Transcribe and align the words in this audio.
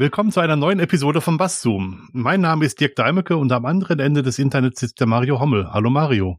Willkommen 0.00 0.32
zu 0.32 0.40
einer 0.40 0.56
neuen 0.56 0.80
Episode 0.80 1.20
von 1.20 1.36
Basszoom. 1.36 2.08
Mein 2.14 2.40
Name 2.40 2.64
ist 2.64 2.80
Dirk 2.80 2.96
Deimecke 2.96 3.36
und 3.36 3.52
am 3.52 3.66
anderen 3.66 3.98
Ende 3.98 4.22
des 4.22 4.38
Internets 4.38 4.80
sitzt 4.80 4.98
der 4.98 5.06
Mario 5.06 5.38
Hommel. 5.38 5.70
Hallo 5.74 5.90
Mario. 5.90 6.38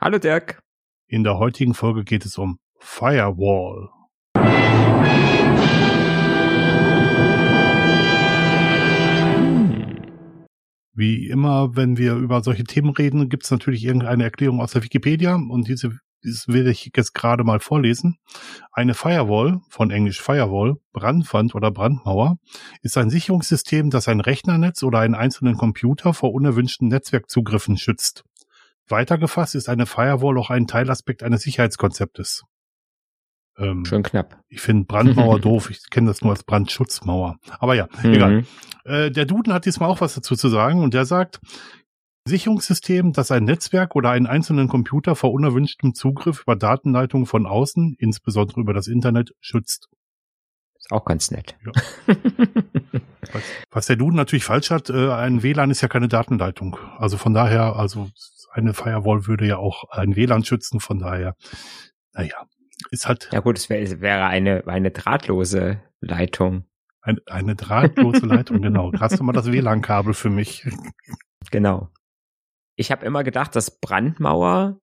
Hallo 0.00 0.18
Dirk. 0.20 0.60
In 1.08 1.24
der 1.24 1.36
heutigen 1.40 1.74
Folge 1.74 2.04
geht 2.04 2.24
es 2.24 2.38
um 2.38 2.60
Firewall. 2.78 3.88
Wie 10.92 11.26
immer, 11.26 11.74
wenn 11.74 11.98
wir 11.98 12.14
über 12.14 12.44
solche 12.44 12.62
Themen 12.62 12.90
reden, 12.90 13.28
gibt 13.28 13.42
es 13.42 13.50
natürlich 13.50 13.84
irgendeine 13.84 14.22
Erklärung 14.22 14.60
aus 14.60 14.70
der 14.70 14.84
Wikipedia 14.84 15.34
und 15.34 15.66
diese 15.66 15.98
das 16.24 16.48
will 16.48 16.66
ich 16.66 16.90
jetzt 16.96 17.14
gerade 17.14 17.44
mal 17.44 17.60
vorlesen. 17.60 18.18
Eine 18.72 18.94
Firewall, 18.94 19.60
von 19.68 19.90
Englisch 19.90 20.20
Firewall, 20.20 20.76
Brandwand 20.92 21.54
oder 21.54 21.70
Brandmauer, 21.70 22.38
ist 22.82 22.96
ein 22.96 23.10
Sicherungssystem, 23.10 23.90
das 23.90 24.08
ein 24.08 24.20
Rechnernetz 24.20 24.82
oder 24.82 25.00
einen 25.00 25.14
einzelnen 25.14 25.56
Computer 25.56 26.14
vor 26.14 26.32
unerwünschten 26.32 26.88
Netzwerkzugriffen 26.88 27.76
schützt. 27.76 28.24
Weitergefasst 28.88 29.54
ist 29.54 29.68
eine 29.68 29.86
Firewall 29.86 30.38
auch 30.38 30.50
ein 30.50 30.66
Teilaspekt 30.66 31.22
eines 31.22 31.42
Sicherheitskonzeptes. 31.42 32.44
Ähm, 33.56 33.84
Schön 33.84 34.02
knapp. 34.02 34.40
Ich 34.48 34.60
finde 34.60 34.84
Brandmauer 34.84 35.40
doof. 35.40 35.70
Ich 35.70 35.88
kenne 35.90 36.08
das 36.08 36.22
nur 36.22 36.32
als 36.32 36.42
Brandschutzmauer. 36.42 37.36
Aber 37.58 37.74
ja, 37.74 37.88
mhm. 38.02 38.12
egal. 38.12 38.44
Äh, 38.84 39.10
der 39.10 39.26
Duden 39.26 39.52
hat 39.52 39.64
diesmal 39.64 39.88
auch 39.88 40.00
was 40.00 40.14
dazu 40.14 40.34
zu 40.36 40.48
sagen 40.48 40.82
und 40.82 40.94
der 40.94 41.04
sagt, 41.04 41.40
Sicherungssystem, 42.26 43.12
das 43.12 43.30
ein 43.30 43.44
Netzwerk 43.44 43.94
oder 43.94 44.10
einen 44.10 44.26
einzelnen 44.26 44.68
Computer 44.68 45.14
vor 45.14 45.32
unerwünschtem 45.32 45.94
Zugriff 45.94 46.42
über 46.42 46.56
Datenleitungen 46.56 47.26
von 47.26 47.46
außen, 47.46 47.96
insbesondere 47.98 48.60
über 48.60 48.72
das 48.72 48.86
Internet, 48.86 49.34
schützt. 49.40 49.90
Ist 50.78 50.90
auch 50.90 51.04
ganz 51.04 51.30
nett. 51.30 51.54
Ja. 51.64 51.72
was, 53.32 53.42
was, 53.70 53.86
der 53.86 53.96
Duden 53.96 54.16
natürlich 54.16 54.44
falsch 54.44 54.70
hat, 54.70 54.88
äh, 54.88 55.12
ein 55.12 55.42
WLAN 55.42 55.70
ist 55.70 55.82
ja 55.82 55.88
keine 55.88 56.08
Datenleitung. 56.08 56.78
Also 56.96 57.18
von 57.18 57.34
daher, 57.34 57.76
also 57.76 58.08
eine 58.52 58.72
Firewall 58.72 59.26
würde 59.26 59.46
ja 59.46 59.58
auch 59.58 59.84
ein 59.90 60.16
WLAN 60.16 60.44
schützen, 60.44 60.80
von 60.80 60.98
daher, 60.98 61.36
naja, 62.14 62.46
ist 62.90 63.06
halt. 63.06 63.28
Ja 63.32 63.40
gut, 63.40 63.58
es, 63.58 63.68
wär, 63.68 63.82
es 63.82 64.00
wäre 64.00 64.24
eine, 64.24 64.66
eine 64.66 64.90
drahtlose 64.90 65.82
Leitung. 66.00 66.64
Ein, 67.02 67.18
eine 67.26 67.54
drahtlose 67.54 68.24
Leitung, 68.24 68.62
genau. 68.62 68.92
Hast 68.98 69.20
du 69.20 69.24
mal 69.24 69.32
das 69.32 69.52
WLAN-Kabel 69.52 70.14
für 70.14 70.30
mich? 70.30 70.66
Genau 71.50 71.90
ich 72.76 72.90
habe 72.90 73.06
immer 73.06 73.24
gedacht, 73.24 73.54
dass 73.56 73.78
Brandmauer 73.80 74.78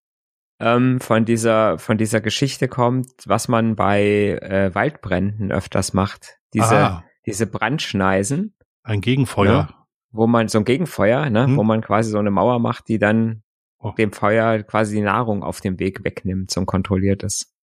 ähm, 0.59 0.99
von 0.99 1.25
dieser 1.25 1.77
von 1.77 1.97
dieser 1.97 2.21
Geschichte 2.21 2.67
kommt, 2.67 3.09
was 3.25 3.47
man 3.47 3.75
bei 3.75 4.39
äh, 4.41 4.73
Waldbränden 4.73 5.51
öfters 5.51 5.93
macht. 5.93 6.37
Diese 6.53 6.77
ah. 6.77 7.03
diese 7.25 7.47
Brandschneisen. 7.47 8.55
Ein 8.83 9.01
Gegenfeuer. 9.01 9.69
Ja, 9.69 9.81
wo 10.11 10.27
man 10.27 10.47
so 10.47 10.59
ein 10.59 10.65
Gegenfeuer, 10.65 11.29
ne, 11.29 11.45
hm. 11.45 11.57
wo 11.57 11.63
man 11.63 11.81
quasi 11.81 12.11
so 12.11 12.19
eine 12.19 12.31
Mauer 12.31 12.59
macht, 12.59 12.87
die 12.89 12.99
dann 12.99 13.43
oh. 13.79 13.91
dem 13.97 14.11
Feuer 14.11 14.61
quasi 14.63 14.95
die 14.95 15.01
Nahrung 15.01 15.43
auf 15.43 15.61
dem 15.61 15.79
Weg 15.79 16.03
wegnimmt, 16.03 16.51
so 16.51 16.59
ein 16.59 16.65
kontrolliertes. 16.65 17.53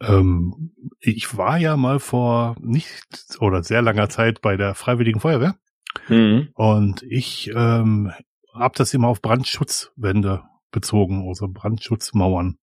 Ähm, 0.00 0.72
ich 0.98 1.36
war 1.36 1.58
ja 1.58 1.76
mal 1.76 2.00
vor 2.00 2.56
nicht 2.60 3.04
oder 3.38 3.62
sehr 3.62 3.82
langer 3.82 4.08
Zeit 4.08 4.40
bei 4.40 4.56
der 4.56 4.74
Freiwilligen 4.74 5.20
Feuerwehr. 5.20 5.54
Mhm. 6.08 6.48
Und 6.54 7.02
ich 7.02 7.52
ähm, 7.54 8.12
habe 8.54 8.74
das 8.76 8.94
immer 8.94 9.08
auf 9.08 9.22
Brandschutzwände 9.22 10.44
bezogen, 10.70 11.28
also 11.28 11.48
Brandschutzmauern. 11.48 12.58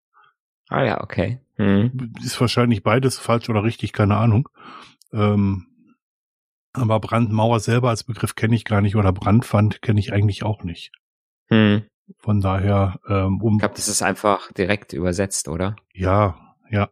Ah 0.70 0.84
ja, 0.84 1.02
okay. 1.02 1.40
Hm. 1.56 2.14
Ist 2.24 2.40
wahrscheinlich 2.40 2.84
beides 2.84 3.18
falsch 3.18 3.50
oder 3.50 3.64
richtig, 3.64 3.92
keine 3.94 4.18
Ahnung. 4.18 4.50
Ähm, 5.12 5.68
aber 6.74 7.00
Brandmauer 7.00 7.60
selber 7.60 7.90
als 7.90 8.04
Begriff 8.04 8.36
kenne 8.36 8.56
ich 8.56 8.66
gar 8.66 8.82
nicht 8.82 8.96
oder 8.96 9.12
Brandwand 9.12 9.82
kenne 9.82 10.00
ich 10.00 10.14
eigentlich 10.14 10.44
auch 10.44 10.64
nicht. 10.64 10.92
Hm. 11.48 11.84
Von 12.20 12.42
daher, 12.42 13.00
ähm, 13.08 13.42
um. 13.42 13.56
Ich 13.56 13.60
glaube, 13.60 13.76
das 13.76 13.88
ist 13.88 14.02
einfach 14.02 14.52
direkt 14.54 14.94
übersetzt, 14.94 15.48
oder? 15.48 15.76
Ja, 15.94 16.56
ja. 16.70 16.90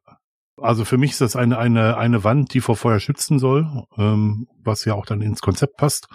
Also 0.59 0.85
für 0.85 0.97
mich 0.97 1.11
ist 1.11 1.22
das 1.22 1.35
eine, 1.35 1.59
eine, 1.59 1.97
eine 1.97 2.23
Wand, 2.23 2.53
die 2.53 2.61
vor 2.61 2.75
Feuer 2.75 2.99
schützen 2.99 3.38
soll, 3.38 3.85
ähm, 3.97 4.47
was 4.63 4.85
ja 4.85 4.95
auch 4.95 5.05
dann 5.05 5.22
ins 5.22 5.41
Konzept 5.41 5.77
passt. 5.77 6.07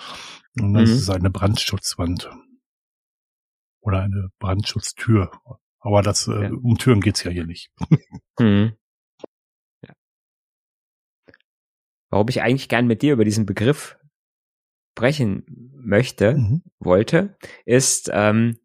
Und 0.61 0.75
das 0.75 0.91
mhm. 0.91 0.97
ist 0.97 1.11
eine 1.11 1.31
Brandschutzwand 1.31 2.29
oder 3.83 4.01
eine 4.01 4.31
Brandschutztür. 4.39 5.31
Aber 5.81 6.03
das 6.03 6.29
äh, 6.29 6.45
ja. 6.45 6.51
um 6.51 6.79
Türen 6.79 7.01
geht's 7.01 7.23
ja 7.25 7.31
hier 7.31 7.45
nicht. 7.45 7.71
Mhm. 8.39 8.73
Ja. 9.85 9.95
Warum 12.11 12.29
ich 12.29 12.41
eigentlich 12.41 12.69
gern 12.69 12.87
mit 12.87 13.03
dir 13.03 13.15
über 13.15 13.25
diesen 13.25 13.47
Begriff 13.47 13.99
sprechen 14.93 15.45
möchte, 15.75 16.35
mhm. 16.35 16.63
wollte, 16.79 17.37
ist, 17.65 18.11
ähm, 18.13 18.59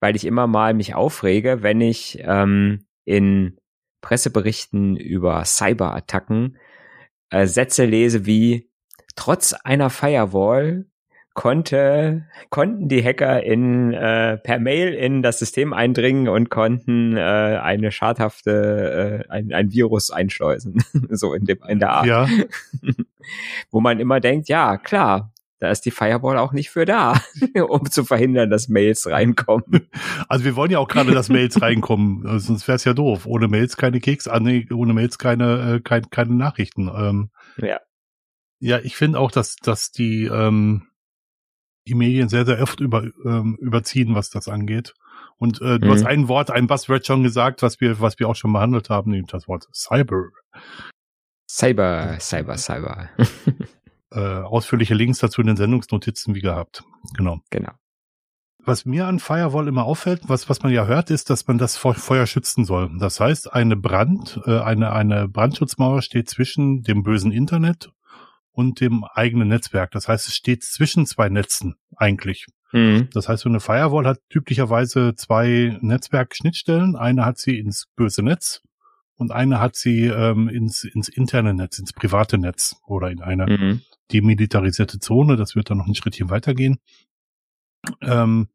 weil 0.00 0.16
ich 0.16 0.24
immer 0.24 0.48
mal 0.48 0.74
mich 0.74 0.94
aufrege, 0.94 1.62
wenn 1.62 1.80
ich 1.80 2.18
ähm, 2.22 2.86
in 3.04 3.58
Presseberichten 4.00 4.96
über 4.96 5.44
Cyberattacken 5.44 6.58
äh, 7.30 7.46
Sätze 7.46 7.84
lese 7.84 8.26
wie 8.26 8.70
trotz 9.14 9.52
einer 9.52 9.90
Firewall 9.90 10.86
konnte, 11.34 12.26
konnten 12.50 12.88
die 12.88 13.02
Hacker 13.02 13.42
in, 13.42 13.92
äh, 13.92 14.36
per 14.38 14.58
Mail 14.58 14.92
in 14.94 15.22
das 15.22 15.38
System 15.38 15.72
eindringen 15.72 16.28
und 16.28 16.50
konnten 16.50 17.16
äh, 17.16 17.20
eine 17.20 17.90
schadhafte, 17.90 19.24
äh, 19.28 19.32
ein, 19.32 19.52
ein 19.52 19.72
Virus 19.72 20.10
einschleusen. 20.10 20.82
so 21.10 21.34
in, 21.34 21.44
dem, 21.44 21.58
in 21.68 21.78
der 21.78 21.92
Art. 21.92 22.06
Ja. 22.06 22.28
Wo 23.70 23.80
man 23.80 24.00
immer 24.00 24.20
denkt, 24.20 24.48
ja, 24.48 24.76
klar, 24.76 25.32
da 25.62 25.70
ist 25.70 25.82
die 25.82 25.92
Firewall 25.92 26.38
auch 26.38 26.52
nicht 26.52 26.70
für 26.70 26.84
da, 26.84 27.20
um 27.68 27.88
zu 27.88 28.04
verhindern, 28.04 28.50
dass 28.50 28.68
Mails 28.68 29.08
reinkommen. 29.08 29.88
Also 30.28 30.44
wir 30.44 30.56
wollen 30.56 30.72
ja 30.72 30.80
auch 30.80 30.88
gerade, 30.88 31.12
dass 31.12 31.28
Mails 31.28 31.62
reinkommen, 31.62 32.26
also 32.26 32.48
sonst 32.48 32.66
wäre 32.66 32.76
es 32.76 32.84
ja 32.84 32.94
doof. 32.94 33.26
Ohne 33.26 33.46
Mails 33.46 33.76
keine 33.76 34.00
Keks, 34.00 34.26
ah, 34.26 34.40
ohne 34.40 34.92
Mails 34.92 35.18
keine, 35.18 35.76
äh, 35.76 35.80
keine, 35.80 36.06
keine 36.10 36.34
Nachrichten. 36.34 36.90
Ähm, 36.92 37.30
ja. 37.58 37.78
Ja, 38.58 38.78
ich 38.78 38.96
finde 38.96 39.18
auch, 39.18 39.30
dass, 39.30 39.56
dass 39.56 39.92
die, 39.92 40.24
ähm, 40.24 40.82
die 41.86 41.94
Medien 41.94 42.28
sehr, 42.28 42.46
sehr 42.46 42.62
oft 42.62 42.80
über, 42.80 43.04
ähm, 43.24 43.56
überziehen, 43.60 44.14
was 44.14 44.30
das 44.30 44.48
angeht. 44.48 44.94
Und 45.38 45.60
äh, 45.60 45.78
du 45.78 45.88
mhm. 45.88 45.90
hast 45.92 46.06
ein 46.06 46.28
Wort, 46.28 46.50
ein 46.50 46.66
Buzzword 46.66 47.06
schon 47.06 47.22
gesagt, 47.22 47.62
was 47.62 47.80
wir, 47.80 48.00
was 48.00 48.18
wir 48.18 48.28
auch 48.28 48.36
schon 48.36 48.52
behandelt 48.52 48.90
haben, 48.90 49.10
nämlich 49.10 49.30
das 49.30 49.48
Wort 49.48 49.66
Cyber. 49.74 50.28
Cyber, 51.48 52.18
Cyber, 52.20 52.56
Cyber. 52.56 53.08
äh, 54.12 54.18
ausführliche 54.18 54.94
Links 54.94 55.18
dazu 55.18 55.40
in 55.40 55.48
den 55.48 55.56
Sendungsnotizen 55.56 56.34
wie 56.34 56.40
gehabt. 56.40 56.84
Genau. 57.16 57.40
Genau. 57.50 57.72
Was 58.64 58.84
mir 58.84 59.06
an 59.06 59.18
Firewall 59.18 59.66
immer 59.66 59.84
auffällt, 59.84 60.22
was, 60.28 60.48
was 60.48 60.62
man 60.62 60.72
ja 60.72 60.86
hört, 60.86 61.10
ist, 61.10 61.30
dass 61.30 61.48
man 61.48 61.58
das 61.58 61.76
vor 61.76 61.94
Feuer 61.94 62.26
schützen 62.26 62.64
soll. 62.64 62.96
Das 63.00 63.18
heißt, 63.18 63.52
eine 63.52 63.74
Brand, 63.74 64.40
äh, 64.46 64.60
eine, 64.60 64.92
eine 64.92 65.28
Brandschutzmauer 65.28 66.02
steht 66.02 66.30
zwischen 66.30 66.82
dem 66.82 67.02
bösen 67.02 67.32
Internet 67.32 67.90
und 68.52 68.80
dem 68.80 69.04
eigenen 69.04 69.48
Netzwerk. 69.48 69.90
Das 69.90 70.08
heißt, 70.08 70.28
es 70.28 70.34
steht 70.34 70.62
zwischen 70.62 71.06
zwei 71.06 71.28
Netzen 71.28 71.76
eigentlich. 71.96 72.46
Mhm. 72.72 73.08
Das 73.12 73.28
heißt, 73.28 73.42
so 73.42 73.48
eine 73.48 73.60
Firewall 73.60 74.06
hat 74.06 74.20
typischerweise 74.28 75.14
zwei 75.14 75.78
Netzwerkschnittstellen. 75.80 76.96
Eine 76.96 77.24
hat 77.24 77.38
sie 77.38 77.58
ins 77.58 77.86
böse 77.96 78.22
Netz 78.22 78.62
und 79.16 79.32
eine 79.32 79.60
hat 79.60 79.76
sie 79.76 80.06
ähm, 80.06 80.48
ins, 80.48 80.84
ins 80.84 81.08
interne 81.08 81.54
Netz, 81.54 81.78
ins 81.78 81.92
private 81.92 82.38
Netz 82.38 82.76
oder 82.86 83.10
in 83.10 83.20
eine 83.20 83.46
mhm. 83.46 83.80
demilitarisierte 84.12 84.98
Zone. 84.98 85.36
Das 85.36 85.54
wird 85.56 85.70
dann 85.70 85.78
noch 85.78 85.86
ein 85.86 85.94
Schrittchen 85.94 86.30
weitergehen. 86.30 86.78
Ähm, 88.00 88.48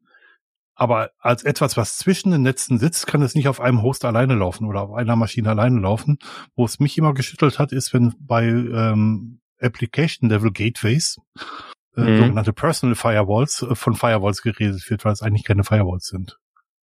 aber 0.74 1.10
als 1.18 1.42
etwas, 1.42 1.76
was 1.76 1.98
zwischen 1.98 2.30
den 2.30 2.42
Netzen 2.42 2.78
sitzt, 2.78 3.08
kann 3.08 3.20
es 3.22 3.34
nicht 3.34 3.48
auf 3.48 3.60
einem 3.60 3.82
Host 3.82 4.04
alleine 4.04 4.36
laufen 4.36 4.64
oder 4.64 4.82
auf 4.82 4.92
einer 4.92 5.16
Maschine 5.16 5.50
alleine 5.50 5.80
laufen. 5.80 6.18
Wo 6.54 6.64
es 6.64 6.78
mich 6.78 6.96
immer 6.96 7.14
geschüttelt 7.14 7.58
hat, 7.58 7.72
ist, 7.72 7.92
wenn 7.92 8.14
bei 8.20 8.46
ähm, 8.46 9.40
Application 9.60 10.28
Level 10.28 10.50
Gateways, 10.52 11.20
äh, 11.96 12.00
mhm. 12.00 12.18
sogenannte 12.18 12.52
Personal 12.52 12.94
Firewalls, 12.94 13.62
äh, 13.62 13.74
von 13.74 13.94
Firewalls 13.94 14.42
geredet 14.42 14.88
wird, 14.90 15.04
weil 15.04 15.12
es 15.12 15.22
eigentlich 15.22 15.44
keine 15.44 15.64
Firewalls 15.64 16.06
sind. 16.06 16.38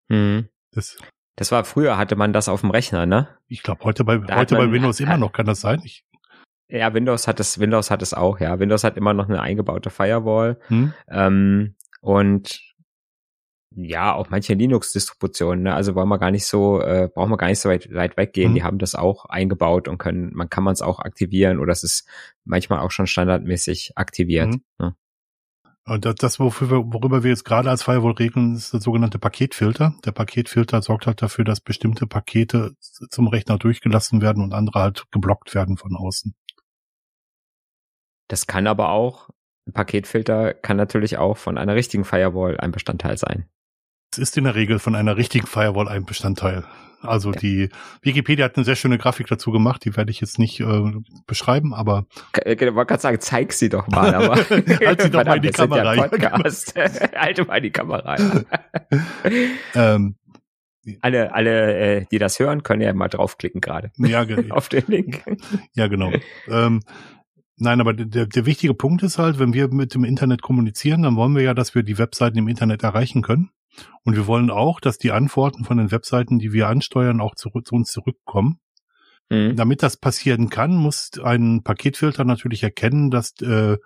Mhm. 0.10 0.50
Das, 0.72 0.98
das 1.36 1.52
war 1.52 1.64
früher, 1.66 1.98
hatte 1.98 2.16
man 2.16 2.34
das 2.34 2.50
auf 2.50 2.62
dem 2.62 2.72
Rechner, 2.72 3.06
ne? 3.06 3.30
Ich 3.48 3.64
glaube, 3.64 3.84
heute 3.84 4.04
bei, 4.04 4.18
da 4.18 4.38
heute 4.38 4.56
man, 4.56 4.68
bei 4.68 4.74
Windows 4.74 5.00
immer 5.00 5.18
noch, 5.18 5.32
kann 5.32 5.46
das 5.46 5.62
sein? 5.62 5.82
Ich, 5.84 6.06
ja, 6.68 6.94
Windows 6.94 7.28
hat 7.28 7.40
es, 7.40 7.60
Windows 7.60 7.92
hat 7.92 8.02
es 8.02 8.14
auch, 8.14 8.40
ja. 8.40 8.60
Windows 8.60 8.84
hat 8.84 8.98
immer 8.98 9.14
noch 9.14 9.30
eine 9.30 9.42
eingebaute 9.42 9.90
Firewall. 9.90 10.60
Hm? 10.68 10.94
Ähm, 11.10 11.76
und 12.02 12.62
ja, 13.76 14.14
auch 14.14 14.30
manche 14.30 14.54
Linux-Distributionen, 14.54 15.64
ne? 15.64 15.74
also 15.74 15.96
wollen 15.96 16.08
wir 16.08 16.18
gar 16.18 16.32
nicht 16.32 16.46
so, 16.46 16.82
äh, 16.82 17.10
brauchen 17.14 17.32
wir 17.32 17.38
gar 17.38 17.48
nicht 17.48 17.60
so 17.60 17.70
weit, 17.70 17.94
weit 17.94 18.18
weggehen. 18.18 18.52
Mhm. 18.52 18.56
Die 18.56 18.64
haben 18.64 18.78
das 18.78 18.96
auch 18.96 19.26
eingebaut 19.26 19.88
und 19.88 19.98
können, 19.98 20.32
man 20.34 20.50
kann 20.50 20.64
man 20.64 20.74
es 20.74 20.82
auch 20.82 21.00
aktivieren 21.00 21.60
oder 21.60 21.72
es 21.72 21.84
ist 21.84 22.08
manchmal 22.46 22.80
auch 22.80 22.92
schon 22.92 23.08
standardmäßig 23.08 23.94
aktiviert. 23.96 24.54
Mhm. 24.54 24.62
Ne? 24.80 24.96
Und 25.88 26.06
das, 26.06 26.16
das 26.16 26.40
worüber, 26.40 26.84
worüber 26.92 27.24
wir 27.24 27.30
jetzt 27.30 27.44
gerade 27.44 27.70
als 27.70 27.84
Firewall 27.84 28.14
regeln, 28.14 28.56
ist 28.56 28.74
der 28.74 28.82
sogenannte 28.82 29.20
Paketfilter. 29.20 29.94
Der 30.04 30.14
Paketfilter 30.14 30.82
sorgt 30.82 31.06
halt 31.06 31.22
dafür, 31.22 31.44
dass 31.46 31.60
bestimmte 31.60 32.08
Pakete 32.08 32.76
zum 32.80 33.28
Rechner 33.28 33.60
durchgelassen 33.60 34.22
werden 34.22 34.44
und 34.44 34.54
andere 34.54 34.80
halt 34.80 35.06
geblockt 35.12 35.54
werden 35.54 35.78
von 35.78 35.96
außen. 35.96 36.34
Das 38.28 38.48
kann 38.48 38.66
aber 38.66 38.90
auch 38.90 39.30
ein 39.68 39.74
Paketfilter 39.74 40.54
kann 40.54 40.78
natürlich 40.78 41.18
auch 41.18 41.38
von 41.38 41.58
einer 41.58 41.76
richtigen 41.76 42.06
Firewall 42.06 42.60
ein 42.60 42.72
Bestandteil 42.72 43.18
sein. 43.18 43.50
Ist 44.18 44.38
in 44.38 44.44
der 44.46 44.56
Regel 44.56 44.80
von 44.80 44.96
einer 44.96 45.18
richtigen 45.18 45.48
Firewall 45.48 45.88
ein 45.88 46.06
Bestandteil. 46.06 46.64
Also 47.02 47.32
ja. 47.32 47.40
die 47.40 47.70
Wikipedia 48.02 48.46
hat 48.46 48.56
eine 48.56 48.66
sehr 48.66 48.76
schöne 48.76 48.98
Grafik 48.98 49.28
dazu 49.28 49.52
gemacht, 49.52 49.86
die 49.86 49.96
werde 49.96 50.12
ich 50.12 50.22
jetzt 50.22 50.40
nicht 50.40 50.60
äh, 50.60 50.92
beschreiben, 51.28 51.74
aber 51.74 52.06
ich 52.46 52.62
äh, 52.62 52.74
wollte 52.74 52.88
gerade 52.88 53.02
sagen, 53.02 53.20
zeig 53.20 53.54
sie 53.54 53.70
doch 53.70 53.88
mal, 53.88 54.14
aber 54.16 54.36
halt 54.38 55.02
sie 55.02 55.10
doch 55.12 55.24
mal 55.24 55.38
in 55.38 55.42
die 55.44 55.50
Kamera. 55.52 55.94
Ja 55.94 56.08
Podcast. 56.08 56.74
Halte 57.16 57.46
mal 57.46 57.62
die 57.62 57.72
Kamera. 57.72 58.16
ähm, 59.76 60.16
alle, 61.02 61.34
alle, 61.34 61.76
äh, 61.76 62.06
die 62.12 62.20
das 62.20 62.40
hören, 62.40 62.64
können 62.64 62.82
ja 62.82 62.94
mal 62.94 63.08
draufklicken 63.08 63.62
gerade. 63.62 63.92
Ja, 63.98 64.24
genau. 64.24 64.56
Auf 64.56 64.70
den 64.70 64.84
Link. 64.88 65.24
Ja, 65.74 65.88
genau. 65.88 66.12
Ähm, 66.48 66.82
Nein, 67.58 67.80
aber 67.80 67.94
der, 67.94 68.26
der 68.26 68.46
wichtige 68.46 68.74
Punkt 68.74 69.02
ist 69.02 69.18
halt, 69.18 69.40
wenn 69.40 69.54
wir 69.54 69.70
mit 69.70 69.94
dem 69.94 70.04
Internet 70.04 70.42
kommunizieren, 70.42 71.04
dann 71.04 71.16
wollen 71.16 71.36
wir 71.36 71.42
ja, 71.42 71.54
dass 71.54 71.74
wir 71.74 71.84
die 71.84 71.98
Webseiten 71.98 72.38
im 72.38 72.50
Internet 72.50 72.84
erreichen 72.84 73.22
können. 73.22 73.50
Und 74.04 74.16
wir 74.16 74.28
wollen 74.28 74.52
auch, 74.52 74.80
dass 74.80 74.98
die 74.98 75.12
Antworten 75.12 75.64
von 75.64 75.78
den 75.78 75.92
Webseiten, 75.92 76.40
die 76.40 76.54
wir 76.54 76.68
ansteuern, 76.68 77.22
auch 77.22 77.36
zu, 77.36 77.50
zu 77.50 77.76
uns 77.76 77.92
zurückkommen. 77.92 78.60
Mhm. 79.30 79.56
Damit 79.56 79.84
das 79.84 79.98
passieren 79.98 80.50
kann, 80.50 80.76
muss 80.76 81.12
ein 81.24 81.64
Paketfilter 81.64 82.26
natürlich 82.26 82.64
erkennen, 82.64 83.10
dass 83.10 83.34
äh, 83.42 83.78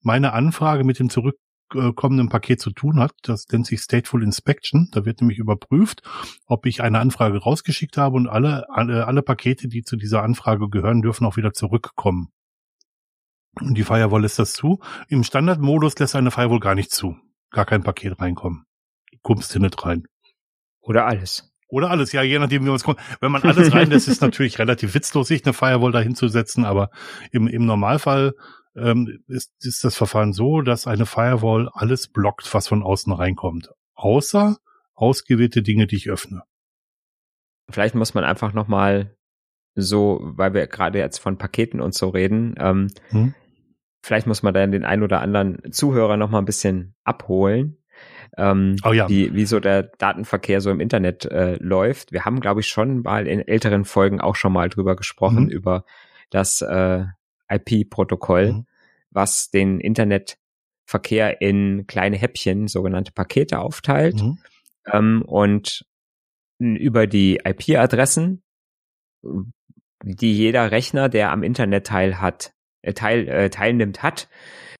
meine 0.00 0.32
Anfrage 0.32 0.84
mit 0.84 0.98
dem 0.98 1.10
zurückkommenden 1.10 2.28
Paket 2.28 2.60
zu 2.60 2.70
tun 2.70 2.98
hat. 2.98 3.12
Das 3.22 3.46
nennt 3.50 3.66
sich 3.66 3.80
Stateful 3.80 4.22
Inspection. 4.22 4.88
Da 4.92 5.04
wird 5.04 5.20
nämlich 5.20 5.38
überprüft, 5.38 6.02
ob 6.46 6.66
ich 6.66 6.82
eine 6.82 6.98
Anfrage 6.98 7.38
rausgeschickt 7.38 7.96
habe 7.96 8.16
und 8.16 8.28
alle, 8.28 8.66
alle, 8.70 9.06
alle 9.06 9.22
Pakete, 9.22 9.68
die 9.68 9.82
zu 9.82 9.96
dieser 9.96 10.22
Anfrage 10.22 10.68
gehören, 10.68 11.02
dürfen 11.02 11.26
auch 11.26 11.36
wieder 11.36 11.52
zurückkommen. 11.52 12.28
Und 13.60 13.74
die 13.74 13.84
Firewall 13.84 14.22
lässt 14.22 14.38
das 14.38 14.52
zu. 14.52 14.80
Im 15.08 15.24
Standardmodus 15.24 15.98
lässt 15.98 16.16
eine 16.16 16.30
Firewall 16.30 16.60
gar 16.60 16.74
nicht 16.74 16.90
zu. 16.90 17.16
Gar 17.50 17.64
kein 17.64 17.82
Paket 17.82 18.20
reinkommen. 18.20 18.67
Du 19.18 19.34
kommst 19.34 19.52
hier 19.52 19.60
nicht 19.60 19.84
rein. 19.84 20.06
Oder 20.80 21.06
alles. 21.06 21.52
Oder 21.68 21.90
alles, 21.90 22.12
ja, 22.12 22.22
je 22.22 22.38
nachdem, 22.38 22.62
wie 22.62 22.68
man 22.68 22.76
es 22.76 22.84
kommt. 22.84 22.98
Wenn 23.20 23.30
man 23.30 23.42
alles 23.42 23.74
rein, 23.74 23.90
das 23.90 24.08
ist 24.08 24.22
natürlich 24.22 24.58
relativ 24.58 24.94
witzlos, 24.94 25.28
sich 25.28 25.44
eine 25.44 25.52
Firewall 25.52 25.92
dahin 25.92 26.14
zu 26.14 26.28
setzen, 26.28 26.64
aber 26.64 26.90
im, 27.30 27.46
im 27.46 27.66
Normalfall 27.66 28.34
ähm, 28.74 29.22
ist, 29.26 29.52
ist 29.64 29.84
das 29.84 29.96
Verfahren 29.96 30.32
so, 30.32 30.62
dass 30.62 30.86
eine 30.86 31.04
Firewall 31.04 31.68
alles 31.72 32.08
blockt, 32.08 32.52
was 32.54 32.68
von 32.68 32.82
außen 32.82 33.12
reinkommt. 33.12 33.70
Außer 33.94 34.56
ausgewählte 34.94 35.62
Dinge, 35.62 35.86
die 35.86 35.96
ich 35.96 36.08
öffne. 36.08 36.42
Vielleicht 37.68 37.94
muss 37.94 38.14
man 38.14 38.24
einfach 38.24 38.54
nochmal 38.54 39.16
so, 39.74 40.20
weil 40.22 40.54
wir 40.54 40.66
gerade 40.66 40.98
jetzt 40.98 41.18
von 41.18 41.38
Paketen 41.38 41.80
und 41.80 41.94
so 41.94 42.08
reden, 42.08 42.54
ähm, 42.58 42.88
hm? 43.10 43.34
vielleicht 44.02 44.26
muss 44.26 44.42
man 44.42 44.54
dann 44.54 44.72
den 44.72 44.84
ein 44.84 45.02
oder 45.02 45.20
anderen 45.20 45.72
Zuhörer 45.72 46.16
noch 46.16 46.30
mal 46.30 46.38
ein 46.38 46.46
bisschen 46.46 46.96
abholen. 47.04 47.77
Ähm, 48.36 48.76
oh 48.84 48.92
ja. 48.92 49.08
wie, 49.08 49.34
wie 49.34 49.46
so 49.46 49.60
der 49.60 49.84
Datenverkehr 49.84 50.60
so 50.60 50.70
im 50.70 50.80
Internet 50.80 51.24
äh, 51.24 51.56
läuft. 51.60 52.12
Wir 52.12 52.24
haben, 52.24 52.40
glaube 52.40 52.60
ich, 52.60 52.68
schon 52.68 53.02
mal 53.02 53.26
in 53.26 53.46
älteren 53.46 53.84
Folgen 53.84 54.20
auch 54.20 54.36
schon 54.36 54.52
mal 54.52 54.68
drüber 54.68 54.96
gesprochen, 54.96 55.44
mhm. 55.44 55.50
über 55.50 55.84
das 56.30 56.62
äh, 56.62 57.04
IP-Protokoll, 57.50 58.52
mhm. 58.52 58.66
was 59.10 59.50
den 59.50 59.80
Internetverkehr 59.80 61.40
in 61.40 61.86
kleine 61.86 62.16
Häppchen, 62.16 62.68
sogenannte 62.68 63.12
Pakete 63.12 63.58
aufteilt. 63.58 64.22
Mhm. 64.22 64.38
Ähm, 64.92 65.22
und 65.22 65.84
über 66.58 67.06
die 67.06 67.40
IP-Adressen 67.44 68.42
die 70.02 70.32
jeder 70.32 70.70
Rechner, 70.70 71.08
der 71.08 71.32
am 71.32 71.42
Internet 71.42 71.86
teil 71.86 72.20
hat, 72.20 72.52
äh, 72.82 72.92
teil, 72.92 73.28
äh, 73.28 73.50
teilnimmt, 73.50 74.02
hat, 74.02 74.28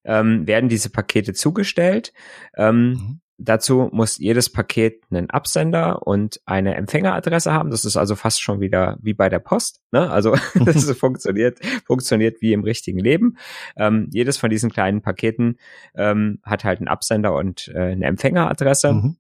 ähm, 0.04 0.46
werden 0.46 0.68
diese 0.68 0.90
Pakete 0.90 1.32
zugestellt. 1.32 2.12
Ähm, 2.56 2.90
mhm. 2.90 3.20
Dazu 3.40 3.88
muss 3.92 4.18
jedes 4.18 4.50
Paket 4.50 5.04
einen 5.10 5.30
Absender 5.30 6.04
und 6.04 6.40
eine 6.44 6.74
Empfängeradresse 6.74 7.52
haben. 7.52 7.70
Das 7.70 7.84
ist 7.84 7.96
also 7.96 8.16
fast 8.16 8.42
schon 8.42 8.60
wieder 8.60 8.98
wie 9.00 9.14
bei 9.14 9.28
der 9.28 9.38
Post. 9.38 9.80
Ne? 9.92 10.10
Also 10.10 10.34
das 10.54 10.90
funktioniert, 10.98 11.60
funktioniert 11.86 12.42
wie 12.42 12.52
im 12.52 12.64
richtigen 12.64 12.98
Leben. 12.98 13.36
Ähm, 13.76 14.08
jedes 14.12 14.38
von 14.38 14.50
diesen 14.50 14.70
kleinen 14.70 15.02
Paketen 15.02 15.58
ähm, 15.94 16.40
hat 16.42 16.64
halt 16.64 16.80
einen 16.80 16.88
Absender 16.88 17.34
und 17.34 17.68
äh, 17.74 17.92
eine 17.92 18.06
Empfängeradresse 18.06 18.92
mhm. 18.92 19.16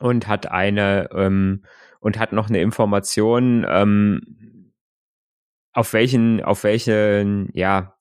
und 0.00 0.28
hat 0.28 0.50
eine 0.50 1.10
ähm, 1.12 1.62
und 2.02 2.18
hat 2.18 2.32
noch 2.32 2.48
eine 2.48 2.60
Information, 2.60 3.64
ähm, 3.68 4.72
auf 5.72 5.92
welchen, 5.92 6.42
auf 6.42 6.64
welchen, 6.64 7.48
ja, 7.54 7.94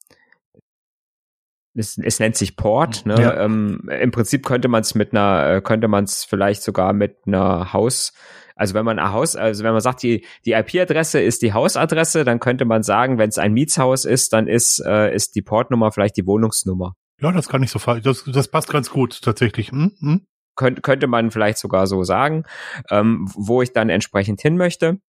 es, 1.73 1.97
es 1.97 2.19
nennt 2.19 2.35
sich 2.35 2.55
Port. 2.55 3.05
Ne? 3.05 3.15
Ja. 3.19 3.41
Ähm, 3.41 3.89
Im 3.89 4.11
Prinzip 4.11 4.45
könnte 4.45 4.67
man 4.67 4.81
es 4.81 4.95
mit 4.95 5.11
einer, 5.13 5.55
äh, 5.55 5.61
könnte 5.61 5.87
man 5.87 6.03
es 6.03 6.23
vielleicht 6.23 6.63
sogar 6.63 6.93
mit 6.93 7.17
einer 7.25 7.73
Haus, 7.73 8.13
also 8.55 8.73
wenn 8.73 8.85
man 8.85 8.99
ein 8.99 9.11
Haus, 9.11 9.35
also 9.35 9.63
wenn 9.63 9.71
man 9.71 9.81
sagt, 9.81 10.03
die, 10.03 10.25
die 10.45 10.51
IP-Adresse 10.51 11.19
ist 11.21 11.41
die 11.41 11.53
Hausadresse, 11.53 12.23
dann 12.23 12.39
könnte 12.39 12.65
man 12.65 12.83
sagen, 12.83 13.17
wenn 13.17 13.29
es 13.29 13.37
ein 13.37 13.53
Mietshaus 13.53 14.05
ist, 14.05 14.33
dann 14.33 14.47
ist, 14.47 14.83
äh, 14.85 15.13
ist 15.13 15.35
die 15.35 15.41
Portnummer 15.41 15.91
vielleicht 15.91 16.17
die 16.17 16.27
Wohnungsnummer. 16.27 16.93
Ja, 17.19 17.31
das 17.31 17.49
kann 17.49 17.63
ich 17.63 17.71
so 17.71 17.79
falsch. 17.79 18.03
Das, 18.03 18.23
das 18.25 18.47
passt 18.49 18.69
ganz 18.69 18.89
gut 18.89 19.21
tatsächlich. 19.21 19.71
Hm? 19.71 19.93
Hm? 19.99 20.27
Könnt, 20.55 20.83
könnte 20.83 21.07
man 21.07 21.31
vielleicht 21.31 21.57
sogar 21.57 21.87
so 21.87 22.03
sagen, 22.03 22.43
ähm, 22.89 23.27
wo 23.33 23.61
ich 23.61 23.73
dann 23.73 23.89
entsprechend 23.89 24.41
hin 24.41 24.57
möchte. 24.57 24.99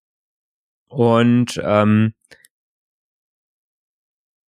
Und 0.88 1.60
ähm, 1.62 2.12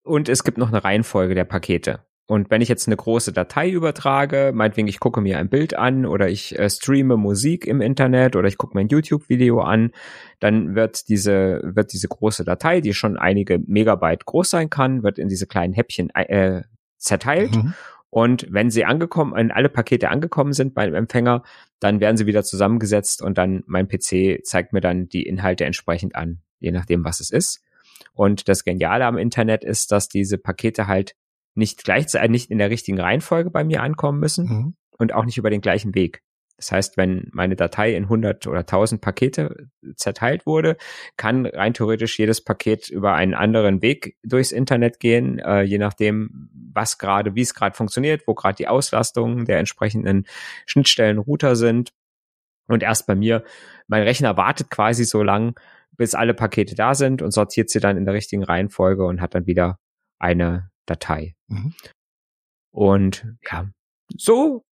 und 0.05 0.29
es 0.29 0.45
gibt 0.45 0.59
noch 0.59 0.69
eine 0.69 0.85
Reihenfolge 0.85 1.35
der 1.35 1.45
Pakete. 1.45 2.01
Und 2.27 2.51
wenn 2.51 2.62
ich 2.62 2.71
jetzt 2.71 2.89
eine 2.89 2.97
große 2.97 3.35
Datei 3.35 3.69
übertrage, 3.69 4.53
meinetwegen 4.55 4.89
ich 4.89 4.99
gucke 4.99 5.21
mir 5.21 5.39
ein 5.39 5.51
Bild 5.51 5.77
an 5.77 6.06
oder 6.06 6.29
ich 6.31 6.59
äh, 6.59 6.71
streame 6.71 7.19
Musik 7.19 7.67
im 7.67 7.83
Internet 7.83 8.35
oder 8.35 8.49
ich 8.49 8.56
gucke 8.56 8.75
mir 8.75 8.81
ein 8.81 8.89
YouTube-Video 8.89 9.61
an, 9.61 9.91
dann 10.41 10.75
wird 10.75 11.09
diese, 11.11 11.61
wird 11.62 11.93
diese 11.93 12.09
große 12.09 12.45
Datei, 12.45 12.81
die 12.81 12.95
schon 12.95 13.19
einige 13.19 13.59
Megabyte 13.59 14.25
groß 14.25 14.49
sein 14.49 14.71
kann, 14.71 15.03
wird 15.03 15.19
in 15.19 15.29
diese 15.29 15.47
kleinen 15.47 15.75
Häppchen 15.75 16.09
äh, 16.15 16.62
zerteilt. 16.97 17.57
Mhm. 17.57 17.75
Und 18.09 18.47
wenn 18.49 18.71
sie 18.71 18.87
angekommen, 18.87 19.35
wenn 19.35 19.50
alle 19.50 19.69
Pakete 19.69 20.09
angekommen 20.09 20.55
sind 20.55 20.73
beim 20.73 20.95
Empfänger, 20.95 21.43
dann 21.78 22.00
werden 22.00 22.17
sie 22.17 22.26
wieder 22.26 22.45
zusammengesetzt 22.45 23.21
und 23.21 23.37
dann 23.37 23.64
mein 23.67 23.88
PC 23.88 24.45
zeigt 24.45 24.73
mir 24.73 24.81
dann 24.81 25.09
die 25.09 25.25
Inhalte 25.25 25.67
entsprechend 25.67 26.14
an, 26.14 26.38
je 26.59 26.71
nachdem, 26.71 27.05
was 27.05 27.21
es 27.21 27.31
ist. 27.31 27.63
Und 28.14 28.49
das 28.49 28.64
Geniale 28.64 29.04
am 29.04 29.18
Internet 29.18 29.64
ist, 29.64 29.92
dass 29.92 30.09
diese 30.09 30.38
Pakete 30.38 30.87
halt 30.87 31.14
nicht 31.54 31.85
gleichzeitig, 31.85 32.30
nicht 32.30 32.50
in 32.50 32.59
der 32.59 32.71
richtigen 32.71 33.00
Reihenfolge 33.00 33.50
bei 33.50 33.64
mir 33.64 33.83
ankommen 33.83 34.21
müssen 34.21 34.47
mhm. 34.47 34.76
und 34.99 35.12
auch 35.12 35.25
nicht 35.25 35.38
über 35.38 35.50
den 35.50 35.61
gleichen 35.61 35.94
Weg. 35.94 36.23
Das 36.56 36.71
heißt, 36.71 36.97
wenn 36.97 37.28
meine 37.33 37.56
Datei 37.56 37.94
in 37.94 38.04
100 38.04 38.47
oder 38.47 38.61
1000 38.61 39.00
Pakete 39.00 39.68
zerteilt 39.97 40.47
wurde, 40.47 40.76
kann 41.16 41.47
rein 41.47 41.75
theoretisch 41.75 42.18
jedes 42.18 42.42
Paket 42.42 42.88
über 42.88 43.14
einen 43.14 43.35
anderen 43.35 43.83
Weg 43.83 44.16
durchs 44.23 44.52
Internet 44.52 45.00
gehen, 45.00 45.40
äh, 45.40 45.62
je 45.62 45.78
nachdem, 45.78 46.49
was 46.73 46.99
gerade, 46.99 47.35
wie 47.35 47.40
es 47.40 47.54
gerade 47.54 47.76
funktioniert, 47.76 48.23
wo 48.26 48.35
gerade 48.35 48.54
die 48.56 48.68
Auslastungen 48.68 49.47
der 49.47 49.59
entsprechenden 49.59 50.26
Schnittstellen 50.64 51.18
Router 51.18 51.56
sind. 51.56 51.92
Und 52.68 52.83
erst 52.83 53.09
bei 53.09 53.16
mir, 53.16 53.42
mein 53.88 54.02
Rechner 54.02 54.37
wartet 54.37 54.71
quasi 54.71 55.04
so 55.04 55.23
lang, 55.23 55.59
bis 55.97 56.15
alle 56.15 56.35
Pakete 56.35 56.75
da 56.75 56.95
sind 56.95 57.23
und 57.23 57.33
sortiert 57.33 57.71
sie 57.71 57.81
dann 57.81 57.97
in 57.97 58.05
der 58.05 58.15
richtigen 58.15 58.45
Reihenfolge 58.45 59.05
und 59.05 59.21
hat 59.21 59.35
dann 59.35 59.47
wieder 59.47 59.79
eine 60.19 60.71
Datei. 60.87 61.35
Mhm. 61.49 61.75
Und 62.71 63.27
ja, 63.49 63.71
so 64.17 64.65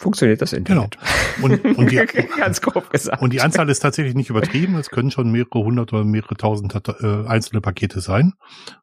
funktioniert 0.00 0.40
das 0.40 0.52
Internet. 0.52 0.96
Genau. 0.96 1.44
Und, 1.44 1.64
und 1.76 1.90
die, 1.90 1.96
Ganz 2.38 2.60
grob 2.60 2.90
gesagt. 2.90 3.22
Und 3.22 3.32
die 3.32 3.40
Anzahl 3.40 3.68
ist 3.68 3.80
tatsächlich 3.80 4.14
nicht 4.14 4.30
übertrieben. 4.30 4.74
Es 4.76 4.90
können 4.90 5.10
schon 5.10 5.30
mehrere 5.30 5.60
hundert 5.60 5.92
oder 5.92 6.04
mehrere 6.04 6.36
tausend 6.36 6.74
äh, 6.74 7.26
einzelne 7.26 7.60
Pakete 7.60 8.00
sein. 8.00 8.32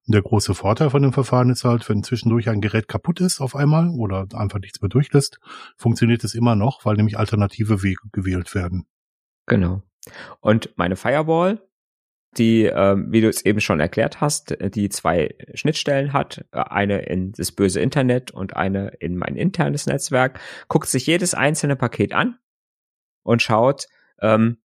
Und 0.06 0.13
der 0.13 0.22
große 0.22 0.53
Vorteil 0.53 0.91
von 0.91 1.01
dem 1.01 1.13
Verfahren 1.13 1.50
ist 1.50 1.63
halt, 1.63 1.89
wenn 1.89 2.03
zwischendurch 2.03 2.50
ein 2.50 2.62
Gerät 2.62 2.88
kaputt 2.88 3.20
ist 3.20 3.41
auf 3.41 3.56
einmal 3.56 3.89
oder 3.89 4.27
einfach 4.36 4.60
nichts 4.60 4.82
mehr 4.82 4.89
durchlässt, 4.89 5.39
funktioniert 5.75 6.24
es 6.24 6.36
immer 6.36 6.56
noch, 6.56 6.86
weil 6.86 6.96
nämlich 6.96 7.17
alternative 7.17 7.84
Wege 7.84 8.01
gewählt 8.12 8.53
werden. 8.53 8.86
Genau. 9.48 9.82
Und 10.39 10.71
meine 10.77 10.95
Firewall, 10.95 11.61
die, 12.37 12.65
ähm, 12.65 13.11
wie 13.11 13.21
du 13.21 13.29
es 13.29 13.45
eben 13.45 13.61
schon 13.61 13.79
erklärt 13.79 14.21
hast, 14.21 14.55
die 14.59 14.89
zwei 14.89 15.35
Schnittstellen 15.53 16.13
hat, 16.13 16.45
eine 16.51 16.99
in 16.99 17.31
das 17.31 17.51
böse 17.51 17.79
Internet 17.79 18.31
und 18.31 18.55
eine 18.55 18.89
in 18.99 19.17
mein 19.17 19.35
internes 19.35 19.87
Netzwerk, 19.87 20.39
guckt 20.67 20.87
sich 20.87 21.07
jedes 21.07 21.33
einzelne 21.33 21.75
Paket 21.75 22.13
an 22.13 22.37
und 23.23 23.41
schaut, 23.41 23.87
ähm, 24.21 24.57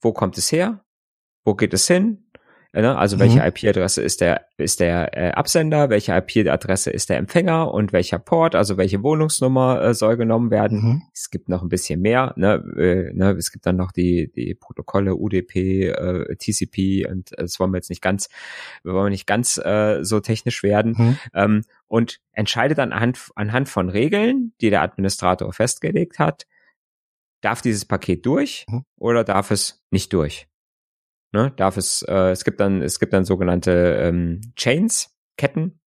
wo 0.00 0.12
kommt 0.12 0.36
es 0.38 0.50
her, 0.50 0.84
wo 1.44 1.54
geht 1.54 1.74
es 1.74 1.86
hin? 1.86 2.24
Also 2.74 3.18
welche 3.18 3.40
mhm. 3.40 3.46
IP-Adresse 3.46 4.00
ist 4.00 4.22
der, 4.22 4.46
ist 4.56 4.80
der 4.80 5.16
äh, 5.16 5.30
Absender, 5.32 5.90
welche 5.90 6.12
IP-Adresse 6.16 6.90
ist 6.90 7.10
der 7.10 7.18
Empfänger 7.18 7.72
und 7.72 7.92
welcher 7.92 8.18
Port, 8.18 8.54
also 8.54 8.78
welche 8.78 9.02
Wohnungsnummer 9.02 9.82
äh, 9.82 9.94
soll 9.94 10.16
genommen 10.16 10.50
werden. 10.50 10.82
Mhm. 10.82 11.02
Es 11.12 11.30
gibt 11.30 11.50
noch 11.50 11.62
ein 11.62 11.68
bisschen 11.68 12.00
mehr. 12.00 12.32
Ne? 12.36 12.64
Äh, 12.78 13.12
ne? 13.14 13.32
Es 13.32 13.52
gibt 13.52 13.66
dann 13.66 13.76
noch 13.76 13.92
die, 13.92 14.32
die 14.32 14.54
Protokolle 14.54 15.16
UDP, 15.16 15.88
äh, 15.88 16.36
TCP 16.36 17.06
und 17.10 17.32
äh, 17.32 17.42
das 17.42 17.60
wollen 17.60 17.72
wir 17.72 17.78
jetzt 17.78 17.90
nicht 17.90 18.02
ganz, 18.02 18.30
wir 18.82 18.94
wollen 18.94 19.10
nicht 19.10 19.26
ganz 19.26 19.58
äh, 19.58 20.02
so 20.02 20.20
technisch 20.20 20.62
werden. 20.62 20.94
Mhm. 20.96 21.18
Ähm, 21.34 21.62
und 21.88 22.20
entscheidet 22.32 22.78
dann 22.78 22.92
anhand, 22.92 23.30
anhand 23.34 23.68
von 23.68 23.90
Regeln, 23.90 24.54
die 24.62 24.70
der 24.70 24.80
Administrator 24.80 25.52
festgelegt 25.52 26.18
hat, 26.18 26.46
darf 27.42 27.60
dieses 27.60 27.84
Paket 27.84 28.24
durch 28.24 28.64
mhm. 28.66 28.84
oder 28.96 29.24
darf 29.24 29.50
es 29.50 29.84
nicht 29.90 30.12
durch? 30.14 30.48
Ne, 31.32 31.50
darf 31.56 31.78
es, 31.78 32.02
äh, 32.02 32.30
es 32.30 32.44
gibt 32.44 32.60
dann, 32.60 32.82
es 32.82 33.00
gibt 33.00 33.14
dann 33.14 33.24
sogenannte 33.24 33.98
ähm, 34.02 34.40
Chains, 34.54 35.16
Ketten. 35.38 35.80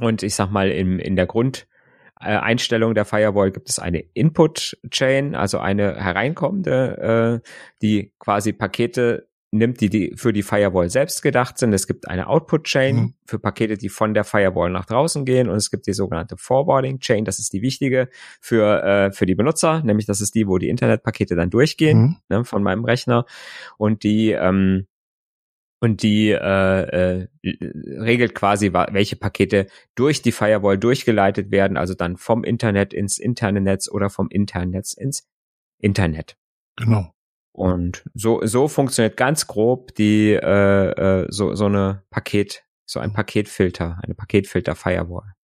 Und 0.00 0.22
ich 0.22 0.34
sag 0.34 0.50
mal, 0.50 0.70
in, 0.70 0.98
in 0.98 1.14
der 1.14 1.26
Grundeinstellung 1.26 2.94
der 2.94 3.04
Firewall 3.04 3.50
gibt 3.50 3.68
es 3.68 3.78
eine 3.78 4.00
Input-Chain, 4.00 5.34
also 5.34 5.58
eine 5.58 5.96
hereinkommende, 5.96 7.42
äh, 7.44 7.48
die 7.82 8.14
quasi 8.18 8.52
Pakete 8.52 9.27
nimmt, 9.50 9.80
die, 9.80 9.88
die 9.88 10.14
für 10.16 10.32
die 10.32 10.42
Firewall 10.42 10.90
selbst 10.90 11.22
gedacht 11.22 11.58
sind. 11.58 11.72
Es 11.72 11.86
gibt 11.86 12.08
eine 12.08 12.28
Output-Chain 12.28 12.96
mhm. 12.96 13.14
für 13.24 13.38
Pakete, 13.38 13.78
die 13.78 13.88
von 13.88 14.12
der 14.12 14.24
Firewall 14.24 14.70
nach 14.70 14.84
draußen 14.84 15.24
gehen 15.24 15.48
und 15.48 15.56
es 15.56 15.70
gibt 15.70 15.86
die 15.86 15.94
sogenannte 15.94 16.36
Forwarding-Chain, 16.36 17.24
das 17.24 17.38
ist 17.38 17.52
die 17.52 17.62
wichtige 17.62 18.08
für, 18.40 18.82
äh, 18.82 19.12
für 19.12 19.26
die 19.26 19.34
Benutzer, 19.34 19.82
nämlich 19.82 20.06
das 20.06 20.20
ist 20.20 20.34
die, 20.34 20.46
wo 20.46 20.58
die 20.58 20.68
Internetpakete 20.68 21.34
dann 21.34 21.50
durchgehen 21.50 22.00
mhm. 22.00 22.16
ne, 22.28 22.44
von 22.44 22.62
meinem 22.62 22.84
Rechner 22.84 23.24
und 23.78 24.02
die 24.02 24.32
ähm, 24.32 24.86
und 25.80 26.02
die 26.02 26.30
äh, 26.30 27.20
äh, 27.20 27.28
regelt 27.42 28.34
quasi, 28.34 28.72
welche 28.72 29.14
Pakete 29.14 29.68
durch 29.94 30.22
die 30.22 30.32
Firewall 30.32 30.76
durchgeleitet 30.76 31.52
werden, 31.52 31.76
also 31.76 31.94
dann 31.94 32.16
vom 32.16 32.42
Internet 32.42 32.92
ins 32.92 33.18
interne 33.18 33.60
Netz 33.60 33.88
oder 33.88 34.10
vom 34.10 34.28
internen 34.28 34.72
Netz 34.72 34.92
ins 34.92 35.28
Internet. 35.78 36.36
Genau. 36.74 37.12
Und 37.58 38.04
so, 38.14 38.40
so 38.44 38.68
funktioniert 38.68 39.16
ganz 39.16 39.48
grob 39.48 39.92
die, 39.96 40.30
äh, 40.30 41.22
äh, 41.22 41.26
so, 41.28 41.56
so 41.56 41.66
eine 41.66 42.04
Paket, 42.08 42.62
so 42.86 43.00
ein 43.00 43.12
Paketfilter, 43.12 43.98
eine 44.04 44.14
Paketfilter-Firewall. 44.14 45.34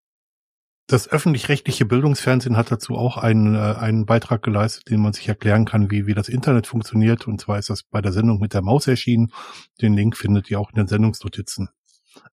Das 0.86 1.08
öffentlich-rechtliche 1.08 1.86
Bildungsfernsehen 1.86 2.56
hat 2.56 2.70
dazu 2.70 2.94
auch 2.94 3.16
einen, 3.16 3.56
äh, 3.56 3.58
einen 3.58 4.06
Beitrag 4.06 4.44
geleistet, 4.44 4.90
den 4.90 5.00
man 5.00 5.12
sich 5.12 5.26
erklären 5.26 5.64
kann, 5.64 5.90
wie, 5.90 6.06
wie 6.06 6.14
das 6.14 6.28
Internet 6.28 6.68
funktioniert. 6.68 7.26
Und 7.26 7.40
zwar 7.40 7.58
ist 7.58 7.68
das 7.68 7.82
bei 7.82 8.00
der 8.00 8.12
Sendung 8.12 8.38
mit 8.38 8.54
der 8.54 8.62
Maus 8.62 8.86
erschienen. 8.86 9.32
Den 9.82 9.94
Link 9.94 10.16
findet 10.16 10.48
ihr 10.52 10.60
auch 10.60 10.70
in 10.70 10.76
den 10.76 10.86
Sendungsnotizen. 10.86 11.70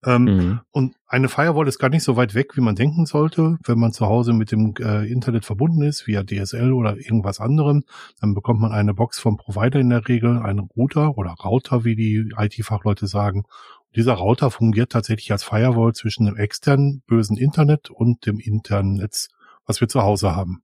Ähm, 0.04 0.24
mhm. 0.24 0.60
Und 0.70 0.94
eine 1.06 1.28
Firewall 1.28 1.68
ist 1.68 1.78
gar 1.78 1.88
nicht 1.88 2.02
so 2.02 2.16
weit 2.16 2.34
weg, 2.34 2.56
wie 2.56 2.60
man 2.60 2.74
denken 2.74 3.06
sollte. 3.06 3.58
Wenn 3.64 3.78
man 3.78 3.92
zu 3.92 4.06
Hause 4.06 4.32
mit 4.32 4.50
dem 4.52 4.74
äh, 4.80 5.10
Internet 5.10 5.44
verbunden 5.44 5.82
ist, 5.82 6.06
via 6.06 6.22
DSL 6.22 6.72
oder 6.72 6.96
irgendwas 6.96 7.40
anderem, 7.40 7.84
dann 8.20 8.34
bekommt 8.34 8.60
man 8.60 8.72
eine 8.72 8.94
Box 8.94 9.18
vom 9.18 9.36
Provider 9.36 9.80
in 9.80 9.90
der 9.90 10.08
Regel, 10.08 10.38
einen 10.38 10.60
Router 10.76 11.16
oder 11.16 11.34
Router, 11.42 11.84
wie 11.84 11.96
die 11.96 12.32
IT-Fachleute 12.36 13.06
sagen. 13.06 13.44
Und 13.86 13.96
dieser 13.96 14.14
Router 14.14 14.50
fungiert 14.50 14.92
tatsächlich 14.92 15.32
als 15.32 15.44
Firewall 15.44 15.92
zwischen 15.92 16.26
dem 16.26 16.36
externen 16.36 17.02
bösen 17.06 17.36
Internet 17.36 17.90
und 17.90 18.26
dem 18.26 18.38
internen 18.40 18.94
Netz, 18.94 19.28
was 19.66 19.80
wir 19.80 19.88
zu 19.88 20.02
Hause 20.02 20.34
haben. 20.34 20.62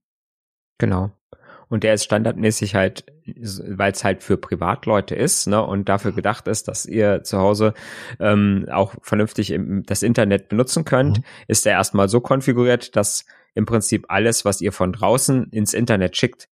Genau. 0.77 1.11
Und 1.69 1.83
der 1.83 1.93
ist 1.93 2.03
standardmäßig 2.03 2.75
halt, 2.75 3.05
weil 3.35 3.91
es 3.91 4.03
halt 4.03 4.23
für 4.23 4.37
Privatleute 4.37 5.15
ist, 5.15 5.47
ne, 5.47 5.63
und 5.63 5.89
dafür 5.89 6.11
gedacht 6.11 6.47
ist, 6.47 6.67
dass 6.67 6.85
ihr 6.85 7.23
zu 7.23 7.37
Hause 7.37 7.73
ähm, 8.19 8.67
auch 8.71 8.95
vernünftig 9.01 9.51
im, 9.51 9.83
das 9.83 10.03
Internet 10.03 10.49
benutzen 10.49 10.85
könnt, 10.85 11.19
mhm. 11.19 11.23
ist 11.47 11.65
der 11.65 11.73
erstmal 11.73 12.09
so 12.09 12.21
konfiguriert, 12.21 12.95
dass 12.95 13.25
im 13.55 13.65
Prinzip 13.65 14.05
alles, 14.09 14.45
was 14.45 14.61
ihr 14.61 14.71
von 14.71 14.93
draußen 14.93 15.49
ins 15.51 15.73
Internet 15.73 16.17
schickt, 16.17 16.47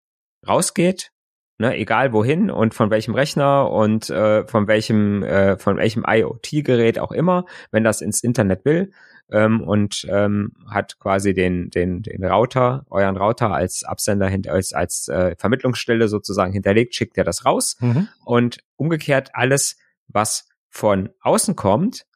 rausgeht 0.47 1.13
ne, 1.59 1.77
egal 1.77 2.13
wohin 2.13 2.51
und 2.51 2.75
von 2.75 2.91
welchem 2.91 3.15
Rechner 3.15 3.71
und 3.71 4.11
äh, 4.11 4.47
von 4.47 4.69
welchem 4.69 5.23
äh, 5.23 5.57
von 5.59 5.77
welchem 5.77 6.05
IoT-Gerät 6.07 6.99
auch 6.99 7.13
immer, 7.13 7.47
wenn 7.71 7.85
das 7.85 8.01
ins 8.01 8.23
Internet 8.23 8.65
will, 8.65 8.93
ähm, 9.31 9.61
und 9.63 10.07
ähm, 10.09 10.53
hat 10.71 10.99
quasi 10.99 11.35
den, 11.35 11.71
den, 11.71 12.03
den 12.03 12.25
Router, 12.25 12.85
euren 12.91 13.17
Router 13.17 13.53
als 13.53 13.85
Absender, 13.85 14.31
als, 14.49 14.73
als 14.73 15.09
äh, 15.09 15.35
Vermittlungsstelle 15.39 16.09
sozusagen 16.09 16.53
hinterlegt, 16.53 16.95
schickt 16.95 17.19
er 17.19 17.25
das 17.25 17.45
raus. 17.45 17.77
Mhm. 17.81 18.09
Und 18.25 18.59
umgekehrt 18.77 19.31
alles, 19.35 19.77
was 20.09 20.49
von 20.69 21.11
außen 21.21 21.57
kommt 21.57 22.07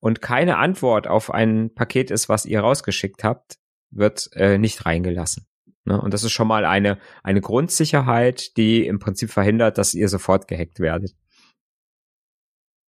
und 0.00 0.20
keine 0.20 0.58
Antwort 0.58 1.06
auf 1.06 1.32
ein 1.32 1.74
Paket 1.74 2.10
ist, 2.10 2.28
was 2.28 2.44
ihr 2.44 2.60
rausgeschickt 2.60 3.24
habt, 3.24 3.58
wird 3.90 4.30
äh, 4.34 4.58
nicht 4.58 4.86
reingelassen. 4.86 5.46
Ne? 5.84 6.00
Und 6.00 6.12
das 6.12 6.22
ist 6.22 6.32
schon 6.32 6.48
mal 6.48 6.64
eine, 6.64 6.98
eine 7.22 7.40
Grundsicherheit, 7.40 8.56
die 8.56 8.86
im 8.86 8.98
Prinzip 8.98 9.30
verhindert, 9.30 9.78
dass 9.78 9.94
ihr 9.94 10.08
sofort 10.08 10.46
gehackt 10.46 10.80
werdet. 10.80 11.14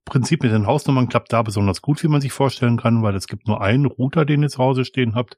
Prinzip 0.08 0.42
mit 0.42 0.52
den 0.52 0.66
Hausnummern 0.66 1.08
klappt 1.08 1.32
da 1.32 1.42
besonders 1.42 1.82
gut, 1.82 2.02
wie 2.02 2.08
man 2.08 2.20
sich 2.20 2.32
vorstellen 2.32 2.76
kann, 2.76 3.02
weil 3.02 3.14
es 3.14 3.26
gibt 3.26 3.46
nur 3.46 3.60
einen 3.60 3.86
Router, 3.86 4.24
den 4.24 4.42
ihr 4.42 4.48
zu 4.48 4.58
Hause 4.58 4.84
stehen 4.84 5.14
habt 5.14 5.36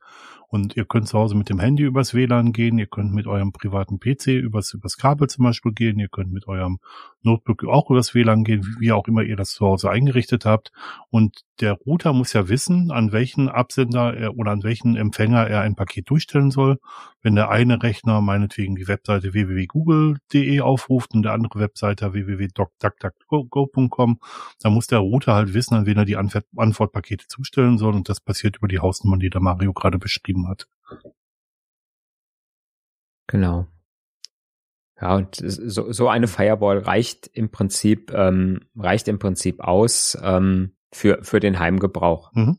und 0.51 0.77
ihr 0.77 0.85
könnt 0.85 1.07
zu 1.07 1.17
Hause 1.17 1.37
mit 1.37 1.49
dem 1.49 1.61
Handy 1.61 1.85
übers 1.85 2.13
WLAN 2.13 2.53
gehen, 2.53 2.79
ihr 2.79 2.89
könnt 2.89 3.13
mit 3.13 3.29
eurem 3.29 3.53
privaten 3.53 4.01
PC 4.01 4.29
übers, 4.29 4.75
übers 4.75 4.97
Kabel 4.97 5.29
zum 5.29 5.45
Beispiel 5.45 5.73
gehen, 5.73 6.01
ihr 6.01 6.09
könnt 6.09 6.33
mit 6.33 6.49
eurem 6.49 6.81
Notebook 7.23 7.65
auch 7.65 7.89
übers 7.89 8.15
WLAN 8.15 8.43
gehen, 8.43 8.77
wie 8.81 8.91
auch 8.91 9.07
immer 9.07 9.23
ihr 9.23 9.37
das 9.37 9.51
zu 9.51 9.65
Hause 9.65 9.91
eingerichtet 9.91 10.45
habt. 10.45 10.73
Und 11.11 11.45
der 11.61 11.75
Router 11.75 12.13
muss 12.13 12.33
ja 12.33 12.49
wissen, 12.49 12.91
an 12.91 13.13
welchen 13.13 13.49
Absender 13.49 14.17
er 14.17 14.37
oder 14.37 14.51
an 14.51 14.65
welchen 14.65 14.97
Empfänger 14.97 15.47
er 15.47 15.61
ein 15.61 15.77
Paket 15.77 16.11
durchstellen 16.11 16.51
soll. 16.51 16.79
Wenn 17.23 17.35
der 17.35 17.51
eine 17.51 17.83
Rechner 17.83 18.23
meinetwegen 18.23 18.77
die 18.77 18.89
Webseite 18.89 19.35
www.google.de 19.35 20.61
aufruft 20.61 21.13
und 21.13 21.23
der 21.23 21.33
andere 21.33 21.61
Webseite 21.61 22.15
www.docduckduckgo.com, 22.15 24.21
dann 24.63 24.73
muss 24.73 24.87
der 24.87 25.01
Router 25.01 25.35
halt 25.35 25.53
wissen, 25.53 25.75
an 25.75 25.85
wen 25.87 25.99
er 25.99 26.07
die 26.07 26.17
Antwortpakete 26.17 27.27
zustellen 27.29 27.77
soll. 27.77 27.95
Und 27.95 28.09
das 28.09 28.21
passiert 28.21 28.57
über 28.57 28.69
die 28.69 28.79
Hausnummern, 28.79 29.21
die 29.21 29.29
der 29.29 29.43
Mario 29.43 29.75
gerade 29.75 29.99
beschrieben 29.99 30.40
geschrieben 30.41 30.49
hat. 30.49 30.69
Genau. 33.27 33.67
Ja, 35.01 35.17
und 35.17 35.37
so, 35.37 35.93
so 35.93 36.09
eine 36.09 36.29
Firewall 36.29 36.79
reicht 36.79 37.27
im 37.29 37.51
Prinzip, 37.51 38.13
ähm, 38.13 38.69
reicht 38.77 39.09
im 39.09 39.19
Prinzip 39.19 39.61
aus 39.61 40.19
ähm, 40.23 40.77
für, 40.93 41.23
für 41.23 41.41
den 41.41 41.59
Heimgebrauch. 41.59 42.33
Mhm. 42.35 42.59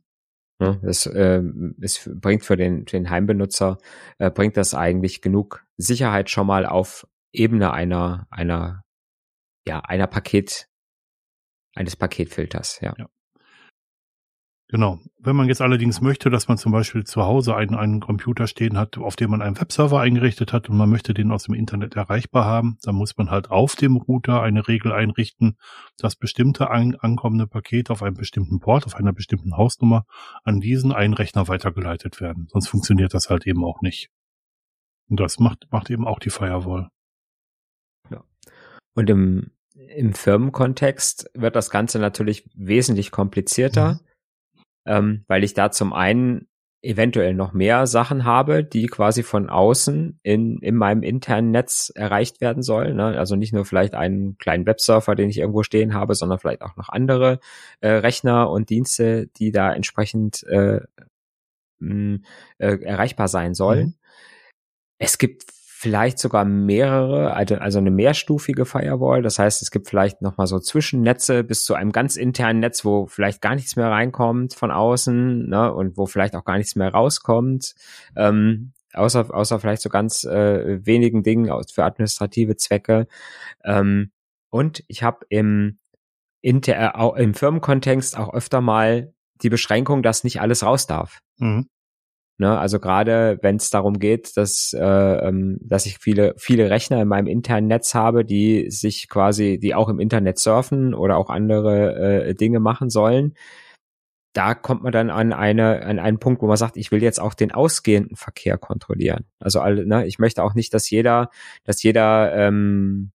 Ja, 0.60 0.76
das 0.82 1.06
äh, 1.08 1.42
es 1.82 2.10
bringt 2.14 2.46
für 2.46 2.56
den, 2.56 2.86
den 2.86 3.10
Heimbenutzer, 3.10 3.80
äh, 4.18 4.32
bringt 4.32 4.58
das 4.58 4.74
eigentlich 4.74 5.22
genug 5.22 5.66
Sicherheit 5.78 6.30
schon 6.30 6.48
mal 6.48 6.66
auf 6.66 7.08
Ebene 7.32 7.74
einer, 7.74 8.28
einer, 8.30 8.84
ja, 9.66 9.80
einer 9.80 10.08
Paket, 10.08 10.68
eines 11.76 11.96
Paketfilters, 11.96 12.80
ja. 12.82 12.94
ja. 12.98 13.10
Genau. 14.72 15.02
Wenn 15.20 15.36
man 15.36 15.50
jetzt 15.50 15.60
allerdings 15.60 16.00
möchte, 16.00 16.30
dass 16.30 16.48
man 16.48 16.58
zum 16.58 16.72
Beispiel 16.72 17.04
zu 17.04 17.24
Hause 17.24 17.58
einen, 17.58 17.76
einen 17.76 18.00
Computer 18.00 18.48
stehen 18.48 18.78
hat, 18.78 18.98
auf 18.98 19.18
dem 19.18 19.32
man 19.32 19.42
einen 19.42 19.60
Webserver 19.60 20.00
eingerichtet 20.00 20.54
hat 20.54 20.70
und 20.70 20.78
man 20.78 20.90
möchte 20.90 21.14
den 21.14 21.34
aus 21.34 21.44
dem 21.44 21.56
Internet 21.56 21.98
erreichbar 21.98 22.46
haben, 22.46 22.78
dann 22.84 22.96
muss 22.96 23.18
man 23.18 23.30
halt 23.30 23.52
auf 23.52 23.76
dem 23.76 23.98
Router 23.98 24.42
eine 24.42 24.70
Regel 24.70 24.94
einrichten, 24.94 25.58
dass 25.98 26.16
bestimmte 26.16 26.70
an, 26.70 26.96
ankommende 26.96 27.48
Pakete 27.48 27.92
auf 27.92 28.02
einem 28.02 28.16
bestimmten 28.16 28.62
Port, 28.62 28.86
auf 28.86 28.96
einer 28.96 29.12
bestimmten 29.12 29.58
Hausnummer 29.58 30.06
an 30.46 30.62
diesen 30.62 30.94
einen 30.94 31.16
Rechner 31.16 31.50
weitergeleitet 31.50 32.22
werden. 32.22 32.48
Sonst 32.50 32.70
funktioniert 32.70 33.14
das 33.14 33.30
halt 33.30 33.46
eben 33.46 33.66
auch 33.66 33.82
nicht. 33.82 34.10
Und 35.10 35.20
das 35.20 35.38
macht, 35.38 35.68
macht 35.70 35.90
eben 35.90 36.08
auch 36.08 36.20
die 36.20 36.30
Firewall. 36.30 36.88
Ja. 38.10 38.24
Und 38.94 39.10
im, 39.10 39.52
im 39.74 40.14
Firmenkontext 40.14 41.30
wird 41.34 41.58
das 41.58 41.70
Ganze 41.72 42.00
natürlich 42.00 42.50
wesentlich 42.56 43.12
komplizierter. 43.12 43.96
Mhm 43.96 44.11
ähm, 44.86 45.24
weil 45.28 45.44
ich 45.44 45.54
da 45.54 45.72
zum 45.72 45.94
einen 45.94 46.48
eventuell 46.84 47.36
noch 47.36 47.54
mehr 47.54 47.86
Sachen 47.86 48.26
habe, 48.26 48.64
die 48.64 48.88
quasi 48.88 49.22
von 49.22 49.50
außen 49.50 50.20
in, 50.24 50.58
in 50.60 50.76
meinem 50.76 51.04
internen 51.04 51.52
Netz 51.52 51.92
erreicht 51.94 52.42
werden 52.42 52.64
sollen. 52.64 52.96
Ne? 52.96 53.18
Also 53.18 53.36
nicht 53.36 53.54
nur 53.54 53.66
vielleicht 53.66 53.94
einen 53.94 54.38
kleinen 54.38 54.66
Websurfer, 54.66 55.14
den 55.14 55.30
ich 55.30 55.38
irgendwo 55.38 55.62
stehen 55.62 55.94
habe, 55.94 56.16
sondern 56.16 56.40
vielleicht 56.40 56.64
auch 56.64 56.76
noch 56.78 56.90
andere 56.90 57.40
äh, 57.82 57.90
Rechner 57.90 58.50
und 58.50 58.70
Dienste, 58.70 59.28
die 59.38 59.52
da 59.52 59.72
entsprechend 59.72 60.44
äh, 60.48 60.80
mh, 61.80 62.20
äh, 62.58 62.78
erreichbar 62.82 63.28
sein 63.28 63.54
sollen. 63.54 63.88
Mhm. 63.88 63.94
Es 64.98 65.18
gibt 65.18 65.44
vielleicht 65.82 66.20
sogar 66.20 66.46
mehrere, 66.46 67.34
also, 67.34 67.56
also 67.56 67.80
eine 67.80 67.90
mehrstufige 67.90 68.66
Firewall. 68.66 69.24
Das 69.24 69.40
heißt, 69.40 69.64
es 69.64 69.72
gibt 69.72 69.90
vielleicht 69.90 70.22
nochmal 70.22 70.46
so 70.46 70.60
Zwischennetze 70.60 71.44
bis 71.44 71.64
zu 71.64 71.74
einem 71.74 71.92
ganz 71.92 72.18
internen 72.18 72.60
Netz, 72.60 72.86
wo 72.86 73.08
vielleicht 73.08 73.42
gar 73.42 73.56
nichts 73.56 73.76
mehr 73.76 73.90
reinkommt 73.90 74.54
von 74.54 74.70
außen 74.70 75.50
ne, 75.50 75.74
und 75.74 75.98
wo 75.98 76.06
vielleicht 76.06 76.36
auch 76.36 76.44
gar 76.44 76.58
nichts 76.58 76.76
mehr 76.76 76.90
rauskommt. 76.94 77.74
Ähm, 78.16 78.74
außer, 78.94 79.34
außer 79.34 79.60
vielleicht 79.60 79.82
so 79.82 79.90
ganz 79.90 80.24
äh, 80.24 80.86
wenigen 80.86 81.24
Dingen 81.24 81.52
für 81.74 81.84
administrative 81.84 82.58
Zwecke. 82.58 83.08
Ähm, 83.64 84.12
und 84.52 84.84
ich 84.88 85.02
habe 85.02 85.26
im 85.30 85.80
inter, 86.42 86.94
äh, 86.94 87.24
im 87.24 87.34
Firmenkontext 87.34 88.20
auch 88.20 88.32
öfter 88.36 88.62
mal 88.62 89.16
die 89.42 89.50
Beschränkung, 89.50 90.04
dass 90.04 90.24
nicht 90.24 90.42
alles 90.42 90.64
raus 90.64 90.86
darf. 90.86 91.22
Mhm. 91.40 91.66
Ne, 92.42 92.58
also 92.58 92.80
gerade 92.80 93.38
wenn 93.44 93.58
es 93.58 93.70
darum 93.70 94.00
geht, 94.00 94.36
dass, 94.36 94.74
äh, 94.74 94.82
ähm, 94.84 95.60
dass 95.62 95.86
ich 95.86 96.00
viele, 96.00 96.34
viele 96.40 96.72
Rechner 96.72 97.00
in 97.00 97.08
meinem 97.08 97.28
internen 97.28 97.68
Netz 97.68 97.94
habe, 97.94 98.26
die 98.26 98.72
sich 98.72 99.10
quasi, 99.10 99.60
die 99.60 99.76
auch 99.76 99.90
im 99.90 100.00
Internet 100.00 100.40
surfen 100.40 100.96
oder 100.96 101.18
auch 101.18 101.30
andere 101.30 102.30
äh, 102.30 102.34
Dinge 102.34 102.60
machen 102.60 102.90
sollen, 102.90 103.36
da 104.34 104.56
kommt 104.56 104.82
man 104.82 104.92
dann 104.92 105.12
an 105.12 105.34
eine 105.34 105.84
an 105.84 106.00
einen 106.00 106.18
Punkt, 106.18 106.42
wo 106.42 106.48
man 106.48 106.58
sagt, 106.58 106.78
ich 106.78 106.92
will 106.92 107.04
jetzt 107.04 107.20
auch 107.20 107.36
den 107.36 107.52
ausgehenden 107.52 108.16
Verkehr 108.16 108.58
kontrollieren. 108.58 109.26
Also 109.40 109.60
alle, 109.60 109.86
ne, 109.86 110.08
ich 110.08 110.18
möchte 110.18 110.44
auch 110.44 110.56
nicht, 110.56 110.74
dass 110.74 110.90
jeder, 110.90 111.30
dass 111.64 111.84
jeder, 111.84 112.34
ähm, 112.36 113.12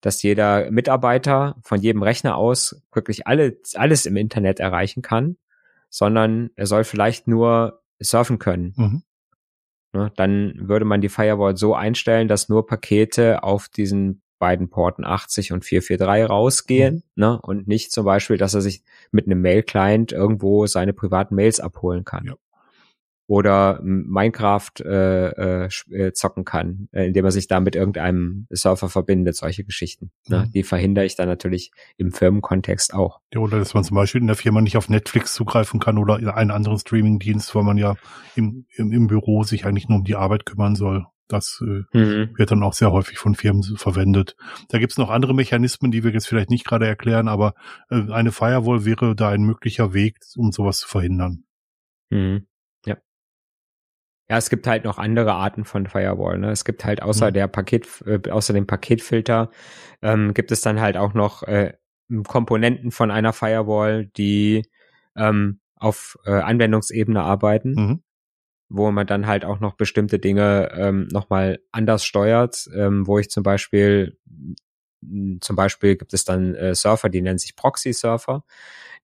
dass 0.00 0.22
jeder 0.22 0.70
Mitarbeiter 0.70 1.56
von 1.64 1.80
jedem 1.80 2.04
Rechner 2.04 2.36
aus 2.36 2.84
wirklich 2.92 3.26
alle, 3.26 3.58
alles 3.74 4.06
im 4.06 4.16
Internet 4.16 4.60
erreichen 4.60 5.02
kann, 5.02 5.38
sondern 5.90 6.50
er 6.54 6.66
soll 6.66 6.84
vielleicht 6.84 7.26
nur 7.26 7.81
surfen 8.02 8.38
können. 8.38 8.74
Mhm. 8.76 9.02
Ne, 9.94 10.10
dann 10.16 10.54
würde 10.56 10.86
man 10.86 11.02
die 11.02 11.10
Firewall 11.10 11.56
so 11.56 11.74
einstellen, 11.74 12.26
dass 12.26 12.48
nur 12.48 12.66
Pakete 12.66 13.42
auf 13.42 13.68
diesen 13.68 14.22
beiden 14.38 14.70
Porten 14.70 15.04
80 15.04 15.52
und 15.52 15.64
443 15.64 16.30
rausgehen, 16.30 16.94
mhm. 16.94 17.02
ne? 17.14 17.40
Und 17.40 17.68
nicht 17.68 17.92
zum 17.92 18.04
Beispiel, 18.04 18.38
dass 18.38 18.54
er 18.54 18.62
sich 18.62 18.82
mit 19.10 19.26
einem 19.26 19.42
Mail-Client 19.42 20.12
irgendwo 20.12 20.66
seine 20.66 20.94
privaten 20.94 21.34
Mails 21.34 21.60
abholen 21.60 22.04
kann. 22.04 22.24
Ja 22.24 22.34
oder 23.26 23.80
Minecraft 23.82 24.72
äh, 24.80 25.64
äh, 25.64 25.68
äh, 25.90 26.12
zocken 26.12 26.44
kann, 26.44 26.88
äh, 26.92 27.06
indem 27.06 27.24
er 27.24 27.30
sich 27.30 27.46
da 27.46 27.60
mit 27.60 27.76
irgendeinem 27.76 28.46
Surfer 28.50 28.88
verbindet, 28.88 29.36
solche 29.36 29.64
Geschichten. 29.64 30.10
Ne? 30.28 30.46
Mhm. 30.46 30.52
Die 30.52 30.62
verhindere 30.62 31.04
ich 31.04 31.16
dann 31.16 31.28
natürlich 31.28 31.70
im 31.96 32.12
Firmenkontext 32.12 32.94
auch. 32.94 33.20
Ja, 33.32 33.40
oder 33.40 33.58
dass 33.58 33.74
man 33.74 33.84
zum 33.84 33.94
Beispiel 33.94 34.20
in 34.20 34.26
der 34.26 34.36
Firma 34.36 34.60
nicht 34.60 34.76
auf 34.76 34.88
Netflix 34.88 35.34
zugreifen 35.34 35.80
kann 35.80 35.98
oder 35.98 36.18
in 36.18 36.28
einen 36.28 36.50
anderen 36.50 36.78
Streamingdienst, 36.78 37.54
weil 37.54 37.62
man 37.62 37.78
ja 37.78 37.94
im, 38.34 38.66
im, 38.76 38.92
im 38.92 39.06
Büro 39.06 39.44
sich 39.44 39.64
eigentlich 39.64 39.88
nur 39.88 39.98
um 39.98 40.04
die 40.04 40.16
Arbeit 40.16 40.44
kümmern 40.44 40.74
soll. 40.74 41.06
Das 41.28 41.62
äh, 41.62 41.96
mhm. 41.96 42.30
wird 42.36 42.50
dann 42.50 42.62
auch 42.62 42.74
sehr 42.74 42.92
häufig 42.92 43.18
von 43.18 43.34
Firmen 43.34 43.62
verwendet. 43.76 44.36
Da 44.68 44.78
gibt's 44.78 44.98
noch 44.98 45.08
andere 45.08 45.34
Mechanismen, 45.34 45.90
die 45.90 46.04
wir 46.04 46.12
jetzt 46.12 46.26
vielleicht 46.26 46.50
nicht 46.50 46.66
gerade 46.66 46.86
erklären, 46.86 47.28
aber 47.28 47.54
äh, 47.88 48.10
eine 48.10 48.32
Firewall 48.32 48.84
wäre 48.84 49.16
da 49.16 49.30
ein 49.30 49.42
möglicher 49.42 49.94
Weg, 49.94 50.18
um 50.36 50.52
sowas 50.52 50.78
zu 50.78 50.88
verhindern. 50.88 51.44
Mhm. 52.10 52.46
Ja, 54.32 54.38
es 54.38 54.48
gibt 54.48 54.66
halt 54.66 54.84
noch 54.84 54.96
andere 54.96 55.34
Arten 55.34 55.66
von 55.66 55.86
Firewall. 55.86 56.38
Ne? 56.38 56.50
Es 56.50 56.64
gibt 56.64 56.86
halt 56.86 57.02
außer 57.02 57.28
mhm. 57.28 57.34
der 57.34 57.48
Paket, 57.48 57.86
äh, 58.06 58.30
außer 58.30 58.54
dem 58.54 58.66
Paketfilter 58.66 59.50
ähm, 60.00 60.32
gibt 60.32 60.50
es 60.52 60.62
dann 60.62 60.80
halt 60.80 60.96
auch 60.96 61.12
noch 61.12 61.42
äh, 61.42 61.74
Komponenten 62.26 62.92
von 62.92 63.10
einer 63.10 63.34
Firewall, 63.34 64.06
die 64.06 64.62
ähm, 65.16 65.60
auf 65.76 66.16
äh, 66.24 66.30
Anwendungsebene 66.30 67.22
arbeiten, 67.22 67.74
mhm. 67.74 68.02
wo 68.70 68.90
man 68.90 69.06
dann 69.06 69.26
halt 69.26 69.44
auch 69.44 69.60
noch 69.60 69.74
bestimmte 69.74 70.18
Dinge 70.18 70.70
ähm, 70.78 71.08
nochmal 71.12 71.58
anders 71.70 72.02
steuert, 72.02 72.70
ähm, 72.74 73.06
wo 73.06 73.18
ich 73.18 73.28
zum 73.28 73.42
Beispiel 73.42 74.16
zum 75.40 75.56
Beispiel 75.56 75.96
gibt 75.96 76.14
es 76.14 76.24
dann 76.24 76.54
äh, 76.54 76.74
Surfer, 76.74 77.10
die 77.10 77.20
nennen 77.20 77.38
sich 77.38 77.54
Proxy-Surfer 77.54 78.44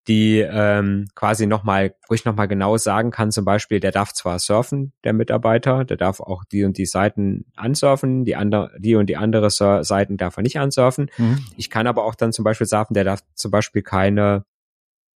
die 0.09 0.38
ähm, 0.41 1.07
quasi 1.15 1.47
nochmal, 1.47 1.95
wo 2.09 2.15
ich 2.15 2.25
nochmal 2.25 2.49
genau 2.49 2.79
sagen 2.79 3.11
kann, 3.11 3.31
zum 3.31 3.45
Beispiel, 3.45 3.79
der 3.79 3.93
darf 3.93 4.15
zwar 4.15 4.38
surfen, 4.38 4.93
der 5.05 5.12
Mitarbeiter, 5.12 5.85
der 5.85 5.99
darf 5.99 6.21
auch 6.21 6.45
die 6.45 6.65
und 6.65 6.79
die 6.79 6.87
Seiten 6.87 7.45
ansurfen, 7.55 8.25
die 8.25 8.35
andere, 8.35 8.73
die 8.79 8.95
und 8.95 9.07
die 9.07 9.19
andere 9.19 9.50
Seiten 9.50 10.17
darf 10.17 10.38
er 10.38 10.43
nicht 10.43 10.59
ansurfen. 10.59 11.11
Mhm. 11.19 11.45
Ich 11.59 11.69
kann 11.69 11.87
aber 11.87 12.05
auch 12.05 12.15
dann 12.15 12.33
zum 12.33 12.43
Beispiel 12.43 12.67
sagen, 12.67 12.95
der 12.95 13.05
darf 13.05 13.21
zum 13.35 13.50
Beispiel 13.50 13.83
keine, 13.83 14.47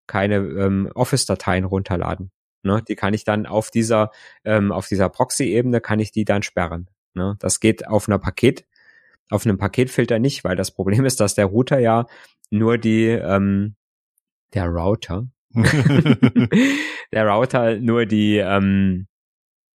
keine 0.08 0.36
ähm, 0.36 0.92
Office-Dateien 0.94 1.64
runterladen. 1.64 2.32
Ne? 2.64 2.84
Die 2.86 2.96
kann 2.96 3.14
ich 3.14 3.24
dann 3.24 3.46
auf 3.46 3.72
dieser, 3.72 4.12
ähm, 4.44 4.74
auf 4.74 4.88
dieser 4.88 5.08
Proxy-Ebene 5.08 5.80
kann 5.80 6.00
ich 6.00 6.12
die 6.12 6.26
dann 6.26 6.44
sperren. 6.44 6.90
Ne? 7.14 7.38
Das 7.40 7.62
geht 7.62 7.88
auf 7.88 8.10
einer 8.10 8.20
Paket, 8.20 8.66
auf 9.30 9.46
einem 9.46 9.58
Paketfilter 9.58 10.20
nicht, 10.20 10.44
weil 10.44 10.58
das 10.58 10.72
Problem 10.72 11.06
ist, 11.06 11.22
dass 11.22 11.34
der 11.34 11.46
Router 11.46 11.80
ja 11.80 12.08
nur 12.50 12.78
die, 12.78 13.06
ähm, 13.06 13.76
der 14.54 14.68
Router, 14.68 15.28
der 15.54 17.28
Router 17.28 17.78
nur 17.78 18.06
die 18.06 18.38
ähm, 18.38 19.08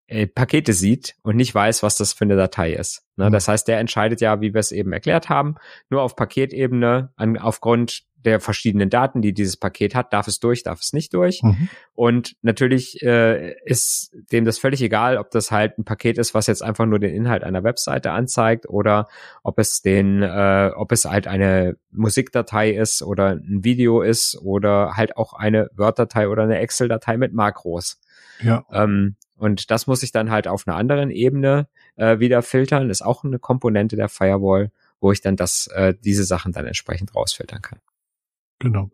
äh, 0.08 0.26
Pakete 0.26 0.72
sieht 0.72 1.16
und 1.22 1.36
nicht 1.36 1.54
weiß, 1.54 1.82
was 1.82 1.96
das 1.96 2.12
für 2.12 2.24
eine 2.24 2.36
Datei 2.36 2.72
ist. 2.72 3.04
Ne? 3.16 3.28
Mhm. 3.28 3.32
Das 3.32 3.48
heißt, 3.48 3.66
der 3.68 3.78
entscheidet 3.78 4.20
ja, 4.20 4.40
wie 4.40 4.54
wir 4.54 4.60
es 4.60 4.72
eben 4.72 4.92
erklärt 4.92 5.28
haben, 5.28 5.56
nur 5.90 6.02
auf 6.02 6.16
Paketebene 6.16 7.12
an, 7.16 7.38
aufgrund 7.38 8.04
der 8.26 8.40
verschiedenen 8.40 8.90
Daten, 8.90 9.22
die 9.22 9.32
dieses 9.32 9.56
Paket 9.56 9.94
hat, 9.94 10.12
darf 10.12 10.26
es 10.26 10.40
durch, 10.40 10.62
darf 10.62 10.80
es 10.80 10.92
nicht 10.92 11.14
durch. 11.14 11.42
Mhm. 11.42 11.68
Und 11.94 12.36
natürlich 12.42 13.02
äh, 13.02 13.54
ist 13.64 14.14
dem 14.32 14.44
das 14.44 14.58
völlig 14.58 14.82
egal, 14.82 15.16
ob 15.16 15.30
das 15.30 15.50
halt 15.50 15.78
ein 15.78 15.84
Paket 15.84 16.18
ist, 16.18 16.34
was 16.34 16.48
jetzt 16.48 16.62
einfach 16.62 16.84
nur 16.84 16.98
den 16.98 17.14
Inhalt 17.14 17.44
einer 17.44 17.64
Webseite 17.64 18.10
anzeigt 18.10 18.68
oder 18.68 19.06
ob 19.42 19.58
es 19.58 19.80
den, 19.80 20.22
äh, 20.22 20.72
ob 20.74 20.92
es 20.92 21.04
halt 21.04 21.26
eine 21.26 21.76
Musikdatei 21.92 22.70
ist 22.70 23.02
oder 23.02 23.30
ein 23.30 23.64
Video 23.64 24.02
ist 24.02 24.36
oder 24.42 24.96
halt 24.96 25.16
auch 25.16 25.32
eine 25.32 25.70
Word-Datei 25.76 26.28
oder 26.28 26.42
eine 26.42 26.58
Excel-Datei 26.58 27.16
mit 27.16 27.32
Makros. 27.32 28.00
Ja. 28.42 28.64
Ähm, 28.72 29.16
und 29.36 29.70
das 29.70 29.86
muss 29.86 30.02
ich 30.02 30.12
dann 30.12 30.30
halt 30.30 30.48
auf 30.48 30.66
einer 30.66 30.76
anderen 30.76 31.10
Ebene 31.10 31.68
äh, 31.96 32.18
wieder 32.18 32.42
filtern. 32.42 32.90
Ist 32.90 33.02
auch 33.02 33.22
eine 33.24 33.38
Komponente 33.38 33.96
der 33.96 34.08
Firewall, 34.08 34.70
wo 35.00 35.12
ich 35.12 35.20
dann 35.20 35.36
das, 35.36 35.68
äh, 35.68 35.94
diese 36.04 36.24
Sachen 36.24 36.52
dann 36.52 36.66
entsprechend 36.66 37.14
rausfiltern 37.14 37.62
kann. 37.62 37.78
Genau. 38.58 38.90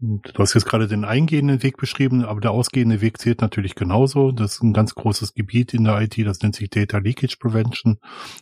Du 0.00 0.32
hast 0.38 0.54
jetzt 0.54 0.66
gerade 0.66 0.86
den 0.86 1.04
eingehenden 1.04 1.64
Weg 1.64 1.76
beschrieben, 1.76 2.24
aber 2.24 2.40
der 2.40 2.52
ausgehende 2.52 3.00
Weg 3.00 3.18
zählt 3.18 3.40
natürlich 3.40 3.74
genauso. 3.74 4.30
Das 4.30 4.54
ist 4.54 4.62
ein 4.62 4.72
ganz 4.72 4.94
großes 4.94 5.34
Gebiet 5.34 5.74
in 5.74 5.82
der 5.82 6.00
IT, 6.00 6.16
das 6.24 6.40
nennt 6.40 6.54
sich 6.54 6.70
Data 6.70 6.98
Leakage 6.98 7.36
Prevention, 7.36 7.98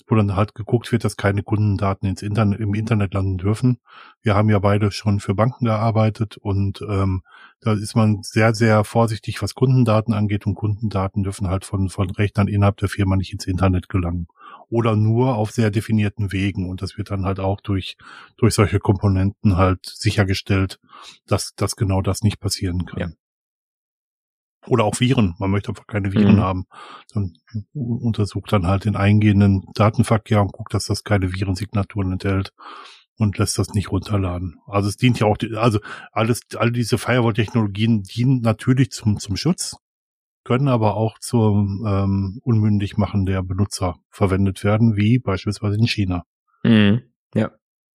wo 0.06 0.16
dann 0.16 0.36
halt 0.36 0.54
geguckt 0.54 0.92
wird, 0.92 1.04
dass 1.04 1.16
keine 1.16 1.42
Kundendaten 1.42 2.06
ins 2.10 2.20
Internet, 2.20 2.60
im 2.60 2.74
Internet 2.74 3.14
landen 3.14 3.38
dürfen. 3.38 3.78
Wir 4.20 4.34
haben 4.34 4.50
ja 4.50 4.58
beide 4.58 4.90
schon 4.90 5.18
für 5.18 5.34
Banken 5.34 5.64
gearbeitet 5.64 6.36
und 6.36 6.82
ähm, 6.86 7.22
da 7.60 7.72
ist 7.72 7.96
man 7.96 8.22
sehr, 8.22 8.54
sehr 8.54 8.84
vorsichtig, 8.84 9.40
was 9.40 9.54
Kundendaten 9.54 10.12
angeht 10.12 10.44
und 10.44 10.56
Kundendaten 10.56 11.22
dürfen 11.22 11.48
halt 11.48 11.64
von, 11.64 11.88
von 11.88 12.10
Rechnern 12.10 12.48
innerhalb 12.48 12.76
der 12.76 12.90
Firma 12.90 13.16
nicht 13.16 13.32
ins 13.32 13.46
Internet 13.46 13.88
gelangen 13.88 14.28
oder 14.68 14.96
nur 14.96 15.36
auf 15.36 15.50
sehr 15.50 15.70
definierten 15.70 16.32
Wegen. 16.32 16.68
Und 16.68 16.82
das 16.82 16.98
wird 16.98 17.10
dann 17.10 17.24
halt 17.24 17.40
auch 17.40 17.60
durch, 17.60 17.96
durch 18.36 18.54
solche 18.54 18.78
Komponenten 18.78 19.56
halt 19.56 19.84
sichergestellt, 19.84 20.78
dass, 21.26 21.54
dass 21.54 21.76
genau 21.76 22.02
das 22.02 22.22
nicht 22.22 22.40
passieren 22.40 22.86
kann. 22.86 22.98
Ja. 23.00 23.08
Oder 24.68 24.84
auch 24.84 24.98
Viren. 24.98 25.36
Man 25.38 25.50
möchte 25.50 25.68
einfach 25.68 25.86
keine 25.86 26.12
Viren 26.12 26.36
mhm. 26.36 26.40
haben. 26.40 26.66
Dann 27.14 27.34
untersucht 27.72 28.52
dann 28.52 28.66
halt 28.66 28.84
den 28.84 28.96
eingehenden 28.96 29.64
Datenverkehr 29.74 30.42
und 30.42 30.52
guckt, 30.52 30.74
dass 30.74 30.86
das 30.86 31.04
keine 31.04 31.32
Virensignaturen 31.32 32.12
enthält 32.12 32.52
und 33.16 33.38
lässt 33.38 33.58
das 33.58 33.74
nicht 33.74 33.92
runterladen. 33.92 34.58
Also 34.66 34.88
es 34.88 34.96
dient 34.96 35.20
ja 35.20 35.26
auch, 35.26 35.36
also 35.54 35.78
alles, 36.10 36.40
all 36.56 36.72
diese 36.72 36.98
Firewall-Technologien 36.98 38.02
dienen 38.02 38.40
natürlich 38.40 38.90
zum, 38.90 39.18
zum 39.20 39.36
Schutz 39.36 39.76
können 40.46 40.68
aber 40.68 40.96
auch 40.96 41.18
zum 41.18 41.84
ähm, 41.88 42.40
Unmündigmachen 42.44 43.26
der 43.26 43.42
Benutzer 43.42 43.96
verwendet 44.10 44.62
werden, 44.62 44.96
wie 44.96 45.18
beispielsweise 45.18 45.76
in 45.76 45.88
China. 45.88 46.24
Mhm. 46.62 47.02
Ja. 47.34 47.50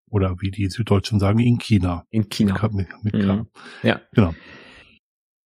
Oder 0.09 0.35
wie 0.41 0.51
die 0.51 0.67
Süddeutschen 0.67 1.17
sagen, 1.21 1.39
in 1.39 1.59
China. 1.59 2.03
In 2.09 2.27
China. 2.27 2.59
Mit, 2.73 2.89
mit, 3.03 3.13
mit 3.13 3.25
mhm. 3.25 3.47
Ja. 3.83 4.01
Genau. 4.11 4.35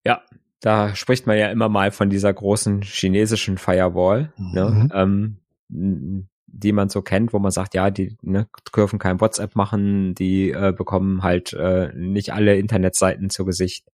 Ja, 0.06 0.22
da 0.62 0.96
spricht 0.96 1.28
man 1.28 1.38
ja 1.38 1.52
immer 1.52 1.68
mal 1.68 1.92
von 1.92 2.10
dieser 2.10 2.34
großen 2.34 2.84
chinesischen 2.84 3.58
Firewall, 3.58 4.32
ne, 4.38 4.70
mhm. 4.70 4.88
ne, 4.88 5.38
ähm, 5.68 6.28
die 6.48 6.72
man 6.72 6.88
so 6.88 7.02
kennt, 7.02 7.34
wo 7.34 7.40
man 7.40 7.52
sagt, 7.52 7.74
ja, 7.74 7.92
die 7.92 8.16
ne, 8.22 8.48
dürfen 8.74 8.98
kein 8.98 9.20
WhatsApp 9.20 9.58
machen, 9.58 10.16
die 10.16 10.52
äh, 10.52 10.72
bekommen 10.72 11.22
halt 11.22 11.52
äh, 11.52 11.92
nicht 11.98 12.32
alle 12.32 12.56
Internetseiten 12.56 13.30
zu 13.30 13.44
Gesicht 13.44 13.90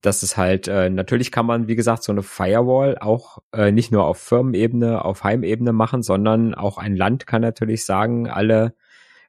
das 0.00 0.22
ist 0.22 0.36
halt, 0.36 0.66
äh, 0.68 0.88
natürlich 0.88 1.30
kann 1.30 1.46
man, 1.46 1.68
wie 1.68 1.76
gesagt, 1.76 2.02
so 2.02 2.12
eine 2.12 2.22
Firewall 2.22 2.96
auch 2.98 3.38
äh, 3.52 3.70
nicht 3.70 3.92
nur 3.92 4.04
auf 4.04 4.18
Firmenebene, 4.18 5.04
auf 5.04 5.24
Heimebene 5.24 5.72
machen, 5.72 6.02
sondern 6.02 6.54
auch 6.54 6.78
ein 6.78 6.96
Land 6.96 7.26
kann 7.26 7.42
natürlich 7.42 7.84
sagen, 7.84 8.28
alle, 8.28 8.74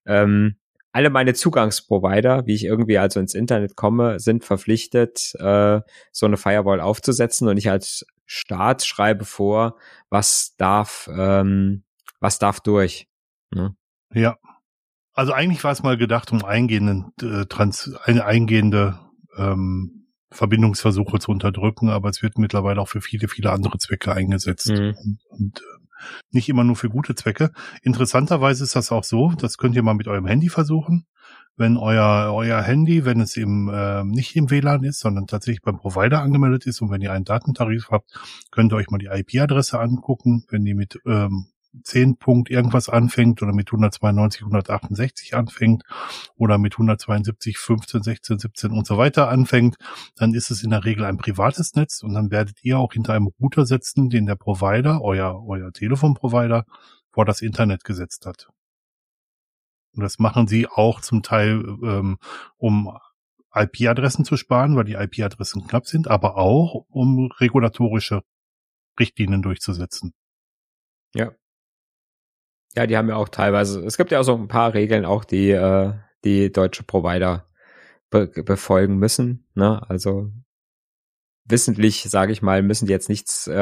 ähm, 0.05 0.55
alle 0.93 1.10
meine 1.10 1.34
Zugangsprovider, 1.34 2.45
wie 2.47 2.55
ich 2.55 2.63
irgendwie 2.63 2.97
also 2.97 3.19
ins 3.19 3.34
Internet 3.34 3.75
komme, 3.75 4.19
sind 4.19 4.45
verpflichtet, 4.45 5.34
äh, 5.39 5.81
so 6.12 6.25
eine 6.25 6.38
Firewall 6.38 6.79
aufzusetzen 6.79 7.47
und 7.47 7.57
ich 7.57 7.69
als 7.69 8.05
Staat 8.25 8.86
schreibe 8.86 9.25
vor, 9.25 9.77
was 10.10 10.55
darf, 10.57 11.10
ähm, 11.13 11.84
was 12.21 12.39
darf 12.39 12.62
durch. 12.62 13.10
Ne? 13.51 13.75
Ja. 14.13 14.38
Also 15.13 15.34
eigentlich 15.34 15.62
war 15.65 15.73
es 15.73 15.84
mal 15.84 15.97
gedacht, 15.97 16.31
um 16.31 16.45
eingehenden, 16.45 17.12
äh, 17.21 17.45
trans, 17.45 17.93
eine 18.05 18.23
eingehende 18.25 18.99
ähm, 19.38 20.00
Verbindungsversuche 20.32 21.20
zu 21.20 21.32
unterdrücken, 21.32 21.89
aber 21.89 22.10
es 22.10 22.22
wird 22.22 22.38
mittlerweile 22.38 22.82
auch 22.82 22.88
für 22.88 23.02
viele, 23.02 23.28
viele 23.28 23.52
andere 23.52 23.78
Zwecke 23.78 24.13
eingesetzt. 24.13 24.70
Mhm. 24.70 24.96
Und, 25.04 25.20
und 25.30 25.60
äh, 25.60 25.82
nicht 26.32 26.50
immer 26.50 26.63
nur 26.63 26.76
für 26.76 26.89
gute 26.89 27.15
Zwecke. 27.15 27.52
Interessanterweise 27.84 28.63
ist 28.63 28.76
das 28.76 28.91
auch 28.91 29.04
so, 29.04 29.34
das 29.38 29.58
könnt 29.58 29.76
ihr 29.76 29.84
mal 29.84 29.94
mit 29.94 30.08
eurem 30.08 30.26
Handy 30.26 30.50
versuchen. 30.50 31.06
wenn 31.58 31.78
euer, 31.78 32.34
euer 32.34 32.62
Handy, 32.62 33.06
wenn 33.06 33.20
es 33.20 33.38
im, 33.38 33.70
äh, 33.70 34.04
nicht 34.04 34.36
im 34.36 34.50
WLAN 34.50 34.84
ist, 34.84 35.00
sondern 35.00 35.28
tatsächlich 35.28 35.62
beim 35.62 35.78
Provider 35.78 36.22
angemeldet 36.22 36.65
ist 36.65 36.82
und 36.82 36.89
wenn 36.89 37.02
ihr 37.02 37.12
einen 37.12 37.26
Datentarif 37.26 37.89
habt, 37.91 38.10
könnt 38.50 38.74
ihr 38.74 38.78
euch 38.78 38.89
mal 38.89 38.98
die 38.98 39.10
IP-Adresse 39.12 39.80
angucken. 39.80 40.46
Wenn 40.50 40.63
die 40.65 40.74
mit 40.74 41.00
ähm, 41.06 41.50
10 41.84 42.17
Punkt 42.17 42.49
irgendwas 42.49 42.89
anfängt 42.89 43.41
oder 43.41 43.53
mit 43.53 43.69
192, 43.69 44.41
168 44.41 45.36
anfängt 45.36 45.84
oder 46.36 46.57
mit 46.57 46.73
172, 46.73 47.57
15, 47.57 48.03
16, 48.03 48.39
17 48.39 48.71
und 48.71 48.86
so 48.86 48.97
weiter 48.97 49.29
anfängt, 49.29 49.77
dann 50.15 50.34
ist 50.34 50.51
es 50.51 50.63
in 50.63 50.71
der 50.71 50.86
Regel 50.86 51.05
ein 51.05 51.17
privates 51.17 51.75
Netz 51.75 52.03
und 52.03 52.13
dann 52.13 52.31
werdet 52.31 52.63
ihr 52.63 52.79
auch 52.79 52.93
hinter 52.93 53.13
einem 53.13 53.27
Router 53.39 53.65
setzen, 53.65 54.10
den 54.10 54.25
der 54.25 54.36
Provider, 54.36 55.01
euer, 55.01 55.43
euer 55.45 55.71
Telefonprovider, 55.71 56.65
vor 57.12 57.25
das 57.25 57.41
Internet 57.41 57.84
gesetzt 57.84 58.25
hat. 58.25 58.49
Und 59.93 60.03
das 60.03 60.19
machen 60.19 60.47
sie 60.47 60.67
auch 60.67 61.01
zum 61.01 61.21
Teil, 61.21 61.63
ähm, 61.84 62.17
um 62.57 62.97
IP-Adressen 63.53 64.23
zu 64.23 64.38
sparen, 64.38 64.75
weil 64.77 64.86
die 64.86 64.93
IP-Adressen 64.93 65.67
knapp 65.67 65.86
sind, 65.86 66.07
aber 66.07 66.38
auch 66.38 66.86
um 66.89 67.29
regulatorische 67.31 68.23
Richtlinien 68.99 69.41
durchzusetzen. 69.41 70.13
Ja. 71.13 71.31
Ja, 72.75 72.88
die 72.88 72.97
haben 72.97 73.10
ja 73.10 73.15
auch 73.15 73.29
teilweise, 73.29 73.81
es 73.86 73.97
gibt 73.97 74.12
ja 74.12 74.19
auch 74.19 74.23
so 74.23 74.36
ein 74.36 74.47
paar 74.47 74.73
Regeln 74.73 75.05
auch, 75.05 75.25
die 75.25 75.51
äh, 75.51 75.93
die 76.23 76.51
deutsche 76.51 76.84
Provider 76.84 77.47
be 78.10 78.27
befolgen 78.27 78.97
müssen. 78.97 79.47
Ne? 79.55 79.81
Also 79.89 80.31
wissentlich, 81.45 82.03
sage 82.03 82.31
ich 82.31 82.41
mal, 82.41 82.62
müssen 82.62 82.86
die 82.86 82.91
jetzt 82.91 83.10
nichts 83.10 83.47
äh, 83.47 83.53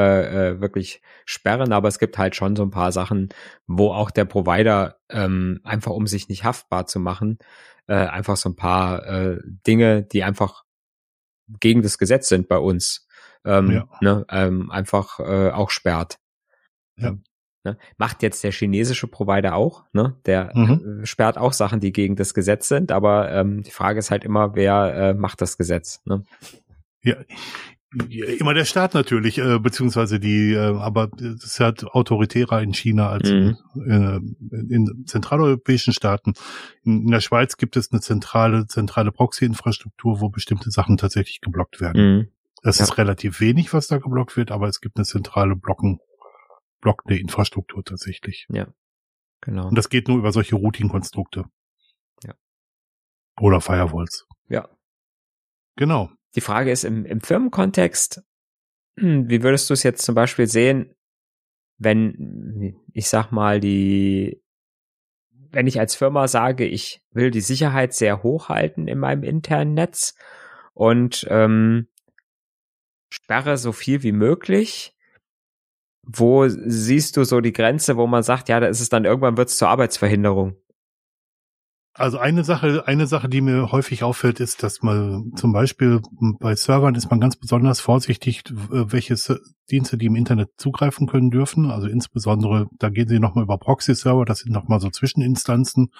äh, 0.50 0.60
wirklich 0.60 1.02
sperren, 1.24 1.72
aber 1.72 1.88
es 1.88 1.98
gibt 1.98 2.18
halt 2.18 2.36
schon 2.36 2.54
so 2.56 2.62
ein 2.62 2.70
paar 2.70 2.92
Sachen, 2.92 3.30
wo 3.66 3.92
auch 3.92 4.10
der 4.10 4.24
Provider 4.26 4.98
ähm, 5.08 5.60
einfach, 5.64 5.92
um 5.92 6.06
sich 6.06 6.28
nicht 6.28 6.44
haftbar 6.44 6.86
zu 6.86 7.00
machen, 7.00 7.38
äh, 7.86 7.94
einfach 7.94 8.36
so 8.36 8.48
ein 8.48 8.56
paar 8.56 9.06
äh, 9.06 9.38
Dinge, 9.66 10.02
die 10.02 10.22
einfach 10.22 10.64
gegen 11.58 11.82
das 11.82 11.98
Gesetz 11.98 12.28
sind 12.28 12.48
bei 12.48 12.58
uns, 12.58 13.08
ähm, 13.44 13.70
ja. 13.70 13.88
ne, 14.00 14.24
ähm, 14.30 14.70
einfach 14.70 15.18
äh, 15.18 15.50
auch 15.50 15.70
sperrt. 15.70 16.18
Ja. 16.96 17.16
Ne? 17.64 17.76
Macht 17.98 18.22
jetzt 18.22 18.42
der 18.42 18.52
chinesische 18.52 19.06
Provider 19.06 19.54
auch, 19.54 19.84
ne? 19.92 20.16
Der 20.26 20.50
mhm. 20.54 21.02
Äh, 21.02 21.06
sperrt 21.06 21.36
auch 21.36 21.52
Sachen, 21.52 21.80
die 21.80 21.92
gegen 21.92 22.16
das 22.16 22.32
Gesetz 22.32 22.68
sind, 22.68 22.90
aber 22.90 23.30
ähm, 23.30 23.62
die 23.62 23.70
Frage 23.70 23.98
ist 23.98 24.10
halt 24.10 24.24
immer, 24.24 24.54
wer 24.54 24.94
äh, 24.94 25.14
macht 25.14 25.40
das 25.40 25.58
Gesetz, 25.58 26.00
ne? 26.04 26.24
Ja, 27.02 27.16
immer 28.38 28.54
der 28.54 28.64
Staat 28.64 28.94
natürlich, 28.94 29.38
äh, 29.38 29.58
beziehungsweise 29.58 30.20
die, 30.20 30.52
äh, 30.52 30.76
aber 30.76 31.10
es 31.18 31.44
ist 31.44 31.60
halt 31.60 31.84
autoritärer 31.84 32.62
in 32.62 32.72
China 32.72 33.08
als 33.08 33.28
mhm. 33.28 33.56
in, 33.74 34.30
äh, 34.52 34.74
in 34.74 35.06
zentraleuropäischen 35.06 35.92
Staaten. 35.92 36.34
In, 36.84 37.02
in, 37.02 37.10
der 37.10 37.20
Schweiz 37.20 37.56
gibt 37.56 37.76
es 37.76 37.90
eine 37.90 38.00
zentrale, 38.00 38.66
zentrale 38.66 39.10
Proxy-Infrastruktur, 39.10 40.20
wo 40.20 40.28
bestimmte 40.28 40.70
Sachen 40.70 40.98
tatsächlich 40.98 41.40
geblockt 41.40 41.80
werden. 41.80 42.16
Mhm. 42.16 42.28
Es 42.62 42.78
ja. 42.78 42.84
ist 42.84 42.96
relativ 42.98 43.40
wenig, 43.40 43.72
was 43.72 43.88
da 43.88 43.98
geblockt 43.98 44.36
wird, 44.36 44.52
aber 44.52 44.68
es 44.68 44.80
gibt 44.80 44.96
eine 44.96 45.04
zentrale 45.04 45.56
Blocken, 45.56 45.98
blockende 46.80 47.18
Infrastruktur 47.18 47.84
tatsächlich. 47.84 48.46
Ja, 48.50 48.72
genau. 49.40 49.68
Und 49.68 49.76
das 49.76 49.88
geht 49.88 50.08
nur 50.08 50.18
über 50.18 50.32
solche 50.32 50.56
Routing-Konstrukte. 50.56 51.44
Ja. 52.24 52.34
Oder 53.40 53.60
Firewalls. 53.60 54.26
Ja. 54.48 54.68
Genau. 55.76 56.10
Die 56.34 56.40
Frage 56.40 56.70
ist 56.70 56.84
im, 56.84 57.04
im 57.04 57.20
Firmenkontext, 57.20 58.22
hm, 58.98 59.28
wie 59.28 59.42
würdest 59.42 59.68
du 59.70 59.74
es 59.74 59.82
jetzt 59.82 60.04
zum 60.04 60.14
Beispiel 60.14 60.46
sehen, 60.46 60.94
wenn, 61.78 62.76
ich 62.92 63.08
sag 63.08 63.32
mal, 63.32 63.58
die, 63.58 64.42
wenn 65.30 65.66
ich 65.66 65.80
als 65.80 65.94
Firma 65.94 66.28
sage, 66.28 66.66
ich 66.66 67.02
will 67.10 67.30
die 67.30 67.40
Sicherheit 67.40 67.94
sehr 67.94 68.22
hoch 68.22 68.48
halten 68.48 68.86
in 68.86 68.98
meinem 68.98 69.22
internen 69.22 69.74
Netz 69.74 70.14
und 70.74 71.26
ähm, 71.30 71.88
sperre 73.08 73.56
so 73.56 73.72
viel 73.72 74.02
wie 74.02 74.12
möglich, 74.12 74.94
wo 76.12 76.48
siehst 76.48 77.16
du 77.16 77.24
so 77.24 77.40
die 77.40 77.52
Grenze, 77.52 77.96
wo 77.96 78.06
man 78.06 78.22
sagt, 78.22 78.48
ja, 78.48 78.60
da 78.60 78.66
ist 78.66 78.80
es 78.80 78.88
dann 78.88 79.04
irgendwann 79.04 79.36
wird 79.36 79.48
es 79.48 79.56
zur 79.56 79.68
Arbeitsverhinderung? 79.68 80.56
Also 81.92 82.18
eine 82.18 82.44
Sache, 82.44 82.86
eine 82.86 83.08
Sache, 83.08 83.28
die 83.28 83.40
mir 83.40 83.72
häufig 83.72 84.04
auffällt, 84.04 84.38
ist, 84.38 84.62
dass 84.62 84.80
man 84.80 85.32
zum 85.34 85.52
Beispiel 85.52 86.00
bei 86.38 86.54
Servern 86.54 86.94
ist 86.94 87.10
man 87.10 87.20
ganz 87.20 87.36
besonders 87.36 87.80
vorsichtig, 87.80 88.44
welche 88.48 89.16
Dienste 89.70 89.98
die 89.98 90.06
im 90.06 90.14
Internet 90.14 90.50
zugreifen 90.56 91.08
können 91.08 91.30
dürfen. 91.30 91.68
Also 91.68 91.88
insbesondere, 91.88 92.68
da 92.78 92.90
gehen 92.90 93.08
sie 93.08 93.18
nochmal 93.18 93.44
über 93.44 93.58
Proxy-Server, 93.58 94.24
das 94.24 94.38
sind 94.38 94.52
nochmal 94.52 94.80
so 94.80 94.88
Zwischeninstanzen. 94.88 95.90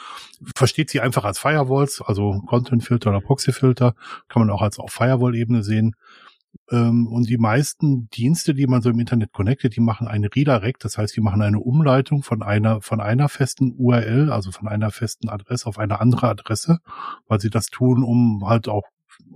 Versteht 0.54 0.90
sie 0.90 1.00
einfach 1.00 1.24
als 1.24 1.40
Firewalls, 1.40 2.00
also 2.00 2.40
Content-Filter 2.46 3.10
oder 3.10 3.20
Proxy-Filter, 3.20 3.94
kann 4.28 4.46
man 4.46 4.50
auch 4.50 4.62
als 4.62 4.78
auf 4.78 4.92
Firewall-Ebene 4.92 5.64
sehen. 5.64 5.96
Ähm, 6.70 7.06
und 7.06 7.28
die 7.28 7.38
meisten 7.38 8.08
Dienste, 8.10 8.54
die 8.54 8.66
man 8.66 8.82
so 8.82 8.90
im 8.90 9.00
Internet 9.00 9.32
connectet, 9.32 9.76
die 9.76 9.80
machen 9.80 10.08
eine 10.08 10.28
Redirect, 10.34 10.84
das 10.84 10.98
heißt, 10.98 11.16
die 11.16 11.20
machen 11.20 11.42
eine 11.42 11.60
Umleitung 11.60 12.22
von 12.22 12.42
einer, 12.42 12.80
von 12.80 13.00
einer 13.00 13.28
festen 13.28 13.74
URL, 13.76 14.30
also 14.30 14.52
von 14.52 14.68
einer 14.68 14.90
festen 14.90 15.28
Adresse 15.28 15.66
auf 15.66 15.78
eine 15.78 16.00
andere 16.00 16.28
Adresse, 16.28 16.78
weil 17.26 17.40
sie 17.40 17.50
das 17.50 17.66
tun, 17.66 18.02
um 18.02 18.46
halt 18.46 18.68
auch 18.68 18.84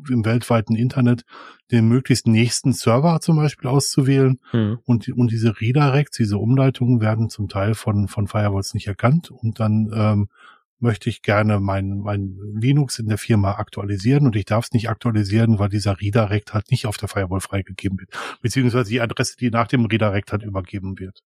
im 0.08 0.24
weltweiten 0.24 0.76
Internet 0.76 1.24
den 1.70 1.88
möglichst 1.88 2.26
nächsten 2.26 2.72
Server 2.72 3.20
zum 3.20 3.36
Beispiel 3.36 3.68
auszuwählen. 3.68 4.38
Mhm. 4.52 4.78
Und, 4.84 5.08
und 5.08 5.30
diese 5.30 5.60
Redirects, 5.60 6.16
diese 6.16 6.38
Umleitungen 6.38 7.00
werden 7.00 7.28
zum 7.28 7.48
Teil 7.48 7.74
von, 7.74 8.08
von 8.08 8.26
Firewalls 8.26 8.74
nicht 8.74 8.86
erkannt 8.86 9.30
und 9.30 9.60
dann 9.60 9.90
ähm, 9.94 10.28
möchte 10.78 11.08
ich 11.08 11.22
gerne 11.22 11.60
mein, 11.60 11.98
mein 11.98 12.38
Linux 12.54 12.98
in 12.98 13.08
der 13.08 13.18
Firma 13.18 13.52
aktualisieren 13.52 14.26
und 14.26 14.36
ich 14.36 14.44
darf 14.44 14.66
es 14.66 14.72
nicht 14.72 14.88
aktualisieren, 14.88 15.58
weil 15.58 15.68
dieser 15.68 16.00
Redirect 16.00 16.54
halt 16.54 16.70
nicht 16.70 16.86
auf 16.86 16.96
der 16.96 17.08
Firewall 17.08 17.40
freigegeben 17.40 17.98
wird, 17.98 18.10
beziehungsweise 18.40 18.90
die 18.90 19.00
Adresse, 19.00 19.36
die 19.36 19.50
nach 19.50 19.68
dem 19.68 19.86
Redirect 19.86 20.32
halt 20.32 20.42
übergeben 20.42 20.98
wird. 20.98 21.22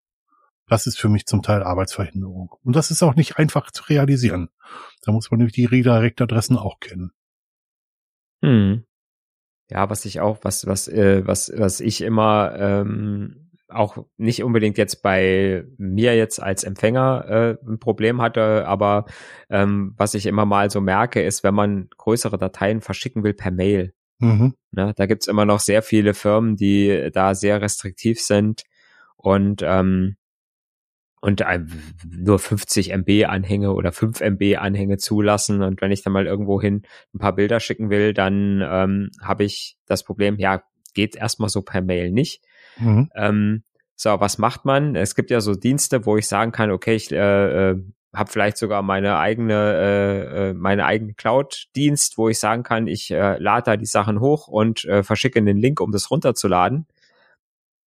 Das 0.68 0.86
ist 0.86 0.98
für 0.98 1.08
mich 1.08 1.26
zum 1.26 1.42
Teil 1.42 1.62
Arbeitsverhinderung. 1.62 2.54
Und 2.62 2.76
das 2.76 2.90
ist 2.90 3.02
auch 3.02 3.14
nicht 3.14 3.38
einfach 3.38 3.70
zu 3.70 3.84
realisieren. 3.84 4.50
Da 5.02 5.12
muss 5.12 5.30
man 5.30 5.38
nämlich 5.38 5.54
die 5.54 5.64
Redirect-Adressen 5.64 6.58
auch 6.58 6.78
kennen. 6.78 7.10
Hm. 8.42 8.84
Ja, 9.70 9.90
was 9.90 10.04
ich 10.04 10.20
auch, 10.20 10.38
was, 10.42 10.66
was, 10.66 10.88
äh, 10.88 11.26
was, 11.26 11.50
was 11.54 11.80
ich 11.80 12.02
immer 12.02 12.54
ähm, 12.56 13.47
auch 13.68 14.06
nicht 14.16 14.42
unbedingt 14.42 14.78
jetzt 14.78 15.02
bei 15.02 15.64
mir 15.76 16.16
jetzt 16.16 16.42
als 16.42 16.64
Empfänger 16.64 17.24
äh, 17.28 17.66
ein 17.66 17.78
Problem 17.78 18.22
hatte, 18.22 18.66
aber 18.66 19.04
ähm, 19.50 19.94
was 19.96 20.14
ich 20.14 20.26
immer 20.26 20.46
mal 20.46 20.70
so 20.70 20.80
merke, 20.80 21.22
ist, 21.22 21.44
wenn 21.44 21.54
man 21.54 21.88
größere 21.96 22.38
Dateien 22.38 22.80
verschicken 22.80 23.24
will 23.24 23.34
per 23.34 23.50
Mail. 23.50 23.92
Mhm. 24.20 24.54
Ne, 24.72 24.92
da 24.96 25.06
gibt's 25.06 25.28
immer 25.28 25.44
noch 25.44 25.60
sehr 25.60 25.82
viele 25.82 26.14
Firmen, 26.14 26.56
die 26.56 27.10
da 27.12 27.34
sehr 27.34 27.60
restriktiv 27.60 28.20
sind 28.20 28.64
und 29.16 29.62
ähm, 29.64 30.16
und 31.20 31.44
nur 32.16 32.38
50 32.38 32.90
MB 32.90 33.24
Anhänge 33.26 33.72
oder 33.72 33.90
5 33.90 34.20
MB 34.20 34.56
Anhänge 34.56 34.98
zulassen. 34.98 35.62
Und 35.62 35.80
wenn 35.80 35.90
ich 35.90 36.02
dann 36.02 36.12
mal 36.12 36.26
irgendwo 36.26 36.60
hin 36.60 36.82
ein 37.12 37.18
paar 37.18 37.34
Bilder 37.34 37.58
schicken 37.58 37.90
will, 37.90 38.14
dann 38.14 38.62
ähm, 38.64 39.10
habe 39.20 39.42
ich 39.42 39.76
das 39.86 40.04
Problem, 40.04 40.38
ja, 40.38 40.62
geht 40.94 41.16
erstmal 41.16 41.48
so 41.48 41.62
per 41.62 41.82
Mail 41.82 42.12
nicht. 42.12 42.44
Mhm. 42.78 43.10
Ähm, 43.14 43.62
so, 43.96 44.20
was 44.20 44.38
macht 44.38 44.64
man? 44.64 44.94
Es 44.94 45.14
gibt 45.14 45.30
ja 45.30 45.40
so 45.40 45.54
Dienste, 45.54 46.06
wo 46.06 46.16
ich 46.16 46.28
sagen 46.28 46.52
kann, 46.52 46.70
okay, 46.70 46.94
ich 46.94 47.10
äh, 47.10 47.70
äh, 47.70 47.82
habe 48.14 48.30
vielleicht 48.30 48.56
sogar 48.56 48.82
meine 48.82 49.18
eigene, 49.18 49.54
äh, 49.54 50.50
äh, 50.50 50.54
meine 50.54 50.86
eigene 50.86 51.14
Cloud-Dienst, 51.14 52.16
wo 52.16 52.28
ich 52.28 52.38
sagen 52.38 52.62
kann, 52.62 52.86
ich 52.86 53.10
äh, 53.10 53.36
lade 53.38 53.64
da 53.64 53.76
die 53.76 53.86
Sachen 53.86 54.20
hoch 54.20 54.46
und 54.48 54.84
äh, 54.84 55.02
verschicke 55.02 55.42
den 55.42 55.58
Link, 55.58 55.80
um 55.80 55.92
das 55.92 56.10
runterzuladen. 56.10 56.86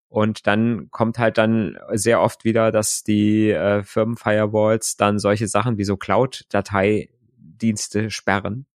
Und 0.09 0.45
dann 0.45 0.89
kommt 0.91 1.17
halt 1.19 1.37
dann 1.37 1.77
sehr 1.93 2.19
oft 2.19 2.43
wieder, 2.43 2.73
dass 2.73 3.03
die 3.03 3.49
äh, 3.49 3.81
Firmen-Firewalls 3.81 4.97
dann 4.97 5.19
solche 5.19 5.47
Sachen 5.47 5.77
wie 5.77 5.85
so 5.85 5.95
Cloud-Dateidienste 5.95 8.11
sperren, 8.11 8.65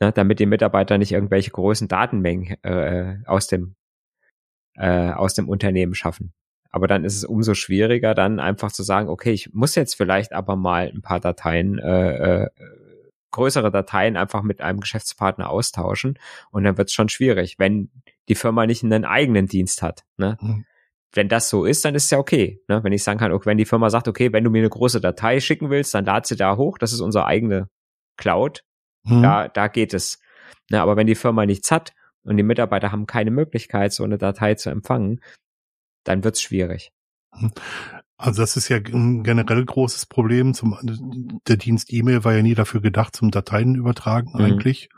ne, 0.00 0.10
damit 0.10 0.40
die 0.40 0.46
Mitarbeiter 0.46 0.98
nicht 0.98 1.12
irgendwelche 1.12 1.52
großen 1.52 1.86
Datenmengen 1.86 2.60
äh, 2.64 3.18
aus 3.26 3.46
dem 3.46 3.76
äh, 4.76 5.10
aus 5.10 5.34
dem 5.34 5.48
Unternehmen 5.48 5.94
schaffen. 5.94 6.32
Aber 6.70 6.88
dann 6.88 7.04
ist 7.04 7.16
es 7.16 7.24
umso 7.24 7.54
schwieriger, 7.54 8.14
dann 8.14 8.38
einfach 8.38 8.70
zu 8.70 8.82
sagen, 8.82 9.08
okay, 9.08 9.32
ich 9.32 9.54
muss 9.54 9.74
jetzt 9.74 9.94
vielleicht 9.94 10.32
aber 10.32 10.56
mal 10.56 10.92
ein 10.94 11.00
paar 11.00 11.20
Dateien, 11.20 11.78
äh, 11.78 12.42
äh, 12.42 12.50
größere 13.30 13.70
Dateien 13.70 14.16
einfach 14.16 14.42
mit 14.42 14.60
einem 14.60 14.80
Geschäftspartner 14.80 15.48
austauschen. 15.48 16.18
Und 16.50 16.64
dann 16.64 16.76
wird 16.76 16.88
es 16.88 16.94
schon 16.94 17.08
schwierig, 17.08 17.58
wenn 17.58 17.90
die 18.28 18.34
Firma 18.34 18.66
nicht 18.66 18.84
einen 18.84 19.04
eigenen 19.04 19.46
Dienst 19.46 19.82
hat. 19.82 20.04
Ne? 20.16 20.36
Mhm. 20.40 20.64
Wenn 21.12 21.28
das 21.28 21.48
so 21.48 21.64
ist, 21.64 21.84
dann 21.84 21.94
ist 21.94 22.04
es 22.04 22.10
ja 22.10 22.18
okay. 22.18 22.60
Ne? 22.68 22.84
Wenn 22.84 22.92
ich 22.92 23.02
sagen 23.02 23.18
kann, 23.18 23.32
okay, 23.32 23.46
wenn 23.46 23.58
die 23.58 23.64
Firma 23.64 23.88
sagt, 23.88 24.08
okay, 24.08 24.32
wenn 24.32 24.44
du 24.44 24.50
mir 24.50 24.58
eine 24.58 24.68
große 24.68 25.00
Datei 25.00 25.40
schicken 25.40 25.70
willst, 25.70 25.94
dann 25.94 26.04
lad 26.04 26.26
sie 26.26 26.36
da 26.36 26.56
hoch. 26.56 26.78
Das 26.78 26.92
ist 26.92 27.00
unsere 27.00 27.26
eigene 27.26 27.68
Cloud. 28.16 28.64
Mhm. 29.04 29.22
Da, 29.22 29.48
da 29.48 29.68
geht 29.68 29.94
es. 29.94 30.20
Ne? 30.70 30.80
Aber 30.80 30.96
wenn 30.96 31.06
die 31.06 31.14
Firma 31.14 31.46
nichts 31.46 31.70
hat 31.70 31.94
und 32.26 32.36
die 32.36 32.42
Mitarbeiter 32.42 32.92
haben 32.92 33.06
keine 33.06 33.30
Möglichkeit, 33.30 33.92
so 33.92 34.04
eine 34.04 34.18
Datei 34.18 34.54
zu 34.54 34.70
empfangen, 34.70 35.20
dann 36.04 36.24
wird's 36.24 36.42
schwierig. 36.42 36.92
Also 38.16 38.42
das 38.42 38.56
ist 38.56 38.68
ja 38.68 38.78
ein 38.78 39.22
generell 39.22 39.64
großes 39.64 40.06
Problem. 40.06 40.54
Zum, 40.54 40.78
der 41.46 41.56
Dienst 41.56 41.92
E-Mail 41.92 42.24
war 42.24 42.34
ja 42.34 42.42
nie 42.42 42.54
dafür 42.54 42.80
gedacht 42.80 43.14
zum 43.14 43.30
Dateien 43.30 43.74
übertragen 43.74 44.30
mhm. 44.34 44.44
eigentlich. 44.44 44.88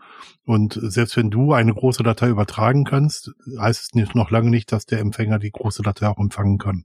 Und 0.45 0.79
selbst 0.81 1.17
wenn 1.17 1.31
du 1.31 1.53
eine 1.53 1.75
große 1.75 2.03
Datei 2.03 2.29
übertragen 2.29 2.85
kannst, 2.85 3.33
heißt 3.59 3.83
es 3.83 3.95
nicht, 3.95 4.15
noch 4.15 4.31
lange 4.31 4.51
nicht, 4.51 4.73
dass 4.73 4.87
der 4.87 5.01
Empfänger 5.01 5.39
die 5.39 5.51
große 5.51 5.83
Datei 5.83 6.09
auch 6.09 6.19
empfangen 6.19 6.59
kann. 6.59 6.85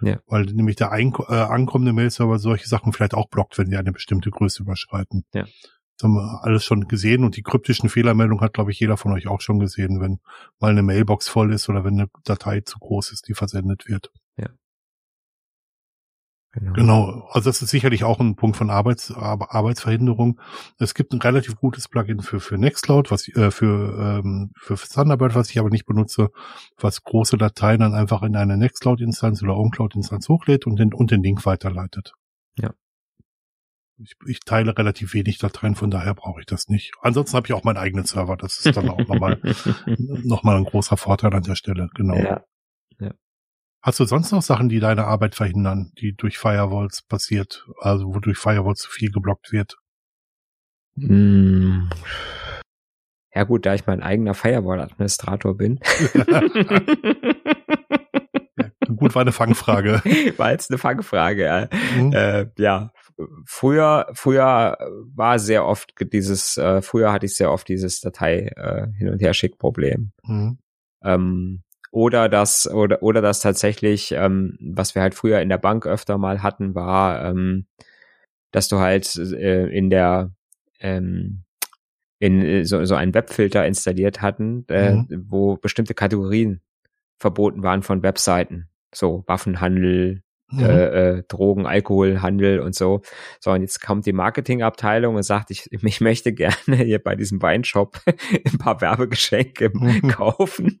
Ja. 0.00 0.18
Weil 0.26 0.44
nämlich 0.44 0.76
der 0.76 0.92
ein, 0.92 1.12
äh, 1.28 1.34
ankommende 1.34 1.92
Mail-Server 1.92 2.38
solche 2.38 2.68
Sachen 2.68 2.92
vielleicht 2.92 3.14
auch 3.14 3.28
blockt, 3.28 3.58
wenn 3.58 3.70
die 3.70 3.76
eine 3.76 3.92
bestimmte 3.92 4.30
Größe 4.30 4.62
überschreiten. 4.62 5.24
Ja. 5.32 5.44
Das 5.98 6.04
haben 6.04 6.14
wir 6.14 6.44
alles 6.44 6.64
schon 6.64 6.86
gesehen 6.86 7.24
und 7.24 7.36
die 7.36 7.42
kryptischen 7.42 7.88
Fehlermeldungen 7.88 8.40
hat, 8.40 8.54
glaube 8.54 8.70
ich, 8.70 8.78
jeder 8.78 8.96
von 8.96 9.12
euch 9.12 9.26
auch 9.26 9.40
schon 9.40 9.58
gesehen, 9.58 10.00
wenn 10.00 10.20
mal 10.60 10.70
eine 10.70 10.84
Mailbox 10.84 11.28
voll 11.28 11.52
ist 11.52 11.68
oder 11.68 11.84
wenn 11.84 11.94
eine 11.94 12.08
Datei 12.24 12.60
zu 12.60 12.78
groß 12.78 13.10
ist, 13.10 13.26
die 13.26 13.34
versendet 13.34 13.88
wird. 13.88 14.12
Ja. 14.36 14.46
Genau. 16.52 16.72
genau. 16.72 17.28
Also 17.32 17.50
das 17.50 17.62
ist 17.62 17.70
sicherlich 17.70 18.04
auch 18.04 18.20
ein 18.20 18.36
Punkt 18.36 18.56
von 18.56 18.70
Arbeits, 18.70 19.12
Arbeitsverhinderung. 19.12 20.40
Es 20.78 20.94
gibt 20.94 21.12
ein 21.12 21.20
relativ 21.20 21.56
gutes 21.56 21.88
Plugin 21.88 22.20
für, 22.20 22.38
für 22.38 22.58
Nextcloud, 22.58 23.10
was 23.10 23.28
äh, 23.28 23.50
für, 23.50 24.20
ähm, 24.24 24.52
für 24.56 24.76
Thunderbird, 24.76 25.34
was 25.34 25.50
ich 25.50 25.58
aber 25.58 25.68
nicht 25.68 25.84
benutze, 25.84 26.30
was 26.78 27.02
große 27.02 27.36
Dateien 27.38 27.80
dann 27.80 27.94
einfach 27.94 28.22
in 28.22 28.36
eine 28.36 28.56
Nextcloud-Instanz 28.56 29.42
oder 29.42 29.56
OwnCloud-Instanz 29.56 30.28
hochlädt 30.28 30.66
und 30.66 30.78
den, 30.78 30.94
und 30.94 31.10
den 31.10 31.22
Link 31.22 31.44
weiterleitet. 31.44 32.14
Ja. 32.56 32.72
Ich, 34.00 34.14
ich 34.26 34.40
teile 34.40 34.76
relativ 34.76 35.12
wenig 35.14 35.38
Dateien, 35.38 35.74
von 35.74 35.90
daher 35.90 36.14
brauche 36.14 36.40
ich 36.40 36.46
das 36.46 36.68
nicht. 36.68 36.92
Ansonsten 37.00 37.36
habe 37.36 37.46
ich 37.46 37.52
auch 37.52 37.64
meinen 37.64 37.78
eigenen 37.78 38.04
Server. 38.04 38.36
Das 38.36 38.64
ist 38.64 38.76
dann 38.76 38.88
auch 38.88 38.98
nochmal 38.98 39.40
noch 39.96 40.44
mal 40.44 40.56
ein 40.56 40.64
großer 40.64 40.96
Vorteil 40.96 41.34
an 41.34 41.42
der 41.42 41.56
Stelle. 41.56 41.88
Genau. 41.94 42.16
Ja. 42.16 42.44
ja. 43.00 43.12
Hast 43.82 43.98
du 43.98 44.04
sonst 44.04 44.30
noch 44.30 44.42
Sachen, 44.42 44.68
die 44.68 44.80
deine 44.80 45.04
Arbeit 45.04 45.34
verhindern, 45.34 45.90
die 45.98 46.14
durch 46.14 46.38
Firewalls 46.38 47.02
passiert, 47.02 47.66
also 47.80 48.14
wo 48.14 48.20
durch 48.20 48.38
Firewalls 48.38 48.80
zu 48.80 48.90
viel 48.90 49.10
geblockt 49.10 49.50
wird? 49.50 49.76
Hm. 50.96 51.90
Ja 53.34 53.44
gut, 53.44 53.66
da 53.66 53.74
ich 53.74 53.86
mein 53.86 54.02
eigener 54.02 54.34
Firewall-Administrator 54.34 55.56
bin. 55.56 55.78
gut, 58.96 59.14
war 59.14 59.22
eine 59.22 59.32
Fangfrage. 59.32 60.02
War 60.38 60.50
jetzt 60.50 60.70
eine 60.70 60.78
Fangfrage, 60.78 61.44
ja. 61.44 61.68
Mhm. 61.96 62.12
Äh, 62.12 62.46
ja, 62.58 62.90
früher, 63.44 64.08
früher 64.12 64.78
war 65.14 65.38
sehr 65.38 65.66
oft 65.66 65.94
dieses, 66.12 66.56
äh, 66.56 66.82
früher 66.82 67.12
hatte 67.12 67.26
ich 67.26 67.34
sehr 67.34 67.50
oft 67.50 67.68
dieses 67.68 68.00
Datei 68.00 68.52
äh, 68.56 68.86
hin 68.96 69.08
und 69.10 69.20
her 69.20 69.34
schick 69.34 69.58
Problem. 69.58 70.12
Mhm. 70.24 70.58
Ähm, 71.02 71.62
oder 71.90 72.28
das 72.28 72.70
oder 72.70 73.02
oder 73.02 73.22
das 73.22 73.40
tatsächlich, 73.40 74.12
ähm, 74.12 74.58
was 74.60 74.94
wir 74.94 75.02
halt 75.02 75.14
früher 75.14 75.40
in 75.40 75.48
der 75.48 75.58
Bank 75.58 75.86
öfter 75.86 76.18
mal 76.18 76.42
hatten, 76.42 76.74
war, 76.74 77.24
ähm, 77.24 77.66
dass 78.50 78.68
du 78.68 78.78
halt 78.78 79.16
äh, 79.16 79.66
in 79.68 79.88
der 79.90 80.32
ähm, 80.80 81.44
in 82.18 82.42
äh, 82.42 82.64
so, 82.64 82.84
so 82.84 82.94
einen 82.94 83.14
Webfilter 83.14 83.66
installiert 83.66 84.20
hatten, 84.20 84.66
äh, 84.68 84.92
mhm. 84.92 85.26
wo 85.28 85.56
bestimmte 85.56 85.94
Kategorien 85.94 86.60
verboten 87.18 87.62
waren 87.62 87.82
von 87.82 88.02
Webseiten, 88.02 88.68
so 88.94 89.24
Waffenhandel, 89.26 90.22
mhm. 90.50 90.60
äh, 90.60 91.18
äh, 91.18 91.22
Drogen, 91.28 91.66
Alkoholhandel 91.66 92.60
und 92.60 92.74
so. 92.74 93.02
So, 93.40 93.50
und 93.50 93.62
jetzt 93.62 93.80
kommt 93.80 94.06
die 94.06 94.12
Marketingabteilung 94.12 95.16
und 95.16 95.22
sagt, 95.22 95.50
ich, 95.50 95.68
ich 95.82 96.00
möchte 96.00 96.32
gerne 96.32 96.76
hier 96.76 97.02
bei 97.02 97.16
diesem 97.16 97.42
Weinshop 97.42 98.00
ein 98.06 98.58
paar 98.58 98.80
Werbegeschenke 98.80 99.70
mhm. 99.72 100.08
kaufen. 100.08 100.80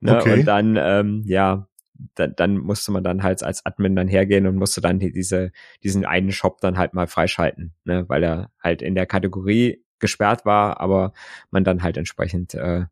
ne? 0.00 0.18
Okay. 0.18 0.40
Und 0.40 0.44
dann, 0.46 0.76
ähm, 0.76 1.22
ja, 1.26 1.66
dann, 2.14 2.34
dann 2.36 2.56
musste 2.56 2.92
man 2.92 3.04
dann 3.04 3.22
halt 3.22 3.42
als 3.42 3.64
Admin 3.66 3.94
dann 3.94 4.08
hergehen 4.08 4.46
und 4.46 4.56
musste 4.56 4.80
dann 4.80 4.98
diese, 4.98 5.52
diesen 5.82 6.06
einen 6.06 6.32
Shop 6.32 6.60
dann 6.60 6.78
halt 6.78 6.94
mal 6.94 7.06
freischalten, 7.06 7.74
ne? 7.84 8.08
weil 8.08 8.22
er 8.22 8.50
halt 8.62 8.80
in 8.80 8.94
der 8.94 9.06
Kategorie 9.06 9.84
gesperrt 9.98 10.46
war, 10.46 10.80
aber 10.80 11.12
man 11.50 11.62
dann 11.62 11.82
halt 11.82 11.98
entsprechend 11.98 12.54
äh, 12.54 12.86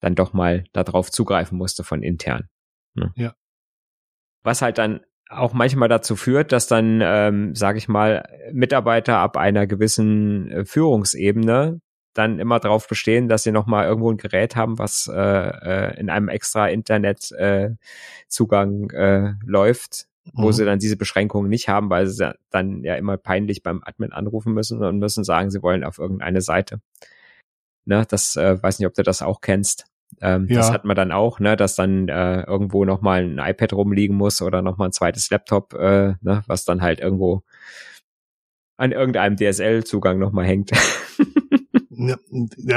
dann 0.00 0.14
doch 0.16 0.32
mal 0.32 0.64
darauf 0.72 1.10
zugreifen 1.10 1.56
musste 1.56 1.84
von 1.84 2.02
intern. 2.02 2.48
Ne? 2.94 3.12
Ja. 3.16 3.34
Was 4.42 4.62
halt 4.62 4.78
dann 4.78 5.00
auch 5.28 5.52
manchmal 5.52 5.88
dazu 5.88 6.16
führt, 6.16 6.52
dass 6.52 6.66
dann, 6.66 7.00
ähm, 7.02 7.54
sage 7.54 7.78
ich 7.78 7.88
mal, 7.88 8.28
Mitarbeiter 8.52 9.18
ab 9.18 9.36
einer 9.36 9.66
gewissen 9.66 10.50
äh, 10.50 10.64
Führungsebene 10.64 11.80
dann 12.14 12.38
immer 12.38 12.58
darauf 12.58 12.88
bestehen, 12.88 13.28
dass 13.28 13.44
sie 13.44 13.52
nochmal 13.52 13.86
irgendwo 13.86 14.10
ein 14.10 14.16
Gerät 14.16 14.56
haben, 14.56 14.78
was 14.78 15.08
äh, 15.12 15.20
äh, 15.20 16.00
in 16.00 16.10
einem 16.10 16.28
extra 16.28 16.68
Internetzugang 16.68 18.90
äh, 18.90 19.26
äh, 19.26 19.32
läuft, 19.44 20.08
wo 20.32 20.46
mhm. 20.46 20.52
sie 20.52 20.64
dann 20.64 20.78
diese 20.78 20.96
Beschränkungen 20.96 21.48
nicht 21.48 21.68
haben, 21.68 21.90
weil 21.90 22.08
sie 22.08 22.34
dann 22.50 22.82
ja 22.82 22.96
immer 22.96 23.18
peinlich 23.18 23.62
beim 23.62 23.82
Admin 23.84 24.12
anrufen 24.12 24.52
müssen 24.52 24.82
und 24.82 24.98
müssen 24.98 25.24
sagen, 25.24 25.50
sie 25.50 25.62
wollen 25.62 25.84
auf 25.84 25.98
irgendeine 25.98 26.40
Seite. 26.40 26.80
Ne, 27.84 28.04
das 28.08 28.36
äh, 28.36 28.62
weiß 28.62 28.78
nicht, 28.78 28.88
ob 28.88 28.94
du 28.94 29.02
das 29.02 29.22
auch 29.22 29.40
kennst. 29.40 29.86
Ähm, 30.20 30.46
ja. 30.48 30.56
Das 30.56 30.72
hat 30.72 30.84
man 30.84 30.96
dann 30.96 31.12
auch, 31.12 31.40
ne, 31.40 31.56
dass 31.56 31.76
dann 31.76 32.08
äh, 32.08 32.42
irgendwo 32.42 32.84
nochmal 32.84 33.22
ein 33.22 33.38
iPad 33.38 33.72
rumliegen 33.72 34.16
muss 34.16 34.42
oder 34.42 34.62
nochmal 34.62 34.88
ein 34.88 34.92
zweites 34.92 35.30
Laptop, 35.30 35.74
äh, 35.74 36.14
ne, 36.20 36.42
was 36.46 36.64
dann 36.64 36.82
halt 36.82 37.00
irgendwo 37.00 37.42
an 38.76 38.92
irgendeinem 38.92 39.36
DSL-Zugang 39.36 40.18
nochmal 40.18 40.46
hängt. 40.46 40.70
Ja, 42.00 42.16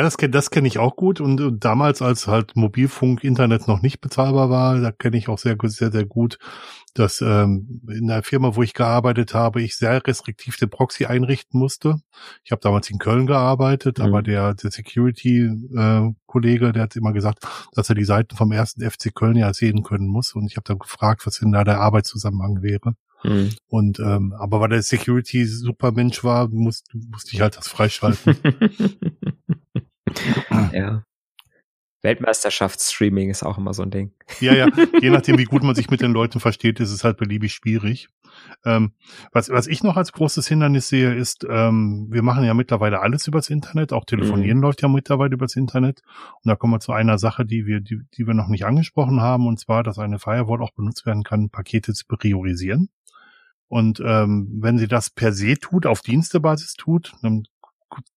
das 0.02 0.18
kenne 0.18 0.32
das 0.32 0.50
kenn 0.50 0.66
ich 0.66 0.80
auch 0.80 0.96
gut. 0.96 1.22
Und, 1.22 1.40
und 1.42 1.64
damals, 1.64 2.02
als 2.02 2.26
halt 2.26 2.56
Mobilfunk, 2.56 3.24
Internet 3.24 3.68
noch 3.68 3.84
nicht 3.84 4.02
bezahlbar 4.02 4.50
war, 4.50 4.80
da 4.80 4.92
kenne 4.92 5.18
ich 5.18 5.30
auch 5.30 5.38
sehr, 5.38 5.56
sehr, 5.62 5.92
sehr 5.92 6.06
gut, 6.06 6.40
dass 6.96 7.22
ähm, 7.22 7.82
in 7.88 8.08
der 8.08 8.24
Firma, 8.24 8.56
wo 8.56 8.64
ich 8.64 8.74
gearbeitet 8.74 9.36
habe, 9.36 9.62
ich 9.62 9.76
sehr 9.76 10.06
restriktiv 10.08 10.58
den 10.58 10.72
Proxy 10.72 11.06
einrichten 11.06 11.60
musste. 11.60 11.98
Ich 12.44 12.52
habe 12.52 12.62
damals 12.62 12.90
in 12.90 12.98
Köln 12.98 13.28
gearbeitet, 13.28 14.00
mhm. 14.00 14.06
aber 14.06 14.24
der, 14.24 14.56
der 14.56 14.72
Security-Kollege, 14.72 16.70
äh, 16.70 16.72
der 16.72 16.84
hat 16.84 16.96
immer 16.96 17.14
gesagt, 17.14 17.46
dass 17.74 17.90
er 17.90 17.96
die 17.96 18.06
Seiten 18.06 18.36
vom 18.36 18.52
ersten 18.52 18.82
FC 18.82 19.14
Köln 19.14 19.38
ja 19.38 19.54
sehen 19.54 19.84
können 19.84 20.08
muss. 20.08 20.34
Und 20.34 20.48
ich 20.48 20.58
habe 20.58 20.66
dann 20.66 20.80
gefragt, 20.80 21.28
was 21.28 21.38
denn 21.38 21.52
da 21.52 21.64
der 21.64 21.80
Arbeitszusammenhang 21.80 22.64
wäre. 22.64 22.96
Mhm. 23.24 23.54
Und 23.68 24.00
ähm, 24.00 24.34
aber 24.38 24.60
weil 24.60 24.70
der 24.70 24.82
Security 24.82 25.46
Supermensch 25.46 26.24
war, 26.24 26.48
musste 26.50 26.98
musste 26.98 27.36
ich 27.36 27.42
halt 27.42 27.58
das 27.58 27.68
freischalten. 27.68 28.36
ja. 30.74 31.04
Weltmeisterschaftsstreaming 32.04 33.30
ist 33.30 33.44
auch 33.44 33.58
immer 33.58 33.74
so 33.74 33.84
ein 33.84 33.92
Ding. 33.92 34.12
Ja, 34.40 34.54
ja. 34.54 34.68
Je 35.00 35.10
nachdem, 35.12 35.38
wie 35.38 35.46
gut 35.46 35.64
man 35.64 35.76
sich 35.76 35.90
mit 35.90 36.02
den 36.02 36.12
Leuten 36.12 36.40
versteht, 36.40 36.80
ist 36.80 36.92
es 36.92 37.04
halt 37.04 37.18
beliebig 37.18 37.54
schwierig. 37.54 38.08
Ähm, 38.66 38.94
was, 39.32 39.50
was 39.50 39.68
ich 39.68 39.84
noch 39.84 39.98
als 39.98 40.12
großes 40.12 40.48
Hindernis 40.48 40.88
sehe, 40.88 41.14
ist, 41.14 41.46
ähm, 41.48 42.08
wir 42.10 42.24
machen 42.24 42.44
ja 42.44 42.56
mittlerweile 42.56 43.02
alles 43.02 43.28
übers 43.28 43.50
Internet. 43.50 43.94
Auch 43.94 44.06
Telefonieren 44.06 44.58
mhm. 44.58 44.64
läuft 44.64 44.82
ja 44.82 44.88
mittlerweile 44.88 45.34
übers 45.34 45.56
Internet. 45.56 46.02
Und 46.44 46.50
da 46.50 46.56
kommen 46.56 46.74
wir 46.74 46.80
zu 46.80 46.92
einer 46.92 47.20
Sache, 47.20 47.46
die 47.46 47.68
wir, 47.68 47.82
die, 47.82 48.02
die 48.16 48.26
wir 48.26 48.34
noch 48.34 48.48
nicht 48.48 48.66
angesprochen 48.66 49.22
haben, 49.22 49.46
und 49.46 49.60
zwar, 49.60 49.84
dass 49.84 50.00
eine 50.00 50.18
Firewall 50.18 50.62
auch 50.62 50.72
benutzt 50.72 51.06
werden 51.06 51.24
kann, 51.24 51.50
Pakete 51.50 51.94
zu 51.94 52.06
priorisieren. 52.08 52.90
Und 53.72 54.02
ähm, 54.06 54.50
wenn 54.60 54.78
sie 54.78 54.90
das 54.90 55.10
per 55.10 55.32
se 55.32 55.58
tut, 55.58 55.86
auf 55.86 56.02
Dienstebasis 56.02 56.74
tut, 56.74 57.14
dann 57.22 57.46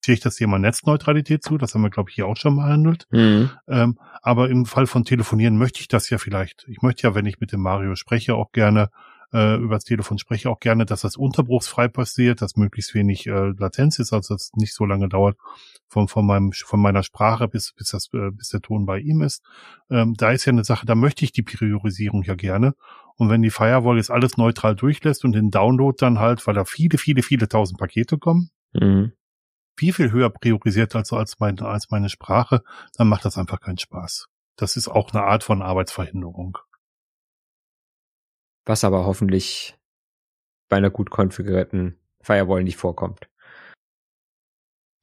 ziehe 0.02 0.14
ich 0.14 0.20
das 0.20 0.34
Thema 0.34 0.58
Netzneutralität 0.58 1.44
zu. 1.44 1.58
Das 1.58 1.74
haben 1.74 1.82
wir, 1.82 1.90
glaube 1.90 2.10
ich, 2.10 2.16
hier 2.16 2.26
auch 2.26 2.36
schon 2.36 2.56
behandelt. 2.56 3.06
Mhm. 3.12 3.50
Ähm, 3.68 3.96
aber 4.20 4.50
im 4.50 4.66
Fall 4.66 4.88
von 4.88 5.04
Telefonieren 5.04 5.56
möchte 5.56 5.78
ich 5.78 5.86
das 5.86 6.10
ja 6.10 6.18
vielleicht. 6.18 6.66
Ich 6.66 6.82
möchte 6.82 7.04
ja, 7.04 7.14
wenn 7.14 7.24
ich 7.26 7.38
mit 7.38 7.52
dem 7.52 7.60
Mario 7.60 7.94
spreche, 7.94 8.34
auch 8.34 8.50
gerne 8.50 8.90
äh, 9.35 9.57
über 9.57 9.75
das 9.75 9.85
Telefon 9.85 10.18
spreche, 10.18 10.49
auch 10.49 10.61
gerne, 10.61 10.87
dass 10.87 11.01
das 11.01 11.16
unterbruchsfrei 11.16 11.88
passiert, 11.88 12.40
dass 12.40 12.57
möglichst 12.57 12.94
wenig 12.94 13.27
äh, 13.27 13.53
Latenz 13.59 13.99
ist, 13.99 14.12
also 14.12 14.35
dass 14.35 14.44
es 14.44 14.53
nicht 14.55 14.75
so 14.75 14.87
lange 14.87 15.09
dauert 15.09 15.37
von, 15.88 16.07
von, 16.07 16.25
meinem, 16.25 16.53
von 16.53 16.81
meiner 16.81 17.03
Sprache 17.03 17.49
bis, 17.49 17.73
bis, 17.73 17.90
das, 17.90 18.09
äh, 18.14 18.31
bis 18.31 18.51
der 18.51 18.61
Ton 18.61 18.87
bei 18.87 19.01
ihm 19.01 19.23
ist. 19.23 19.42
Ähm, 19.90 20.14
da 20.14 20.31
ist 20.31 20.44
ja 20.44 20.53
eine 20.53 20.62
Sache, 20.62 20.87
da 20.87 20.94
möchte 20.94 21.25
ich 21.25 21.33
die 21.33 21.42
Priorisierung 21.42 22.23
ja 22.23 22.37
gerne. 22.37 22.75
Und 23.16 23.29
wenn 23.29 23.42
die 23.42 23.51
Firewall 23.51 23.97
jetzt 23.97 24.11
alles 24.11 24.37
neutral 24.37 24.77
durchlässt 24.77 25.25
und 25.25 25.33
den 25.33 25.51
Download 25.51 25.97
dann 25.99 26.20
halt, 26.20 26.47
weil 26.47 26.55
da 26.55 26.64
viele, 26.64 26.99
viele, 26.99 27.23
viele 27.23 27.49
tausend 27.49 27.79
Pakete 27.79 28.18
kommen, 28.18 28.51
mhm. 28.73 29.12
viel, 29.77 29.92
viel 29.92 30.12
höher 30.12 30.31
priorisiert 30.31 30.94
als, 30.94 31.12
als, 31.12 31.40
mein, 31.40 31.59
als 31.59 31.90
meine 31.90 32.09
Sprache, 32.09 32.62
dann 32.97 33.09
macht 33.09 33.25
das 33.25 33.37
einfach 33.37 33.61
keinen 33.61 33.79
Spaß. 33.79 34.29
Das 34.57 34.77
ist 34.77 34.87
auch 34.87 35.12
eine 35.12 35.25
Art 35.25 35.42
von 35.42 35.61
Arbeitsverhinderung. 35.61 36.59
Was 38.64 38.85
aber 38.85 39.05
hoffentlich 39.05 39.77
bei 40.68 40.77
einer 40.79 40.90
gut 40.90 41.11
konfigurierten 41.11 41.98
Firewall 42.20 42.64
nicht 42.64 42.77
vorkommt. 42.77 43.29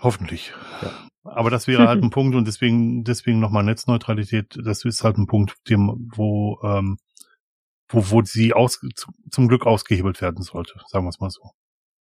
Hoffentlich. 0.01 0.53
Ja. 0.81 1.07
Aber 1.23 1.51
das 1.51 1.67
wäre 1.67 1.87
halt 1.87 2.01
ein 2.03 2.09
Punkt 2.09 2.35
und 2.35 2.47
deswegen, 2.47 3.03
deswegen 3.03 3.39
nochmal 3.39 3.63
Netzneutralität, 3.63 4.57
das 4.63 4.83
ist 4.85 5.03
halt 5.03 5.17
ein 5.17 5.27
Punkt, 5.27 5.57
dem, 5.69 6.09
wo 6.13 6.59
ähm, 6.63 6.97
wo, 7.91 8.11
wo 8.11 8.21
sie 8.23 8.53
aus, 8.53 8.79
zum 9.29 9.47
Glück 9.47 9.65
ausgehebelt 9.65 10.21
werden 10.21 10.43
sollte, 10.43 10.79
sagen 10.87 11.05
wir 11.05 11.09
es 11.09 11.19
mal 11.19 11.29
so. 11.29 11.51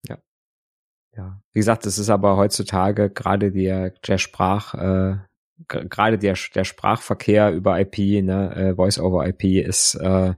Ja. 0.07 0.19
Ja. 1.17 1.43
Wie 1.53 1.59
gesagt, 1.59 1.87
es 1.87 1.99
ist 1.99 2.11
aber 2.11 2.37
heutzutage 2.37 3.11
gerade 3.11 3.53
der, 3.53 3.91
der 3.91 4.19
Sprach, 4.19 4.75
äh, 4.75 5.19
gerade 5.67 6.19
der, 6.19 6.37
der 6.55 6.65
Sprachverkehr 6.65 7.53
über 7.53 7.81
IP, 7.81 8.23
ne, 8.25 8.55
äh, 8.55 8.75
Voice 8.75 8.99
over 8.99 9.27
IP 9.27 9.45
ist, 9.45 9.95
äh, 9.97 10.35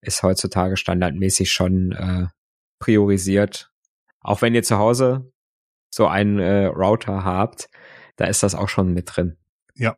ist 0.00 0.22
heutzutage 0.22 0.76
standardmäßig 0.76 1.52
schon 1.52 1.92
äh, 1.92 2.26
priorisiert. 2.78 3.70
Auch 4.20 4.42
wenn 4.42 4.54
ihr 4.54 4.62
zu 4.62 4.78
Hause 4.78 5.32
so 5.90 6.06
einen 6.06 6.38
äh, 6.38 6.66
Router 6.66 7.24
habt, 7.24 7.68
da 8.16 8.26
ist 8.26 8.42
das 8.42 8.54
auch 8.54 8.68
schon 8.68 8.92
mit 8.92 9.10
drin. 9.14 9.36
Ja. 9.74 9.96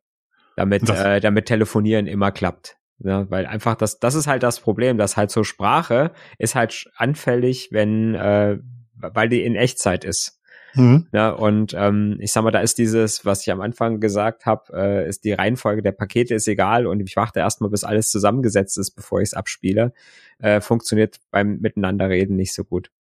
Damit, 0.57 0.89
äh, 0.91 1.21
damit 1.21 1.47
Telefonieren 1.47 2.07
immer 2.07 2.33
klappt. 2.33 2.77
Ja, 3.01 3.31
weil 3.31 3.47
einfach 3.47 3.77
das, 3.77 4.01
das 4.01 4.17
ist 4.17 4.27
halt 4.27 4.43
das 4.43 4.59
Problem, 4.59 4.99
dass 4.99 5.17
halt 5.17 5.31
so 5.31 5.45
Sprache 5.45 6.13
ist 6.37 6.57
halt 6.57 6.91
anfällig, 6.97 7.69
wenn, 7.71 8.15
äh, 8.17 8.59
weil 8.95 9.29
die 9.29 9.45
in 9.45 9.55
Echtzeit 9.55 10.05
ist. 10.05 10.38
Mhm. 10.75 11.07
Ja, 11.13 11.31
und 11.31 11.75
ähm, 11.77 12.17
ich 12.21 12.33
sag 12.33 12.45
mal, 12.45 12.51
da 12.51 12.61
ist 12.61 12.79
dieses, 12.79 13.25
was 13.25 13.43
ich 13.43 13.51
am 13.51 13.61
Anfang 13.61 14.01
gesagt 14.01 14.47
habe, 14.47 14.73
äh, 14.75 15.09
ist 15.09 15.25
die 15.25 15.33
Reihenfolge 15.33 15.83
der 15.83 15.93
Pakete 15.93 16.35
ist 16.35 16.49
egal 16.49 16.87
und 16.87 17.01
ich 17.01 17.17
warte 17.17 17.41
erstmal, 17.41 17.71
bis 17.71 17.85
alles 17.85 18.11
zusammengesetzt 18.11 18.79
ist, 18.79 18.93
bevor 18.93 19.21
ich 19.21 19.29
es 19.29 19.35
abspiele. 19.35 19.93
Äh, 20.39 20.61
funktioniert 20.61 21.19
beim 21.31 21.59
Miteinanderreden 21.61 22.37
nicht 22.37 22.53
so 22.53 22.65
gut. 22.65 22.91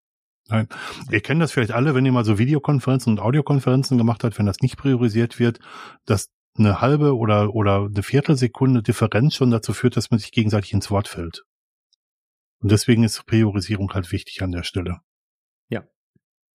Nein. 0.49 0.67
Ihr 1.11 1.21
kennt 1.21 1.43
das 1.43 1.53
vielleicht 1.53 1.73
alle, 1.73 1.95
wenn 1.95 2.07
ihr 2.07 2.13
mal 2.13 2.25
so 2.25 2.39
Videokonferenzen 2.39 3.13
und 3.13 3.21
Audiokonferenzen 3.21 3.99
gemacht 3.99 4.25
habt, 4.25 4.39
wenn 4.39 4.47
das 4.47 4.61
nicht 4.61 4.79
priorisiert 4.79 5.39
wird, 5.39 5.59
dass 6.07 6.31
eine 6.59 6.81
halbe 6.81 7.17
oder, 7.17 7.55
oder 7.55 7.85
eine 7.85 8.03
Viertelsekunde 8.03 8.83
Differenz 8.83 9.35
schon 9.35 9.51
dazu 9.51 9.73
führt, 9.75 9.97
dass 9.97 10.11
man 10.11 10.19
sich 10.19 10.33
gegenseitig 10.33 10.73
ins 10.73 10.91
Wort 10.91 11.07
fällt. 11.07 11.45
Und 12.61 12.73
deswegen 12.73 13.05
ist 13.05 13.25
Priorisierung 13.27 13.93
halt 13.93 14.11
wichtig 14.11 14.43
an 14.43 14.51
der 14.51 14.65
Stelle. 14.65 15.01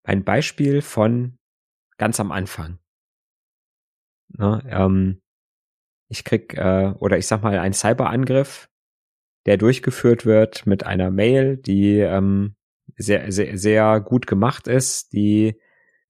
Ein 0.03 0.23
Beispiel 0.23 0.81
von 0.81 1.37
ganz 1.97 2.19
am 2.19 2.31
Anfang. 2.31 2.79
Na, 4.29 4.61
ähm, 4.67 5.21
ich 6.09 6.23
krieg, 6.23 6.53
äh, 6.55 6.93
oder 6.99 7.17
ich 7.17 7.27
sag 7.27 7.41
mal, 7.43 7.57
ein 7.57 7.73
Cyberangriff, 7.73 8.69
der 9.45 9.57
durchgeführt 9.57 10.25
wird 10.25 10.65
mit 10.65 10.85
einer 10.85 11.11
Mail, 11.11 11.57
die 11.57 11.99
ähm, 11.99 12.55
sehr, 12.95 13.31
sehr, 13.31 13.57
sehr 13.57 13.99
gut 13.99 14.27
gemacht 14.27 14.67
ist, 14.67 15.13
die 15.13 15.59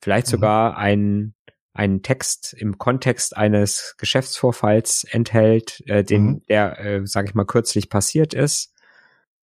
vielleicht 0.01 0.27
mhm. 0.27 0.31
sogar 0.31 0.77
einen, 0.77 1.35
einen 1.73 2.01
Text 2.01 2.53
im 2.53 2.77
Kontext 2.77 3.35
eines 3.35 3.95
Geschäftsvorfalls 3.97 5.05
enthält, 5.05 5.83
äh, 5.87 6.03
den, 6.03 6.25
mhm. 6.25 6.43
der, 6.47 6.79
äh, 6.79 7.07
sage 7.07 7.29
ich 7.29 7.35
mal, 7.35 7.45
kürzlich 7.45 7.89
passiert 7.89 8.33
ist, 8.33 8.73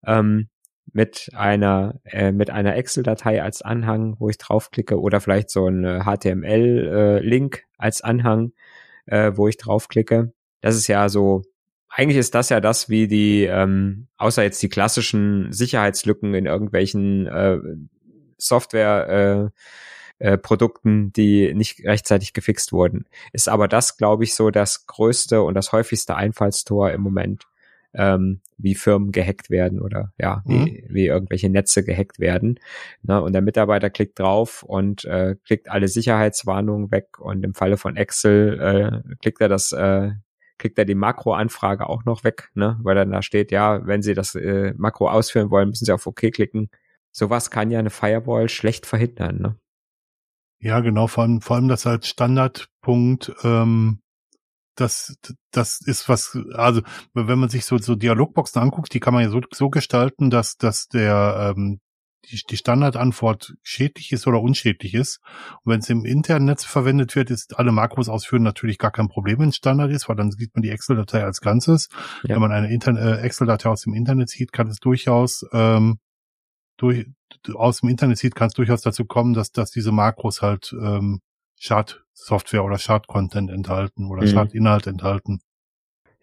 ähm, 0.04 0.48
mit 0.92 1.30
einer, 1.34 2.00
äh, 2.04 2.32
mit 2.32 2.50
einer 2.50 2.76
Excel-Datei 2.76 3.42
als 3.42 3.62
Anhang, 3.62 4.16
wo 4.18 4.28
ich 4.28 4.38
draufklicke, 4.38 5.00
oder 5.00 5.20
vielleicht 5.20 5.50
so 5.50 5.66
ein 5.66 6.04
HTML-Link 6.04 7.56
äh, 7.56 7.62
als 7.78 8.02
Anhang, 8.02 8.52
äh, 9.06 9.32
wo 9.34 9.48
ich 9.48 9.56
draufklicke. 9.56 10.32
Das 10.60 10.76
ist 10.76 10.88
ja 10.88 11.08
so 11.08 11.42
eigentlich 11.90 12.18
ist 12.18 12.34
das 12.34 12.48
ja 12.48 12.60
das, 12.60 12.88
wie 12.88 13.08
die, 13.08 13.44
ähm, 13.44 14.06
außer 14.16 14.44
jetzt 14.44 14.62
die 14.62 14.68
klassischen 14.68 15.52
Sicherheitslücken 15.52 16.34
in 16.34 16.46
irgendwelchen 16.46 17.26
äh, 17.26 17.58
Software 18.38 19.50
äh, 20.20 20.30
äh, 20.32 20.38
Produkten, 20.38 21.12
die 21.12 21.52
nicht 21.52 21.84
rechtzeitig 21.84 22.32
gefixt 22.32 22.72
wurden, 22.72 23.06
ist 23.32 23.48
aber 23.48 23.66
das, 23.66 23.96
glaube 23.96 24.24
ich, 24.24 24.34
so 24.34 24.50
das 24.50 24.86
größte 24.86 25.42
und 25.42 25.54
das 25.54 25.72
häufigste 25.72 26.14
Einfallstor 26.14 26.92
im 26.92 27.00
Moment, 27.00 27.46
ähm, 27.94 28.40
wie 28.56 28.74
Firmen 28.74 29.12
gehackt 29.12 29.50
werden 29.50 29.80
oder 29.80 30.12
ja, 30.18 30.42
mhm. 30.44 30.66
wie, 30.66 30.86
wie 30.88 31.06
irgendwelche 31.06 31.48
Netze 31.48 31.84
gehackt 31.84 32.18
werden. 32.20 32.60
Ne? 33.02 33.20
Und 33.20 33.32
der 33.32 33.42
Mitarbeiter 33.42 33.90
klickt 33.90 34.18
drauf 34.18 34.62
und 34.62 35.04
äh, 35.04 35.36
klickt 35.44 35.70
alle 35.70 35.88
Sicherheitswarnungen 35.88 36.90
weg 36.90 37.18
und 37.18 37.44
im 37.44 37.54
Falle 37.54 37.76
von 37.76 37.96
Excel 37.96 38.60
äh, 38.60 39.16
klickt 39.16 39.40
er 39.40 39.48
das 39.48 39.72
äh, 39.72 40.10
kriegt 40.60 40.78
er 40.78 40.84
die 40.84 40.94
Makroanfrage 40.94 41.88
auch 41.88 42.04
noch 42.04 42.22
weg, 42.22 42.50
ne? 42.54 42.78
weil 42.82 42.94
dann 42.94 43.10
da 43.10 43.22
steht, 43.22 43.50
ja, 43.50 43.86
wenn 43.86 44.02
Sie 44.02 44.14
das 44.14 44.34
äh, 44.34 44.74
Makro 44.76 45.08
ausführen 45.08 45.50
wollen, 45.50 45.70
müssen 45.70 45.86
Sie 45.86 45.92
auf 45.92 46.06
OK 46.06 46.30
klicken. 46.32 46.70
Sowas 47.10 47.50
kann 47.50 47.70
ja 47.70 47.78
eine 47.78 47.90
Firewall 47.90 48.48
schlecht 48.48 48.86
verhindern. 48.86 49.38
Ne? 49.40 49.56
Ja, 50.60 50.80
genau, 50.80 51.06
vor 51.06 51.24
allem, 51.24 51.40
vor 51.40 51.56
allem 51.56 51.68
das 51.68 51.86
als 51.86 52.06
Standardpunkt, 52.08 53.32
ähm, 53.42 54.00
das, 54.80 55.16
das 55.50 55.80
ist 55.84 56.08
was, 56.08 56.38
also 56.54 56.82
wenn 57.14 57.38
man 57.38 57.48
sich 57.48 57.64
so, 57.64 57.78
so 57.78 57.94
Dialogboxen 57.94 58.60
anguckt, 58.60 58.92
die 58.94 59.00
kann 59.00 59.14
man 59.14 59.22
ja 59.22 59.30
so, 59.30 59.40
so 59.52 59.70
gestalten, 59.70 60.30
dass, 60.30 60.56
dass 60.56 60.88
der, 60.88 61.54
ähm, 61.56 61.80
die, 62.26 62.42
die 62.48 62.56
Standardantwort 62.56 63.54
schädlich 63.62 64.12
ist 64.12 64.26
oder 64.26 64.40
unschädlich 64.40 64.94
ist. 64.94 65.20
Und 65.62 65.72
wenn 65.72 65.80
es 65.80 65.88
im 65.88 66.04
internen 66.04 66.46
Netz 66.46 66.64
verwendet 66.64 67.16
wird, 67.16 67.30
ist 67.30 67.58
alle 67.58 67.72
Makros 67.72 68.08
ausführen 68.08 68.42
natürlich 68.42 68.78
gar 68.78 68.90
kein 68.90 69.08
Problem, 69.08 69.38
wenn 69.38 69.48
es 69.48 69.56
Standard 69.56 69.90
ist, 69.90 70.08
weil 70.08 70.16
dann 70.16 70.30
sieht 70.30 70.54
man 70.54 70.62
die 70.62 70.70
Excel-Datei 70.70 71.24
als 71.24 71.40
Ganzes. 71.40 71.88
Ja. 72.22 72.34
Wenn 72.34 72.42
man 72.42 72.52
eine 72.52 72.68
äh, 72.68 73.20
Excel-Datei 73.22 73.70
aus 73.70 73.82
dem 73.82 73.94
Internet 73.94 74.28
sieht, 74.28 74.52
kann 74.52 74.68
es 74.68 74.78
durchaus 74.78 75.46
ähm, 75.52 75.98
durch, 76.76 77.06
aus 77.54 77.80
dem 77.80 77.88
Internet 77.88 78.18
sieht, 78.18 78.34
kann 78.34 78.48
es 78.48 78.54
durchaus 78.54 78.82
dazu 78.82 79.04
kommen, 79.04 79.34
dass, 79.34 79.52
dass 79.52 79.70
diese 79.70 79.92
Makros 79.92 80.42
halt 80.42 80.74
ähm, 80.80 81.20
Schadsoftware 82.20 82.64
oder 82.64 82.78
Schadcontent 82.78 83.50
enthalten 83.50 84.06
oder 84.06 84.22
mhm. 84.22 84.28
Schadinhalt 84.28 84.86
enthalten. 84.86 85.40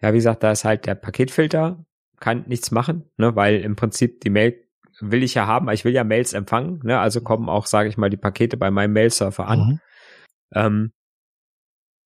Ja, 0.00 0.12
wie 0.12 0.18
gesagt, 0.18 0.42
da 0.42 0.52
ist 0.52 0.64
halt 0.64 0.86
der 0.86 0.94
Paketfilter, 0.94 1.84
kann 2.20 2.44
nichts 2.46 2.70
machen, 2.70 3.10
ne, 3.16 3.34
weil 3.36 3.60
im 3.60 3.76
Prinzip 3.76 4.20
die 4.20 4.30
Mail 4.30 4.64
will 5.00 5.22
ich 5.22 5.34
ja 5.34 5.46
haben, 5.46 5.68
ich 5.70 5.84
will 5.84 5.92
ja 5.92 6.04
Mails 6.04 6.32
empfangen, 6.32 6.80
ne? 6.84 6.98
also 6.98 7.20
kommen 7.20 7.48
auch, 7.48 7.66
sage 7.66 7.88
ich 7.88 7.96
mal, 7.96 8.10
die 8.10 8.16
Pakete 8.16 8.56
bei 8.56 8.70
meinem 8.70 8.92
Mail-Server 8.92 9.46
an. 9.46 9.58
Mhm. 9.60 9.80
Ähm, 10.54 10.92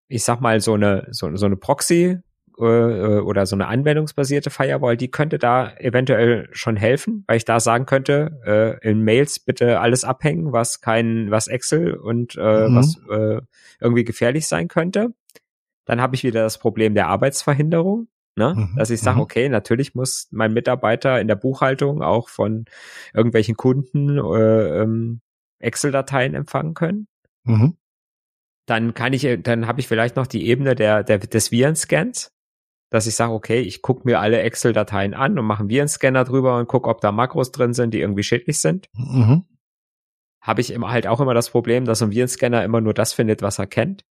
ich 0.09 0.25
sag 0.25 0.41
mal, 0.41 0.61
so 0.61 0.75
eine, 0.75 1.09
so, 1.11 1.35
so 1.37 1.47
eine 1.47 1.57
Proxy 1.57 2.19
äh, 2.59 3.21
oder 3.21 3.47
so 3.47 3.57
eine 3.57 3.67
anwendungsbasierte 3.67 4.51
Firewall, 4.51 4.97
die 4.97 5.11
könnte 5.11 5.39
da 5.39 5.73
eventuell 5.77 6.49
schon 6.53 6.77
helfen, 6.77 7.25
weil 7.27 7.37
ich 7.37 7.45
da 7.45 7.61
sagen 7.61 7.87
könnte, 7.87 8.41
äh, 8.45 8.89
in 8.89 9.03
Mails 9.03 9.39
bitte 9.39 9.81
alles 9.81 10.05
abhängen, 10.05 10.53
was 10.53 10.81
kein, 10.81 11.31
was 11.31 11.49
Excel 11.49 11.95
und 11.95 12.37
äh, 12.37 12.69
mhm. 12.69 12.77
was 12.77 12.97
äh, 13.11 13.41
irgendwie 13.81 14.05
gefährlich 14.05 14.47
sein 14.47 14.69
könnte. 14.69 15.15
Dann 15.85 16.01
habe 16.01 16.15
ich 16.15 16.25
wieder 16.25 16.43
das 16.43 16.59
Problem 16.59 16.95
der 16.95 17.09
Arbeitsverhinderung. 17.09 18.09
Ne? 18.35 18.55
Mhm. 18.57 18.77
Dass 18.77 18.91
ich 18.91 19.01
sage, 19.01 19.17
mhm. 19.17 19.23
okay, 19.23 19.49
natürlich 19.49 19.95
muss 19.95 20.29
mein 20.31 20.55
Mitarbeiter 20.55 21.21
in 21.21 21.29
der 21.29 21.37
Buchhaltung 21.37 22.03
auch 22.03 22.29
von 22.31 22.65
irgendwelchen 23.13 23.57
Kunden 23.57 24.17
äh, 24.17 24.83
ähm, 24.83 25.21
Excel-Dateien 25.59 26.35
empfangen 26.35 26.75
können. 26.75 27.09
Mhm. 27.45 27.77
Dann 28.67 28.95
kann 28.95 29.13
ich, 29.13 29.27
dann 29.43 29.67
habe 29.67 29.81
ich 29.81 29.89
vielleicht 29.89 30.17
noch 30.17 30.27
die 30.27 30.47
Ebene 30.47 30.75
der, 30.75 31.03
der 31.03 31.19
des 31.19 31.51
Virenscans, 31.51 32.33
dass 32.93 33.07
ich 33.07 33.15
sage, 33.15 33.33
okay, 33.33 33.61
ich 33.61 33.83
gucke 33.83 34.03
mir 34.05 34.21
alle 34.21 34.41
Excel-Dateien 34.41 35.15
an 35.15 35.39
und 35.39 35.47
mache 35.47 35.61
einen 35.61 35.71
Virenscanner 35.71 36.25
drüber 36.25 36.59
und 36.59 36.69
gucke, 36.69 36.89
ob 36.89 37.01
da 37.01 37.11
Makros 37.11 37.51
drin 37.51 37.73
sind, 37.73 37.95
die 37.95 38.01
irgendwie 38.01 38.23
schädlich 38.23 38.61
sind. 38.61 38.89
Mhm. 38.95 39.45
Habe 40.41 40.61
ich 40.61 40.73
immer 40.73 40.91
halt 40.91 41.07
auch 41.07 41.21
immer 41.21 41.35
das 41.35 41.51
Problem, 41.51 41.85
dass 41.85 42.03
ein 42.03 42.11
Virenscanner 42.11 42.65
immer 42.65 42.81
nur 42.81 42.95
das 42.95 43.13
findet, 43.13 43.43
was 43.43 43.59
er 43.59 43.67
kennt, 43.67 44.05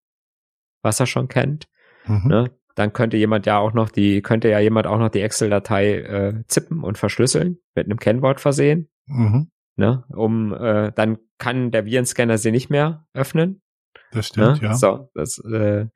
was 0.82 1.00
er 1.00 1.06
schon 1.06 1.28
kennt. 1.28 1.67
Mhm. 2.06 2.28
Ne? 2.28 2.52
dann 2.76 2.94
könnte 2.94 3.17
jemand 3.17 3.46
ja 3.46 3.58
auch 3.58 3.74
noch 3.74 3.89
die, 3.89 4.22
könnte 4.22 4.50
ja 4.50 4.60
jemand 4.60 4.88
auch 4.88 4.98
noch 4.98 5.10
die 5.10 5.22
Excel-Datei 5.22 5.94
äh, 5.96 6.44
zippen 6.48 6.84
und 6.84 6.98
verschlüsseln, 6.98 7.60
mit 7.76 7.86
einem 7.86 8.00
Kennwort 8.00 8.39
versehen. 8.39 8.89
Mhm. 9.08 9.52
Ne, 9.78 10.04
um 10.10 10.54
äh, 10.54 10.91
dann 10.94 11.17
kann 11.38 11.72
der 11.72 11.86
Virenscanner 11.86 12.38
sie 12.38 12.52
nicht 12.52 12.70
mehr 12.70 13.08
öffnen. 13.13 13.62
Das 14.12 14.28
stimmt, 14.28 14.62
ne? 14.62 14.70
ja. 14.70 14.76
So, 14.76 15.10
das 15.13 15.39
äh, 15.39 15.88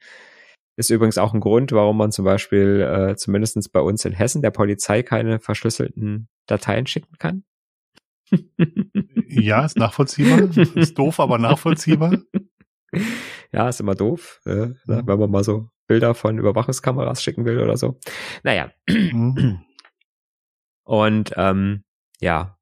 ist 0.76 0.90
übrigens 0.90 1.18
auch 1.18 1.34
ein 1.34 1.40
Grund, 1.40 1.72
warum 1.72 1.98
man 1.98 2.12
zum 2.12 2.26
Beispiel 2.26 2.82
äh, 2.82 3.16
zumindest 3.16 3.72
bei 3.72 3.80
uns 3.80 4.04
in 4.06 4.14
Hessen 4.14 4.42
der 4.42 4.52
Polizei 4.52 5.04
keine 5.04 5.40
verschlüsselten 5.40 6.28
Dateien 6.48 6.88
schicken 6.88 7.18
kann. 7.18 7.44
ja, 9.30 9.66
ist 9.66 9.78
nachvollziehbar. 9.78 10.50
Ist 10.76 10.98
doof, 10.98 11.20
aber 11.20 11.38
nachvollziehbar. 11.38 12.18
Ja, 13.52 13.70
ist 13.70 13.80
immer 13.80 13.96
doof, 13.96 14.42
äh, 14.46 14.68
ne, 14.86 15.04
wenn 15.06 15.20
man 15.20 15.32
mal 15.32 15.44
so 15.44 15.70
Bilder 15.88 16.16
von 16.16 16.38
Überwachungskameras 16.38 17.22
schicken 17.22 17.46
will 17.46 17.60
oder 17.60 17.78
so. 17.78 18.00
Naja. 18.44 18.72
Mhm. 18.88 19.62
Und 20.84 21.34
ähm, 21.36 21.84
ja, 22.20 22.58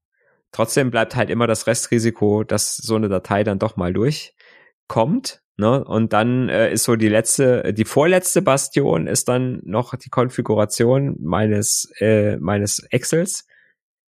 trotzdem 0.51 0.91
bleibt 0.91 1.15
halt 1.15 1.29
immer 1.29 1.47
das 1.47 1.67
Restrisiko, 1.67 2.43
dass 2.43 2.77
so 2.77 2.95
eine 2.95 3.09
Datei 3.09 3.43
dann 3.43 3.59
doch 3.59 3.75
mal 3.75 3.93
durchkommt. 3.93 5.42
Ne? 5.57 5.83
Und 5.83 6.13
dann 6.13 6.49
äh, 6.49 6.71
ist 6.71 6.83
so 6.83 6.95
die 6.95 7.09
letzte, 7.09 7.73
die 7.73 7.85
vorletzte 7.85 8.41
Bastion 8.41 9.07
ist 9.07 9.27
dann 9.27 9.61
noch 9.63 9.95
die 9.95 10.09
Konfiguration 10.09 11.15
meines, 11.19 11.91
äh, 11.99 12.37
meines 12.37 12.79
Excels, 12.89 13.47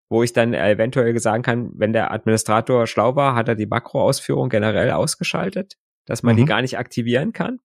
wo 0.09 0.23
ich 0.23 0.33
dann 0.33 0.55
eventuell 0.55 1.19
sagen 1.19 1.43
kann, 1.43 1.71
wenn 1.75 1.93
der 1.93 2.13
Administrator 2.13 2.87
schlau 2.87 3.17
war, 3.17 3.35
hat 3.35 3.49
er 3.49 3.55
die 3.57 3.67
Makroausführung 3.67 4.49
generell 4.49 4.91
ausgeschaltet, 4.93 5.75
dass 6.07 6.23
man 6.23 6.35
mhm. 6.35 6.39
die 6.39 6.45
gar 6.47 6.63
nicht 6.63 6.79
aktivieren 6.79 7.33
kann 7.33 7.59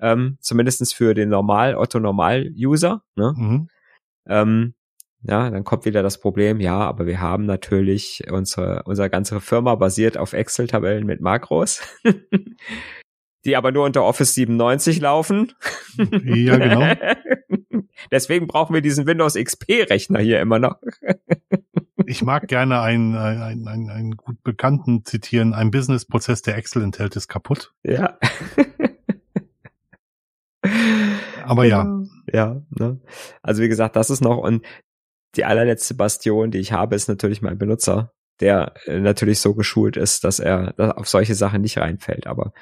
ähm, 0.00 0.38
zumindestens 0.40 0.92
für 0.92 1.14
den 1.14 1.28
Normal, 1.28 1.76
Otto-Normal-User. 1.76 3.02
Ne? 3.16 3.34
Mhm. 3.36 3.68
Ähm, 4.26 4.74
ja, 5.22 5.50
dann 5.50 5.64
kommt 5.64 5.84
wieder 5.84 6.02
das 6.02 6.20
Problem, 6.20 6.60
ja, 6.60 6.78
aber 6.78 7.06
wir 7.06 7.20
haben 7.20 7.44
natürlich 7.44 8.24
unsere, 8.30 8.82
unsere 8.84 9.10
ganze 9.10 9.40
Firma 9.40 9.74
basiert 9.74 10.16
auf 10.16 10.32
Excel-Tabellen 10.32 11.06
mit 11.06 11.20
Makros, 11.20 11.82
die 13.44 13.56
aber 13.56 13.72
nur 13.72 13.84
unter 13.84 14.04
Office 14.04 14.34
97 14.34 15.00
laufen. 15.00 15.52
Ja, 16.24 16.56
genau. 16.56 16.94
Deswegen 18.12 18.46
brauchen 18.46 18.74
wir 18.74 18.80
diesen 18.80 19.06
Windows 19.06 19.34
XP-Rechner 19.34 20.20
hier 20.20 20.40
immer 20.40 20.60
noch. 20.60 20.76
ich 22.06 22.22
mag 22.22 22.46
gerne 22.46 22.80
einen, 22.80 23.16
einen, 23.16 23.66
einen, 23.66 23.90
einen 23.90 24.16
gut 24.16 24.42
bekannten 24.44 25.04
zitieren. 25.04 25.52
Ein 25.52 25.72
Business-Prozess, 25.72 26.42
der 26.42 26.56
Excel 26.56 26.82
enthält, 26.82 27.16
ist 27.16 27.26
kaputt. 27.26 27.74
Ja. 27.82 28.18
Aber 31.44 31.64
ja. 31.64 32.02
Ja, 32.32 32.62
ne? 32.70 33.00
Also 33.42 33.62
wie 33.62 33.68
gesagt, 33.68 33.96
das 33.96 34.10
ist 34.10 34.20
noch 34.20 34.38
und 34.38 34.64
die 35.36 35.44
allerletzte 35.44 35.94
Bastion, 35.94 36.50
die 36.50 36.58
ich 36.58 36.72
habe, 36.72 36.94
ist 36.94 37.08
natürlich 37.08 37.42
mein 37.42 37.58
Benutzer, 37.58 38.12
der 38.40 38.74
äh, 38.86 39.00
natürlich 39.00 39.40
so 39.40 39.54
geschult 39.54 39.96
ist, 39.96 40.24
dass 40.24 40.40
er 40.40 40.74
auf 40.96 41.08
solche 41.08 41.34
Sachen 41.34 41.60
nicht 41.60 41.78
reinfällt. 41.78 42.26
Aber 42.26 42.52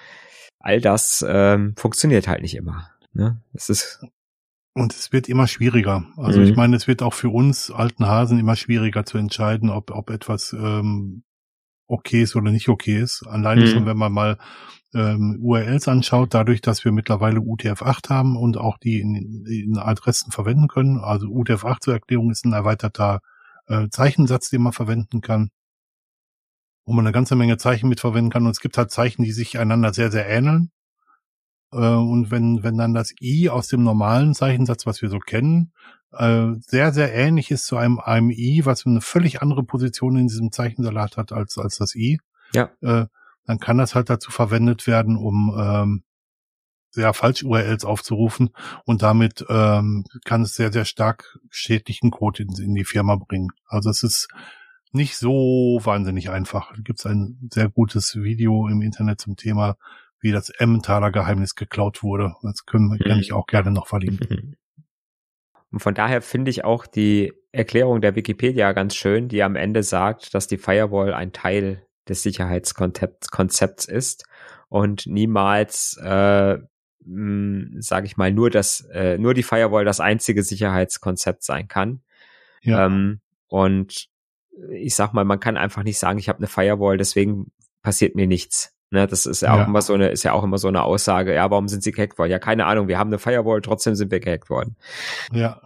all 0.58 0.80
das 0.80 1.24
ähm, 1.26 1.74
funktioniert 1.76 2.28
halt 2.28 2.42
nicht 2.42 2.56
immer. 2.56 2.90
Ne? 3.12 3.40
Es 3.52 3.68
ist 3.68 4.04
und 4.74 4.92
es 4.92 5.10
wird 5.10 5.26
immer 5.30 5.46
schwieriger. 5.46 6.06
Also 6.18 6.40
mhm. 6.40 6.46
ich 6.46 6.54
meine, 6.54 6.76
es 6.76 6.86
wird 6.86 7.02
auch 7.02 7.14
für 7.14 7.30
uns 7.30 7.70
alten 7.70 8.06
Hasen 8.06 8.38
immer 8.38 8.56
schwieriger 8.56 9.06
zu 9.06 9.16
entscheiden, 9.16 9.70
ob, 9.70 9.90
ob 9.90 10.10
etwas 10.10 10.52
ähm, 10.52 11.22
okay 11.86 12.22
ist 12.22 12.36
oder 12.36 12.50
nicht 12.50 12.68
okay 12.68 13.00
ist. 13.00 13.26
Alleine 13.26 13.62
mhm. 13.62 13.68
schon, 13.68 13.86
wenn 13.86 13.96
man 13.96 14.12
mal 14.12 14.36
ähm, 14.96 15.38
URLs 15.40 15.88
anschaut, 15.88 16.32
dadurch, 16.32 16.62
dass 16.62 16.84
wir 16.84 16.92
mittlerweile 16.92 17.40
UTF-8 17.40 18.08
haben 18.08 18.36
und 18.36 18.56
auch 18.56 18.78
die 18.78 19.00
in, 19.00 19.44
in 19.44 19.78
Adressen 19.78 20.32
verwenden 20.32 20.68
können. 20.68 20.98
Also 20.98 21.26
UTF-8 21.26 21.80
zur 21.80 21.94
Erklärung 21.94 22.30
ist 22.30 22.44
ein 22.46 22.54
erweiterter 22.54 23.20
äh, 23.66 23.88
Zeichensatz, 23.90 24.48
den 24.48 24.62
man 24.62 24.72
verwenden 24.72 25.20
kann, 25.20 25.50
wo 26.86 26.94
man 26.94 27.04
eine 27.04 27.12
ganze 27.12 27.36
Menge 27.36 27.58
Zeichen 27.58 27.88
mit 27.88 28.00
verwenden 28.00 28.30
kann. 28.30 28.46
Und 28.46 28.52
es 28.52 28.60
gibt 28.60 28.78
halt 28.78 28.90
Zeichen, 28.90 29.22
die 29.22 29.32
sich 29.32 29.58
einander 29.58 29.92
sehr, 29.92 30.10
sehr 30.10 30.26
ähneln. 30.28 30.70
Äh, 31.72 31.76
und 31.76 32.30
wenn, 32.30 32.62
wenn 32.62 32.78
dann 32.78 32.94
das 32.94 33.12
I 33.20 33.50
aus 33.50 33.68
dem 33.68 33.82
normalen 33.82 34.34
Zeichensatz, 34.34 34.86
was 34.86 35.02
wir 35.02 35.10
so 35.10 35.18
kennen, 35.18 35.72
äh, 36.12 36.52
sehr, 36.60 36.92
sehr 36.94 37.14
ähnlich 37.14 37.50
ist 37.50 37.66
zu 37.66 37.76
einem, 37.76 38.00
einem 38.00 38.30
I, 38.30 38.62
was 38.64 38.86
eine 38.86 39.02
völlig 39.02 39.42
andere 39.42 39.62
Position 39.62 40.16
in 40.16 40.28
diesem 40.28 40.52
Zeichensalat 40.52 41.18
hat 41.18 41.32
als, 41.32 41.58
als 41.58 41.76
das 41.76 41.94
I, 41.94 42.18
ja. 42.54 42.70
Äh, 42.80 43.06
dann 43.46 43.58
kann 43.58 43.78
das 43.78 43.94
halt 43.94 44.10
dazu 44.10 44.30
verwendet 44.30 44.86
werden, 44.86 45.16
um 45.16 45.56
ähm, 45.58 46.02
ja, 46.94 47.12
Falsch-URLs 47.12 47.84
aufzurufen 47.84 48.50
und 48.84 49.02
damit 49.02 49.44
ähm, 49.48 50.04
kann 50.24 50.42
es 50.42 50.54
sehr, 50.54 50.72
sehr 50.72 50.84
stark 50.84 51.38
schädlichen 51.50 52.10
Code 52.10 52.42
in, 52.42 52.48
in 52.62 52.74
die 52.74 52.84
Firma 52.84 53.16
bringen. 53.16 53.50
Also 53.66 53.90
es 53.90 54.02
ist 54.02 54.28
nicht 54.92 55.16
so 55.16 55.78
wahnsinnig 55.82 56.30
einfach. 56.30 56.72
Da 56.74 56.80
gibt 56.82 57.00
es 57.00 57.06
ein 57.06 57.48
sehr 57.52 57.68
gutes 57.68 58.16
Video 58.16 58.68
im 58.68 58.82
Internet 58.82 59.20
zum 59.20 59.36
Thema, 59.36 59.76
wie 60.20 60.32
das 60.32 60.48
Emmentaler 60.48 61.12
Geheimnis 61.12 61.54
geklaut 61.54 62.02
wurde. 62.02 62.34
Das 62.42 62.64
können, 62.64 62.98
kann 62.98 63.20
ich 63.20 63.32
auch 63.32 63.46
gerne 63.46 63.70
noch 63.70 63.86
verlinken. 63.86 64.56
Und 65.70 65.80
von 65.80 65.94
daher 65.94 66.22
finde 66.22 66.50
ich 66.50 66.64
auch 66.64 66.86
die 66.86 67.32
Erklärung 67.52 68.00
der 68.00 68.14
Wikipedia 68.14 68.72
ganz 68.72 68.94
schön, 68.94 69.28
die 69.28 69.42
am 69.42 69.56
Ende 69.56 69.82
sagt, 69.82 70.32
dass 70.32 70.46
die 70.46 70.58
Firewall 70.58 71.12
ein 71.12 71.32
Teil 71.32 71.85
des 72.08 72.22
Sicherheitskonzepts 72.22 73.84
ist 73.86 74.24
und 74.68 75.06
niemals, 75.06 75.96
äh, 76.02 76.58
sage 77.78 78.06
ich 78.06 78.16
mal, 78.16 78.32
nur 78.32 78.50
das, 78.50 78.80
äh, 78.92 79.18
nur 79.18 79.34
die 79.34 79.42
Firewall 79.42 79.84
das 79.84 80.00
einzige 80.00 80.42
Sicherheitskonzept 80.42 81.44
sein 81.44 81.68
kann. 81.68 82.00
Ja. 82.62 82.86
Ähm, 82.86 83.20
und 83.46 84.08
ich 84.70 84.94
sag 84.94 85.12
mal, 85.12 85.24
man 85.24 85.40
kann 85.40 85.56
einfach 85.56 85.82
nicht 85.82 85.98
sagen, 85.98 86.18
ich 86.18 86.28
habe 86.28 86.38
eine 86.38 86.48
Firewall, 86.48 86.96
deswegen 86.96 87.52
passiert 87.82 88.16
mir 88.16 88.26
nichts. 88.26 88.72
Ne, 88.90 89.06
das 89.08 89.26
ist 89.26 89.42
ja 89.42 89.52
auch 89.52 89.58
ja. 89.58 89.64
immer 89.64 89.82
so 89.82 89.94
eine, 89.94 90.10
ist 90.10 90.22
ja 90.22 90.32
auch 90.32 90.44
immer 90.44 90.58
so 90.58 90.68
eine 90.68 90.84
Aussage. 90.84 91.34
Ja, 91.34 91.50
warum 91.50 91.66
sind 91.66 91.82
sie 91.82 91.90
gehackt 91.90 92.18
worden? 92.18 92.30
Ja, 92.30 92.38
keine 92.38 92.66
Ahnung. 92.66 92.86
Wir 92.86 92.98
haben 92.98 93.08
eine 93.08 93.18
Firewall, 93.18 93.60
trotzdem 93.60 93.96
sind 93.96 94.12
wir 94.12 94.20
gehackt 94.20 94.48
worden. 94.48 94.76
Ja. 95.32 95.60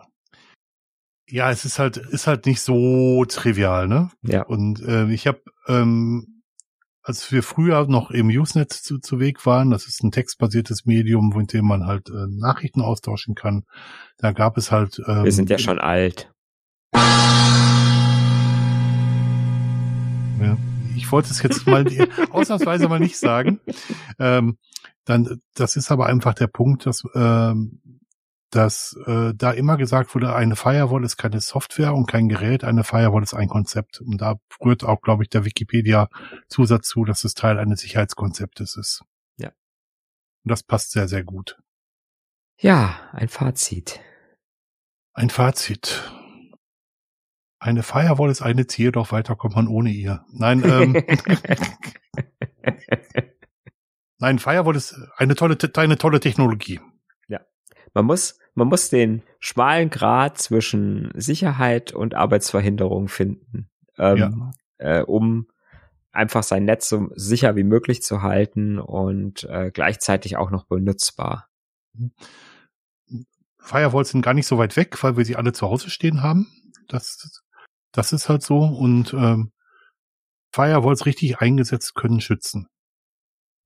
Ja, 1.30 1.50
es 1.50 1.64
ist 1.64 1.78
halt, 1.78 1.96
ist 1.96 2.26
halt 2.26 2.46
nicht 2.46 2.60
so 2.60 3.24
trivial, 3.26 3.86
ne? 3.86 4.10
Ja. 4.22 4.42
Und 4.42 4.82
äh, 4.82 5.08
ich 5.10 5.26
habe, 5.26 5.40
ähm, 5.68 6.42
als 7.02 7.30
wir 7.30 7.42
früher 7.42 7.86
noch 7.86 8.10
im 8.10 8.28
Usenet 8.28 8.72
zu, 8.72 8.98
zu 8.98 9.20
Weg 9.20 9.46
waren, 9.46 9.70
das 9.70 9.86
ist 9.86 10.02
ein 10.02 10.10
textbasiertes 10.10 10.86
Medium, 10.86 11.32
mit 11.34 11.52
dem 11.52 11.66
man 11.66 11.86
halt 11.86 12.08
äh, 12.10 12.26
Nachrichten 12.28 12.80
austauschen 12.80 13.34
kann. 13.34 13.64
Da 14.18 14.32
gab 14.32 14.58
es 14.58 14.72
halt. 14.72 15.00
Ähm, 15.06 15.24
wir 15.24 15.32
sind 15.32 15.50
ja 15.50 15.58
schon 15.58 15.78
alt. 15.78 16.32
Ja 20.40 20.56
ich 20.96 21.12
wollte 21.12 21.30
es 21.30 21.42
jetzt 21.42 21.66
mal 21.66 21.84
ausnahmsweise 22.30 22.88
mal 22.88 23.00
nicht 23.00 23.18
sagen. 23.18 23.60
Ähm, 24.18 24.58
dann, 25.04 25.40
das 25.54 25.76
ist 25.76 25.90
aber 25.90 26.06
einfach 26.06 26.34
der 26.34 26.46
Punkt, 26.46 26.86
dass, 26.86 27.02
ähm, 27.14 27.80
dass 28.50 28.96
äh, 29.06 29.32
da 29.34 29.52
immer 29.52 29.76
gesagt 29.76 30.14
wurde, 30.14 30.34
eine 30.34 30.56
Firewall 30.56 31.04
ist 31.04 31.16
keine 31.16 31.40
Software 31.40 31.94
und 31.94 32.06
kein 32.06 32.28
Gerät, 32.28 32.64
eine 32.64 32.84
Firewall 32.84 33.22
ist 33.22 33.34
ein 33.34 33.48
Konzept. 33.48 34.00
Und 34.00 34.20
da 34.20 34.36
rührt 34.64 34.84
auch, 34.84 35.00
glaube 35.00 35.22
ich, 35.22 35.30
der 35.30 35.44
Wikipedia-Zusatz 35.44 36.88
zu, 36.88 37.04
dass 37.04 37.24
es 37.24 37.34
Teil 37.34 37.58
eines 37.58 37.80
Sicherheitskonzeptes 37.80 38.76
ist. 38.76 39.04
Ja. 39.36 39.48
Und 39.48 40.50
das 40.50 40.62
passt 40.62 40.92
sehr, 40.92 41.08
sehr 41.08 41.24
gut. 41.24 41.58
Ja, 42.58 43.08
ein 43.12 43.28
Fazit. 43.28 44.00
Ein 45.14 45.30
Fazit. 45.30 46.12
Eine 47.58 47.82
Firewall 47.82 48.30
ist 48.30 48.42
eine 48.42 48.66
Ziel, 48.66 48.90
doch 48.90 49.12
weiter 49.12 49.36
kommt 49.36 49.54
man 49.54 49.68
ohne 49.68 49.90
ihr. 49.90 50.24
Nein, 50.32 50.62
ähm, 50.64 51.04
Nein, 54.18 54.38
Firewall 54.38 54.76
ist 54.76 54.94
eine 55.16 55.34
tolle, 55.34 55.56
eine 55.76 55.98
tolle 55.98 56.20
Technologie. 56.20 56.80
Ja. 57.28 57.40
Man 57.94 58.04
muss, 58.04 58.38
man 58.54 58.68
muss 58.68 58.90
den 58.90 59.22
schmalen 59.38 59.90
Grad 59.90 60.38
zwischen 60.38 61.10
Sicherheit 61.14 61.92
und 61.92 62.14
Arbeitsverhinderung 62.14 63.08
finden, 63.08 63.70
ähm, 63.98 64.52
ja. 64.78 65.00
äh, 65.00 65.02
um 65.02 65.46
einfach 66.12 66.42
sein 66.42 66.64
Netz 66.64 66.88
so 66.88 67.08
sicher 67.14 67.56
wie 67.56 67.64
möglich 67.64 68.02
zu 68.02 68.22
halten 68.22 68.78
und 68.78 69.44
äh, 69.44 69.70
gleichzeitig 69.72 70.36
auch 70.36 70.50
noch 70.50 70.66
benutzbar. 70.66 71.48
Firewalls 73.58 74.10
sind 74.10 74.22
gar 74.22 74.34
nicht 74.34 74.46
so 74.46 74.58
weit 74.58 74.76
weg, 74.76 75.02
weil 75.02 75.16
wir 75.16 75.24
sie 75.24 75.36
alle 75.36 75.52
zu 75.52 75.68
Hause 75.68 75.90
stehen 75.90 76.22
haben. 76.22 76.48
Das 76.88 77.42
das 77.92 78.12
ist 78.12 78.28
halt 78.28 78.42
so 78.42 78.58
und 78.60 79.12
ähm, 79.14 79.52
Firewalls 80.52 81.06
richtig 81.06 81.38
eingesetzt 81.38 81.94
können 81.94 82.20
schützen. 82.20 82.68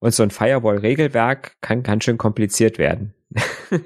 Und 0.00 0.12
so 0.12 0.22
ein 0.22 0.30
Firewall-Regelwerk 0.30 1.54
kann 1.60 1.82
ganz 1.82 2.04
schön 2.04 2.18
kompliziert 2.18 2.78
werden, 2.78 3.14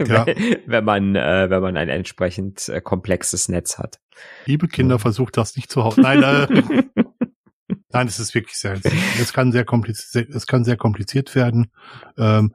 ja. 0.07 0.27
wenn 0.67 0.85
man 0.85 1.17
äh, 1.17 1.51
wenn 1.51 1.63
man 1.63 1.77
ein 1.77 1.89
entsprechend 1.89 2.69
äh, 2.69 2.81
komplexes 2.81 3.49
Netz 3.49 3.79
hat. 3.79 3.99
Liebe 4.47 4.69
Kinder, 4.69 4.97
ja. 4.97 4.99
versucht 4.99 5.37
das 5.37 5.57
nicht 5.57 5.71
zu 5.71 5.85
Hause. 5.85 6.01
Nein, 6.01 6.23
äh, 6.23 6.83
nein, 7.91 8.07
es 8.07 8.19
ist 8.21 8.35
wirklich 8.35 8.57
sehr. 8.57 8.81
Es 9.21 9.33
kann 9.33 9.53
sehr 9.53 9.65
kompliziert, 9.65 10.31
es 10.31 10.47
kann 10.47 10.65
sehr 10.65 10.77
kompliziert 10.77 11.35
werden. 11.35 11.71
Ähm, 12.17 12.55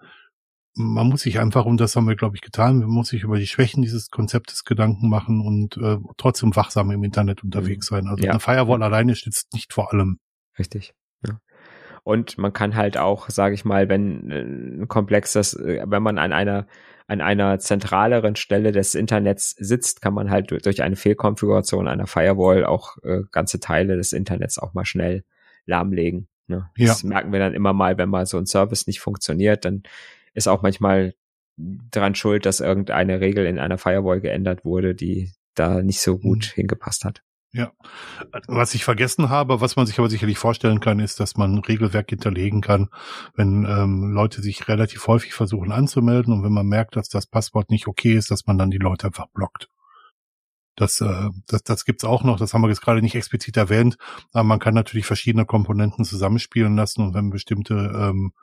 man 0.75 1.07
muss 1.07 1.21
sich 1.21 1.39
einfach, 1.39 1.65
und 1.65 1.79
das 1.79 1.95
haben 1.95 2.07
wir, 2.07 2.15
glaube 2.15 2.35
ich, 2.35 2.41
getan, 2.41 2.79
man 2.79 2.89
muss 2.89 3.09
sich 3.09 3.23
über 3.23 3.37
die 3.37 3.45
Schwächen 3.45 3.83
dieses 3.83 4.09
Konzeptes 4.09 4.63
Gedanken 4.63 5.07
machen 5.07 5.41
und 5.41 5.77
äh, 5.77 5.97
trotzdem 6.17 6.55
wachsam 6.55 6.89
im 6.89 7.03
Internet 7.03 7.43
unterwegs 7.43 7.91
mhm. 7.91 7.95
sein. 7.95 8.07
Also 8.07 8.23
ja. 8.23 8.31
eine 8.31 8.39
Firewall 8.39 8.81
alleine 8.81 9.15
stützt 9.15 9.53
nicht 9.53 9.71
vor 9.71 9.93
allem. 9.93 10.17
Richtig. 10.57 10.93
Und 12.03 12.37
man 12.37 12.51
kann 12.51 12.75
halt 12.75 12.97
auch, 12.97 13.29
sage 13.29 13.55
ich 13.55 13.65
mal, 13.65 13.89
wenn 13.89 14.29
äh, 14.29 14.41
ein 14.41 14.87
komplexes, 14.87 15.53
äh, 15.53 15.83
wenn 15.85 16.03
man 16.03 16.17
an 16.17 16.33
einer 16.33 16.67
an 17.05 17.21
einer 17.21 17.59
zentraleren 17.59 18.35
Stelle 18.37 18.71
des 18.71 18.95
Internets 18.95 19.51
sitzt, 19.51 20.01
kann 20.01 20.13
man 20.13 20.29
halt 20.29 20.51
durch 20.51 20.81
eine 20.81 20.95
Fehlkonfiguration 20.95 21.87
einer 21.87 22.07
Firewall 22.07 22.65
auch 22.65 22.97
äh, 23.03 23.23
ganze 23.31 23.59
Teile 23.59 23.97
des 23.97 24.13
Internets 24.13 24.57
auch 24.57 24.73
mal 24.73 24.85
schnell 24.85 25.25
lahmlegen. 25.65 26.27
Ne? 26.47 26.69
Ja. 26.77 26.87
Das 26.87 27.03
merken 27.03 27.31
wir 27.31 27.39
dann 27.39 27.53
immer 27.53 27.73
mal, 27.73 27.97
wenn 27.97 28.09
mal 28.09 28.25
so 28.25 28.37
ein 28.37 28.45
Service 28.45 28.87
nicht 28.87 29.01
funktioniert, 29.01 29.65
dann 29.65 29.83
ist 30.33 30.47
auch 30.47 30.61
manchmal 30.61 31.13
dran 31.57 32.15
schuld, 32.15 32.45
dass 32.45 32.59
irgendeine 32.59 33.21
Regel 33.21 33.45
in 33.45 33.59
einer 33.59 33.77
Firewall 33.77 34.21
geändert 34.21 34.65
wurde, 34.65 34.95
die 34.95 35.31
da 35.55 35.83
nicht 35.83 36.01
so 36.01 36.17
gut 36.17 36.51
mhm. 36.53 36.55
hingepasst 36.55 37.05
hat. 37.05 37.21
Ja. 37.55 37.71
Was 38.47 38.73
ich 38.73 38.83
vergessen 38.83 39.29
habe, 39.29 39.61
was 39.61 39.75
man 39.75 39.85
sich 39.85 39.99
aber 39.99 40.09
sicherlich 40.09 40.39
vorstellen 40.39 40.79
kann, 40.79 40.99
ist, 40.99 41.19
dass 41.19 41.37
man 41.37 41.59
Regelwerk 41.59 42.09
hinterlegen 42.09 42.61
kann, 42.61 42.89
wenn 43.35 43.65
ähm, 43.65 44.11
Leute 44.11 44.41
sich 44.41 44.67
relativ 44.67 45.05
häufig 45.05 45.35
versuchen 45.35 45.71
anzumelden 45.71 46.33
und 46.33 46.43
wenn 46.43 46.51
man 46.51 46.65
merkt, 46.65 46.95
dass 46.95 47.09
das 47.09 47.27
Passwort 47.27 47.69
nicht 47.69 47.87
okay 47.87 48.15
ist, 48.15 48.31
dass 48.31 48.47
man 48.47 48.57
dann 48.57 48.71
die 48.71 48.79
Leute 48.79 49.05
einfach 49.07 49.27
blockt. 49.27 49.69
Das, 50.75 50.99
äh, 51.01 51.29
das, 51.45 51.61
das 51.61 51.85
gibt's 51.85 52.03
auch 52.03 52.23
noch, 52.23 52.39
das 52.39 52.55
haben 52.55 52.61
wir 52.61 52.69
jetzt 52.69 52.81
gerade 52.81 53.03
nicht 53.03 53.13
explizit 53.13 53.55
erwähnt, 53.55 53.97
aber 54.31 54.43
man 54.43 54.59
kann 54.59 54.73
natürlich 54.73 55.05
verschiedene 55.05 55.45
Komponenten 55.45 56.05
zusammenspielen 56.05 56.75
lassen 56.75 57.03
und 57.03 57.13
wenn 57.13 57.29
bestimmte 57.29 57.75
ähm, 57.75 58.33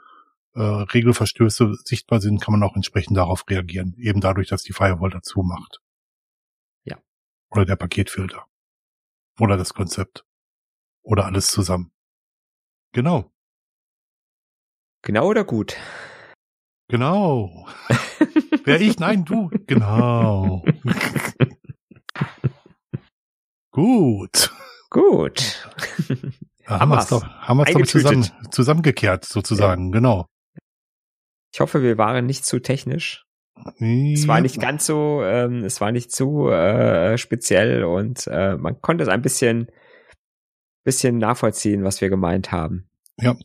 äh, 0.55 0.61
Regelverstöße 0.61 1.75
sichtbar 1.85 2.21
sind, 2.21 2.41
kann 2.41 2.53
man 2.53 2.63
auch 2.63 2.77
entsprechend 2.77 3.17
darauf 3.17 3.43
reagieren. 3.51 3.95
Eben 3.99 4.21
dadurch, 4.21 4.47
dass 4.47 4.63
die 4.63 4.73
Firewall 4.73 5.11
dazu 5.11 5.43
macht. 5.43 5.81
Ja. 6.85 6.99
Oder 7.51 7.65
der 7.65 7.77
Paketfilter. 7.77 8.45
Oder 9.41 9.57
das 9.57 9.73
Konzept. 9.73 10.25
Oder 11.03 11.25
alles 11.25 11.49
zusammen. 11.49 11.91
Genau. 12.93 13.33
Genau 15.03 15.27
oder 15.27 15.45
gut? 15.45 15.77
Genau. 16.89 17.67
Wer 18.65 18.81
ich? 18.81 18.99
Nein, 18.99 19.25
du. 19.25 19.49
Genau. 19.67 20.63
Gut. 23.71 24.53
Gut. 24.91 25.71
Ja, 26.69 26.81
haben 26.81 26.91
wir 26.91 26.99
es 26.99 27.07
doch, 27.09 27.25
haben 27.25 27.59
wir's 27.59 27.73
doch 27.73 27.87
zusammen, 27.87 28.29
zusammengekehrt, 28.51 29.25
sozusagen, 29.25 29.87
ja. 29.87 29.91
genau. 29.93 30.27
Ich 31.53 31.61
hoffe, 31.61 31.83
wir 31.83 31.97
waren 31.97 32.27
nicht 32.27 32.45
zu 32.45 32.61
technisch. 32.61 33.25
Es 34.13 34.29
war 34.29 34.41
nicht 34.41 34.61
ganz 34.61 34.87
so, 34.87 35.23
ähm, 35.23 35.65
es 35.65 35.81
war 35.81 35.93
nicht 35.93 36.13
zu 36.13 36.49
äh, 36.49 37.19
speziell 37.19 37.85
und 37.85 38.27
äh, 38.27 38.57
man 38.57 38.81
konnte 38.81 39.05
es 39.05 39.09
ein 39.09 39.23
bisschen, 39.23 39.71
bisschen 40.85 41.19
nachvollziehen, 41.19 41.85
was 41.85 42.01
wir 42.01 42.11
gemeint 42.11 42.53
haben. 42.53 42.91
Ja, 43.23 43.37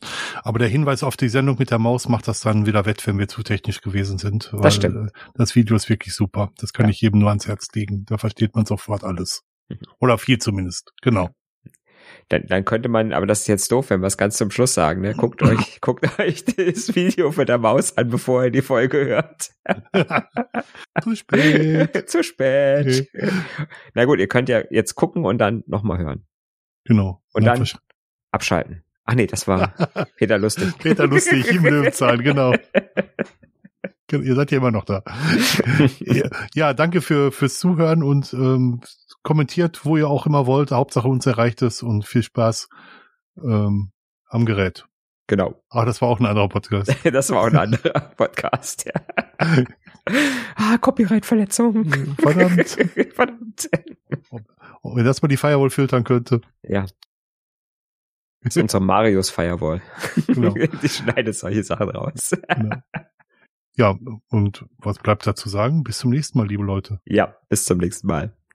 aber 0.42 0.58
der 0.58 0.68
Hinweis 0.68 1.02
auf 1.02 1.16
die 1.16 1.28
Sendung 1.28 1.56
mit 1.58 1.70
der 1.70 1.78
Maus 1.78 2.08
macht 2.08 2.28
das 2.28 2.40
dann 2.40 2.66
wieder 2.66 2.86
wett, 2.86 3.06
wenn 3.06 3.18
wir 3.18 3.28
zu 3.28 3.42
technisch 3.42 3.82
gewesen 3.82 4.18
sind. 4.18 4.52
das 4.62 4.74
stimmt. 4.74 5.10
Äh, 5.10 5.12
das 5.34 5.54
Video 5.54 5.76
ist 5.76 5.88
wirklich 5.88 6.14
super. 6.14 6.50
Das 6.58 6.72
kann 6.72 6.86
ja. 6.86 6.90
ich 6.90 7.00
jedem 7.00 7.20
nur 7.20 7.28
ans 7.28 7.46
Herz 7.46 7.68
legen. 7.74 8.04
Da 8.06 8.16
versteht 8.16 8.54
man 8.54 8.64
sofort 8.64 9.04
alles. 9.04 9.42
Mhm. 9.68 9.78
Oder 10.00 10.18
viel 10.18 10.38
zumindest. 10.38 10.92
Genau. 11.02 11.30
Dann, 12.28 12.44
dann 12.48 12.64
könnte 12.64 12.88
man, 12.88 13.12
aber 13.12 13.24
das 13.26 13.42
ist 13.42 13.46
jetzt 13.46 13.70
doof, 13.70 13.90
wenn 13.90 14.00
wir 14.00 14.08
es 14.08 14.18
ganz 14.18 14.36
zum 14.36 14.50
Schluss 14.50 14.74
sagen. 14.74 15.00
Ne? 15.00 15.14
Guckt 15.14 15.42
euch, 15.42 15.80
guckt 15.80 16.18
euch 16.18 16.44
das 16.44 16.96
Video 16.96 17.32
mit 17.36 17.48
der 17.48 17.58
Maus 17.58 17.96
an, 17.96 18.08
bevor 18.08 18.44
ihr 18.44 18.50
die 18.50 18.62
Folge 18.62 19.06
hört. 19.06 19.50
Zu 21.02 21.14
spät. 21.14 22.08
Zu 22.10 22.24
spät. 22.24 23.08
Na 23.94 24.04
gut, 24.06 24.18
ihr 24.18 24.26
könnt 24.26 24.48
ja 24.48 24.62
jetzt 24.70 24.96
gucken 24.96 25.24
und 25.24 25.38
dann 25.38 25.62
nochmal 25.66 25.98
hören. 25.98 26.26
Genau. 26.84 27.22
Und 27.32 27.44
dann 27.44 27.64
abschalten. 28.32 28.82
Ach 29.04 29.14
nee, 29.14 29.28
das 29.28 29.46
war 29.46 29.72
Peter 30.16 30.36
Lustig. 30.36 30.76
Peter 30.78 31.06
Lustig 31.06 31.46
im 31.48 31.64
Löwenzahn, 31.64 32.24
genau. 32.24 32.54
Ihr 34.10 34.34
seid 34.34 34.50
ja 34.50 34.58
immer 34.58 34.72
noch 34.72 34.84
da. 34.84 35.04
ja, 36.54 36.74
danke 36.74 37.00
für 37.00 37.30
fürs 37.30 37.58
Zuhören 37.58 38.02
und 38.02 38.32
ähm, 38.32 38.80
kommentiert, 39.26 39.84
wo 39.84 39.96
ihr 39.96 40.08
auch 40.08 40.24
immer 40.26 40.46
wollt. 40.46 40.70
Hauptsache 40.70 41.08
uns 41.08 41.26
erreicht 41.26 41.60
es 41.60 41.82
und 41.82 42.06
viel 42.06 42.22
Spaß 42.22 42.68
ähm, 43.42 43.90
am 44.28 44.46
Gerät. 44.46 44.86
Genau. 45.26 45.60
Ach, 45.68 45.84
das 45.84 46.00
war 46.00 46.08
auch 46.08 46.20
ein 46.20 46.26
anderer 46.26 46.48
Podcast. 46.48 46.94
das 47.04 47.30
war 47.30 47.42
auch 47.42 47.46
ein 47.46 47.56
anderer 47.56 48.00
Podcast, 48.16 48.86
ja. 48.86 48.94
ah, 50.54 50.78
Copyright-Verletzung. 50.78 51.84
Verdammt. 52.18 52.68
Verdammt. 53.14 53.68
Wenn 54.84 55.04
das 55.04 55.20
mal 55.20 55.28
die 55.28 55.36
Firewall 55.36 55.70
filtern 55.70 56.04
könnte. 56.04 56.40
Ja, 56.62 56.86
das 58.42 58.54
ist 58.54 58.62
unsere 58.62 58.80
Marius 58.80 59.30
Firewall. 59.30 59.82
Genau. 60.28 60.54
Die 60.54 60.88
schneidet 60.88 61.34
solche 61.34 61.64
Sachen 61.64 61.90
raus. 61.90 62.30
Genau. 62.48 62.76
Ja, 63.76 63.98
und 64.28 64.64
was 64.78 64.98
bleibt 65.00 65.26
da 65.26 65.34
zu 65.34 65.48
sagen? 65.48 65.82
Bis 65.82 65.98
zum 65.98 66.10
nächsten 66.10 66.38
Mal, 66.38 66.46
liebe 66.46 66.62
Leute. 66.62 67.00
Ja, 67.04 67.34
bis 67.48 67.64
zum 67.64 67.78
nächsten 67.78 68.06
Mal. 68.06 68.36